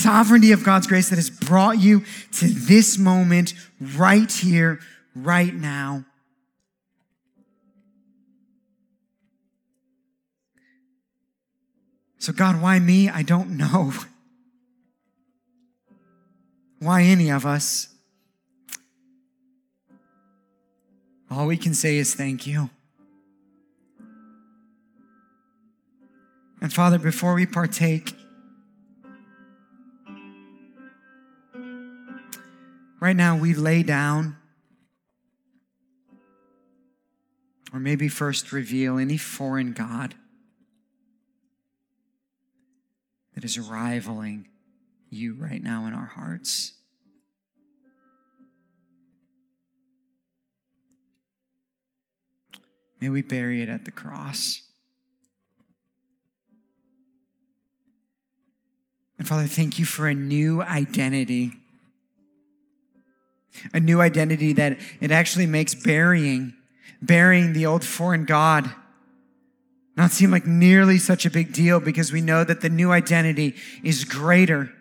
Sovereignty 0.04 0.52
of 0.52 0.62
God's 0.62 0.86
grace 0.86 1.08
that 1.08 1.16
has 1.16 1.30
brought 1.30 1.80
you 1.80 2.04
to 2.32 2.46
this 2.46 2.98
moment 2.98 3.54
right 3.80 4.30
here, 4.30 4.78
right 5.16 5.54
now. 5.54 6.04
So, 12.18 12.34
God, 12.34 12.60
why 12.60 12.78
me? 12.78 13.08
I 13.08 13.22
don't 13.22 13.56
know. 13.56 13.92
Why 16.80 17.02
any 17.02 17.30
of 17.30 17.46
us? 17.46 17.88
All 21.30 21.46
we 21.46 21.56
can 21.56 21.72
say 21.72 21.96
is 21.96 22.14
thank 22.14 22.46
you. 22.46 22.68
And 26.60 26.70
Father, 26.70 26.98
before 26.98 27.32
we 27.32 27.46
partake, 27.46 28.14
right 33.04 33.16
now 33.16 33.36
we 33.36 33.52
lay 33.52 33.82
down, 33.82 34.34
or 37.70 37.78
maybe 37.78 38.08
first 38.08 38.50
reveal 38.50 38.96
any 38.96 39.18
foreign 39.18 39.74
God 39.74 40.14
that 43.34 43.44
is 43.44 43.58
rivaling 43.58 44.48
you 45.10 45.34
right 45.34 45.62
now 45.62 45.84
in 45.84 45.92
our 45.92 46.06
hearts. 46.06 46.72
May 53.02 53.10
we 53.10 53.20
bury 53.20 53.60
it 53.60 53.68
at 53.68 53.84
the 53.84 53.90
cross. 53.90 54.62
And 59.18 59.28
Father, 59.28 59.46
thank 59.46 59.78
you 59.78 59.84
for 59.84 60.08
a 60.08 60.14
new 60.14 60.62
identity. 60.62 61.52
A 63.72 63.80
new 63.80 64.00
identity 64.00 64.52
that 64.54 64.78
it 65.00 65.10
actually 65.10 65.46
makes 65.46 65.74
burying, 65.74 66.54
burying 67.00 67.52
the 67.52 67.66
old 67.66 67.84
foreign 67.84 68.24
God 68.24 68.70
not 69.96 70.10
seem 70.10 70.30
like 70.30 70.46
nearly 70.46 70.98
such 70.98 71.24
a 71.24 71.30
big 71.30 71.52
deal 71.52 71.78
because 71.78 72.12
we 72.12 72.20
know 72.20 72.42
that 72.42 72.60
the 72.60 72.68
new 72.68 72.90
identity 72.90 73.54
is 73.82 74.04
greater. 74.04 74.72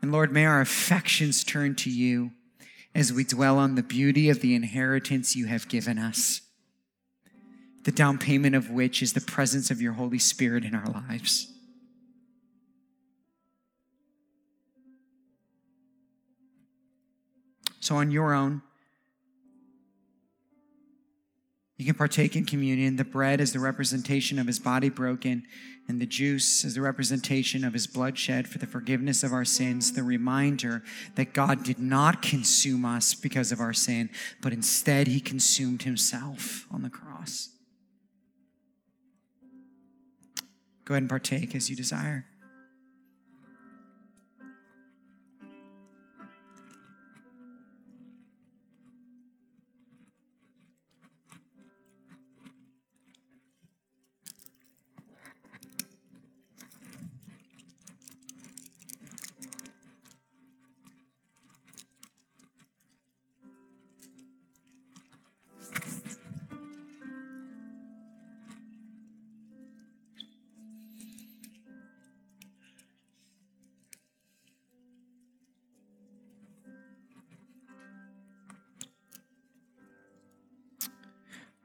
And 0.00 0.10
Lord, 0.10 0.32
may 0.32 0.46
our 0.46 0.60
affections 0.60 1.44
turn 1.44 1.74
to 1.76 1.90
you 1.90 2.32
as 2.94 3.12
we 3.12 3.24
dwell 3.24 3.58
on 3.58 3.74
the 3.74 3.82
beauty 3.82 4.30
of 4.30 4.40
the 4.40 4.54
inheritance 4.54 5.34
you 5.34 5.46
have 5.46 5.68
given 5.68 5.98
us 5.98 6.42
the 7.84 7.92
down 7.92 8.18
payment 8.18 8.54
of 8.54 8.70
which 8.70 9.02
is 9.02 9.12
the 9.12 9.20
presence 9.20 9.70
of 9.70 9.80
your 9.80 9.92
Holy 9.94 10.18
Spirit 10.18 10.64
in 10.64 10.74
our 10.74 10.86
lives. 10.86 11.48
So, 17.80 17.96
on 17.96 18.12
your 18.12 18.32
own, 18.32 18.62
you 21.76 21.84
can 21.84 21.96
partake 21.96 22.36
in 22.36 22.44
communion. 22.44 22.94
The 22.94 23.04
bread 23.04 23.40
is 23.40 23.52
the 23.52 23.58
representation 23.58 24.38
of 24.38 24.46
his 24.46 24.60
body 24.60 24.88
broken, 24.88 25.42
and 25.88 26.00
the 26.00 26.06
juice 26.06 26.64
is 26.64 26.76
the 26.76 26.80
representation 26.80 27.64
of 27.64 27.72
his 27.72 27.88
blood 27.88 28.16
shed 28.16 28.46
for 28.46 28.58
the 28.58 28.68
forgiveness 28.68 29.24
of 29.24 29.32
our 29.32 29.44
sins, 29.44 29.94
the 29.94 30.04
reminder 30.04 30.84
that 31.16 31.32
God 31.32 31.64
did 31.64 31.80
not 31.80 32.22
consume 32.22 32.84
us 32.84 33.14
because 33.14 33.50
of 33.50 33.58
our 33.58 33.72
sin, 33.72 34.10
but 34.40 34.52
instead 34.52 35.08
he 35.08 35.18
consumed 35.18 35.82
himself 35.82 36.68
on 36.70 36.82
the 36.82 36.90
cross. 36.90 37.51
Go 40.84 40.94
ahead 40.94 41.02
and 41.02 41.10
partake 41.10 41.54
as 41.54 41.70
you 41.70 41.76
desire. 41.76 42.26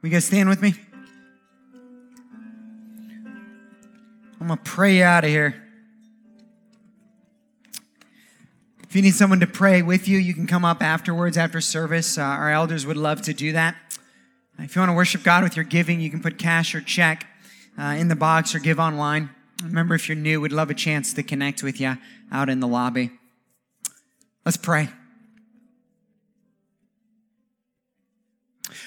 Will 0.00 0.10
you 0.10 0.12
guys 0.14 0.26
stand 0.26 0.48
with 0.48 0.62
me? 0.62 0.74
I'm 4.40 4.46
going 4.46 4.56
to 4.56 4.62
pray 4.62 5.02
out 5.02 5.24
of 5.24 5.30
here. 5.30 5.60
If 8.84 8.94
you 8.94 9.02
need 9.02 9.14
someone 9.14 9.40
to 9.40 9.46
pray 9.48 9.82
with 9.82 10.06
you, 10.06 10.18
you 10.18 10.34
can 10.34 10.46
come 10.46 10.64
up 10.64 10.82
afterwards 10.82 11.36
after 11.36 11.60
service. 11.60 12.16
Uh, 12.16 12.22
our 12.22 12.50
elders 12.50 12.86
would 12.86 12.96
love 12.96 13.22
to 13.22 13.34
do 13.34 13.52
that. 13.52 13.74
If 14.60 14.76
you 14.76 14.80
want 14.80 14.90
to 14.90 14.94
worship 14.94 15.24
God 15.24 15.42
with 15.42 15.56
your 15.56 15.64
giving, 15.64 16.00
you 16.00 16.10
can 16.10 16.22
put 16.22 16.38
cash 16.38 16.76
or 16.76 16.80
check 16.80 17.26
uh, 17.76 17.96
in 17.98 18.06
the 18.06 18.16
box 18.16 18.54
or 18.54 18.60
give 18.60 18.78
online. 18.78 19.30
Remember, 19.64 19.96
if 19.96 20.08
you're 20.08 20.16
new, 20.16 20.40
we'd 20.40 20.52
love 20.52 20.70
a 20.70 20.74
chance 20.74 21.12
to 21.14 21.24
connect 21.24 21.64
with 21.64 21.80
you 21.80 21.98
out 22.30 22.48
in 22.48 22.60
the 22.60 22.68
lobby. 22.68 23.10
Let's 24.44 24.56
pray. 24.56 24.90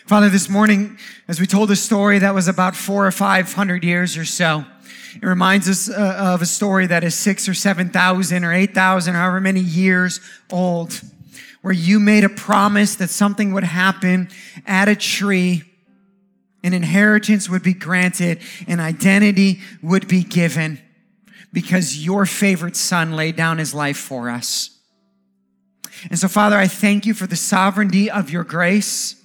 Father, 0.07 0.29
this 0.29 0.49
morning, 0.49 0.97
as 1.27 1.39
we 1.39 1.45
told 1.45 1.69
a 1.69 1.75
story 1.75 2.19
that 2.19 2.33
was 2.33 2.47
about 2.47 2.75
four 2.75 3.05
or 3.05 3.11
five 3.11 3.53
hundred 3.53 3.83
years 3.83 4.17
or 4.17 4.25
so, 4.25 4.65
it 5.15 5.25
reminds 5.25 5.69
us 5.69 5.89
uh, 5.89 6.33
of 6.33 6.41
a 6.41 6.45
story 6.45 6.87
that 6.87 7.03
is 7.03 7.13
six 7.13 7.47
or 7.47 7.53
seven 7.53 7.89
thousand 7.89 8.43
or 8.43 8.51
eight 8.51 8.73
thousand, 8.73 9.13
however 9.13 9.39
many 9.39 9.59
years 9.59 10.19
old, 10.51 10.99
where 11.61 11.73
you 11.73 11.99
made 11.99 12.23
a 12.23 12.29
promise 12.29 12.95
that 12.95 13.09
something 13.09 13.53
would 13.53 13.63
happen 13.63 14.29
at 14.65 14.89
a 14.89 14.95
tree, 14.95 15.63
an 16.63 16.73
inheritance 16.73 17.47
would 17.47 17.63
be 17.63 17.73
granted, 17.73 18.39
an 18.67 18.79
identity 18.79 19.59
would 19.83 20.07
be 20.07 20.23
given 20.23 20.81
because 21.53 22.03
your 22.03 22.25
favorite 22.25 22.75
son 22.75 23.13
laid 23.15 23.35
down 23.35 23.59
his 23.59 23.73
life 23.73 23.97
for 23.97 24.29
us. 24.31 24.79
And 26.09 26.17
so, 26.17 26.27
Father, 26.27 26.57
I 26.57 26.67
thank 26.67 27.05
you 27.05 27.13
for 27.13 27.27
the 27.27 27.35
sovereignty 27.35 28.09
of 28.09 28.31
your 28.31 28.43
grace 28.43 29.20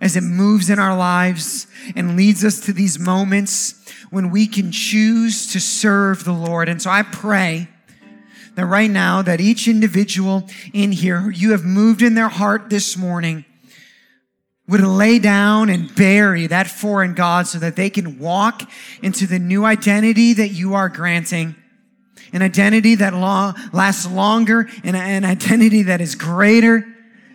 as 0.00 0.16
it 0.16 0.22
moves 0.22 0.70
in 0.70 0.78
our 0.78 0.96
lives 0.96 1.66
and 1.96 2.16
leads 2.16 2.44
us 2.44 2.60
to 2.60 2.72
these 2.72 2.98
moments 2.98 3.74
when 4.10 4.30
we 4.30 4.46
can 4.46 4.72
choose 4.72 5.52
to 5.52 5.60
serve 5.60 6.24
the 6.24 6.32
Lord. 6.32 6.68
And 6.68 6.80
so 6.80 6.90
I 6.90 7.02
pray 7.02 7.68
that 8.54 8.66
right 8.66 8.90
now 8.90 9.22
that 9.22 9.40
each 9.40 9.68
individual 9.68 10.48
in 10.72 10.92
here 10.92 11.30
you 11.30 11.52
have 11.52 11.64
moved 11.64 12.02
in 12.02 12.14
their 12.14 12.28
heart 12.28 12.70
this 12.70 12.96
morning 12.96 13.44
would 14.66 14.80
lay 14.82 15.18
down 15.18 15.70
and 15.70 15.94
bury 15.94 16.46
that 16.46 16.66
foreign 16.66 17.14
God 17.14 17.46
so 17.46 17.58
that 17.58 17.76
they 17.76 17.88
can 17.88 18.18
walk 18.18 18.70
into 19.02 19.26
the 19.26 19.38
new 19.38 19.64
identity 19.64 20.34
that 20.34 20.48
you 20.48 20.74
are 20.74 20.88
granting. 20.88 21.54
An 22.32 22.42
identity 22.42 22.94
that 22.96 23.14
lasts 23.14 24.10
longer 24.10 24.68
and 24.84 24.94
an 24.94 25.24
identity 25.24 25.84
that 25.84 26.02
is 26.02 26.14
greater 26.14 26.86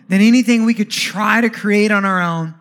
than 0.08 0.20
anything 0.20 0.64
we 0.64 0.74
could 0.74 0.90
try 0.90 1.40
to 1.40 1.50
create 1.50 1.90
on 1.90 2.04
our 2.04 2.20
own. 2.20 2.54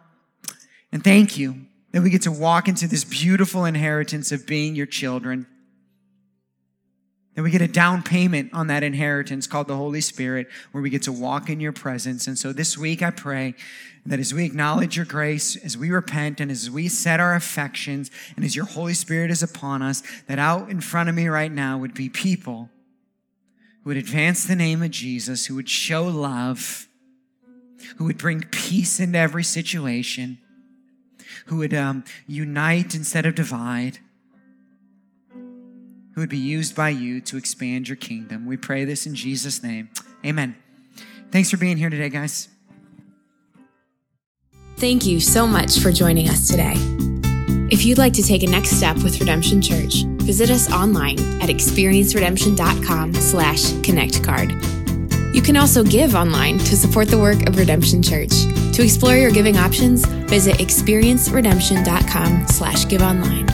And 0.92 1.04
thank 1.04 1.38
you 1.38 1.66
that 1.92 2.02
we 2.02 2.10
get 2.10 2.24
to 2.24 2.32
walk 2.32 2.68
into 2.68 2.88
this 2.88 3.04
beautiful 3.04 3.66
inheritance 3.66 4.32
of 4.32 4.46
being 4.46 4.76
your 4.76 4.86
children. 4.86 5.48
That 7.36 7.42
we 7.42 7.50
get 7.50 7.62
a 7.62 7.68
down 7.68 8.04
payment 8.04 8.54
on 8.54 8.68
that 8.68 8.84
inheritance 8.84 9.48
called 9.48 9.68
the 9.68 9.76
Holy 9.76 10.02
Spirit, 10.02 10.48
where 10.72 10.84
we 10.84 10.92
get 10.92 11.04
to 11.04 11.12
walk 11.12 11.50
in 11.50 11.60
your 11.60 11.72
presence. 11.72 12.28
And 12.28 12.38
so 12.38 12.54
this 12.54 12.78
week, 12.78 13.02
I 13.02 13.10
pray 13.10 13.56
that 14.06 14.20
as 14.20 14.34
we 14.34 14.46
acknowledge 14.46 14.98
your 14.98 15.06
grace, 15.06 15.56
as 15.56 15.78
we 15.78 15.90
repent, 15.90 16.40
and 16.40 16.52
as 16.52 16.70
we 16.70 16.88
set 16.88 17.20
our 17.20 17.34
affections, 17.34 18.12
and 18.36 18.46
as 18.46 18.56
your 18.56 18.66
Holy 18.66 18.94
Spirit 18.94 19.32
is 19.32 19.42
upon 19.42 19.82
us, 19.82 20.04
that 20.28 20.38
out 20.38 20.70
in 20.70 20.82
front 20.82 21.10
of 21.10 21.16
me 21.16 21.28
right 21.28 21.52
now 21.52 21.78
would 21.78 21.94
be 21.94 22.10
people 22.10 22.70
who 23.84 23.90
would 23.90 23.98
advance 23.98 24.46
the 24.46 24.56
name 24.56 24.84
of 24.84 24.92
Jesus, 24.92 25.48
who 25.48 25.56
would 25.56 25.70
show 25.70 26.04
love, 26.04 26.88
who 27.98 28.06
would 28.06 28.18
bring 28.18 28.44
peace 28.52 29.00
into 29.00 29.18
every 29.18 29.44
situation, 29.44 30.40
who 31.48 31.58
would 31.58 31.74
um, 31.74 32.04
unite 32.28 32.96
instead 32.96 33.26
of 33.26 33.36
divide 33.36 34.00
who 36.14 36.22
would 36.22 36.30
be 36.30 36.38
used 36.38 36.76
by 36.76 36.90
you 36.90 37.22
to 37.22 37.38
expand 37.38 37.90
your 37.90 37.96
kingdom. 37.96 38.46
We 38.46 38.58
pray 38.58 38.86
this 38.86 39.06
in 39.06 39.16
Jesus' 39.16 39.64
name. 39.64 39.90
Amen. 40.26 40.56
Thanks 41.32 41.50
for 41.50 41.58
being 41.58 41.78
here 41.78 41.90
today, 41.90 42.10
guys. 42.10 42.50
Thank 44.78 45.06
you 45.06 45.20
so 45.20 45.48
much 45.48 45.80
for 45.80 45.92
joining 45.92 46.30
us 46.30 46.48
today. 46.48 46.74
If 47.72 47.86
you'd 47.86 47.98
like 47.98 48.14
to 48.14 48.24
take 48.24 48.44
a 48.44 48.48
next 48.48 48.72
step 48.72 48.98
with 48.98 49.20
Redemption 49.20 49.62
Church, 49.62 50.04
visit 50.24 50.52
us 50.52 50.72
online 50.72 51.20
at 51.42 51.50
experienceredemption.com 51.50 53.14
slash 53.16 53.64
connectcard. 53.82 54.73
You 55.34 55.42
can 55.42 55.58
also 55.58 55.84
give 55.84 56.14
online 56.14 56.60
to 56.60 56.78
support 56.78 57.08
the 57.08 57.18
work 57.18 57.50
of 57.50 57.58
Redemption 57.58 58.04
Church. 58.04 58.32
To 58.74 58.84
explore 58.84 59.18
your 59.18 59.32
giving 59.32 59.58
options, 59.58 60.06
visit 60.06 60.58
experienceredemption.com 60.58 62.48
slash 62.48 62.88
give 62.88 63.02
online. 63.02 63.48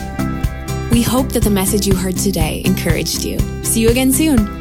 We 0.91 1.01
hope 1.01 1.31
that 1.31 1.43
the 1.43 1.49
message 1.49 1.87
you 1.87 1.95
heard 1.95 2.17
today 2.17 2.61
encouraged 2.65 3.23
you. 3.23 3.39
See 3.63 3.79
you 3.79 3.89
again 3.89 4.11
soon. 4.11 4.58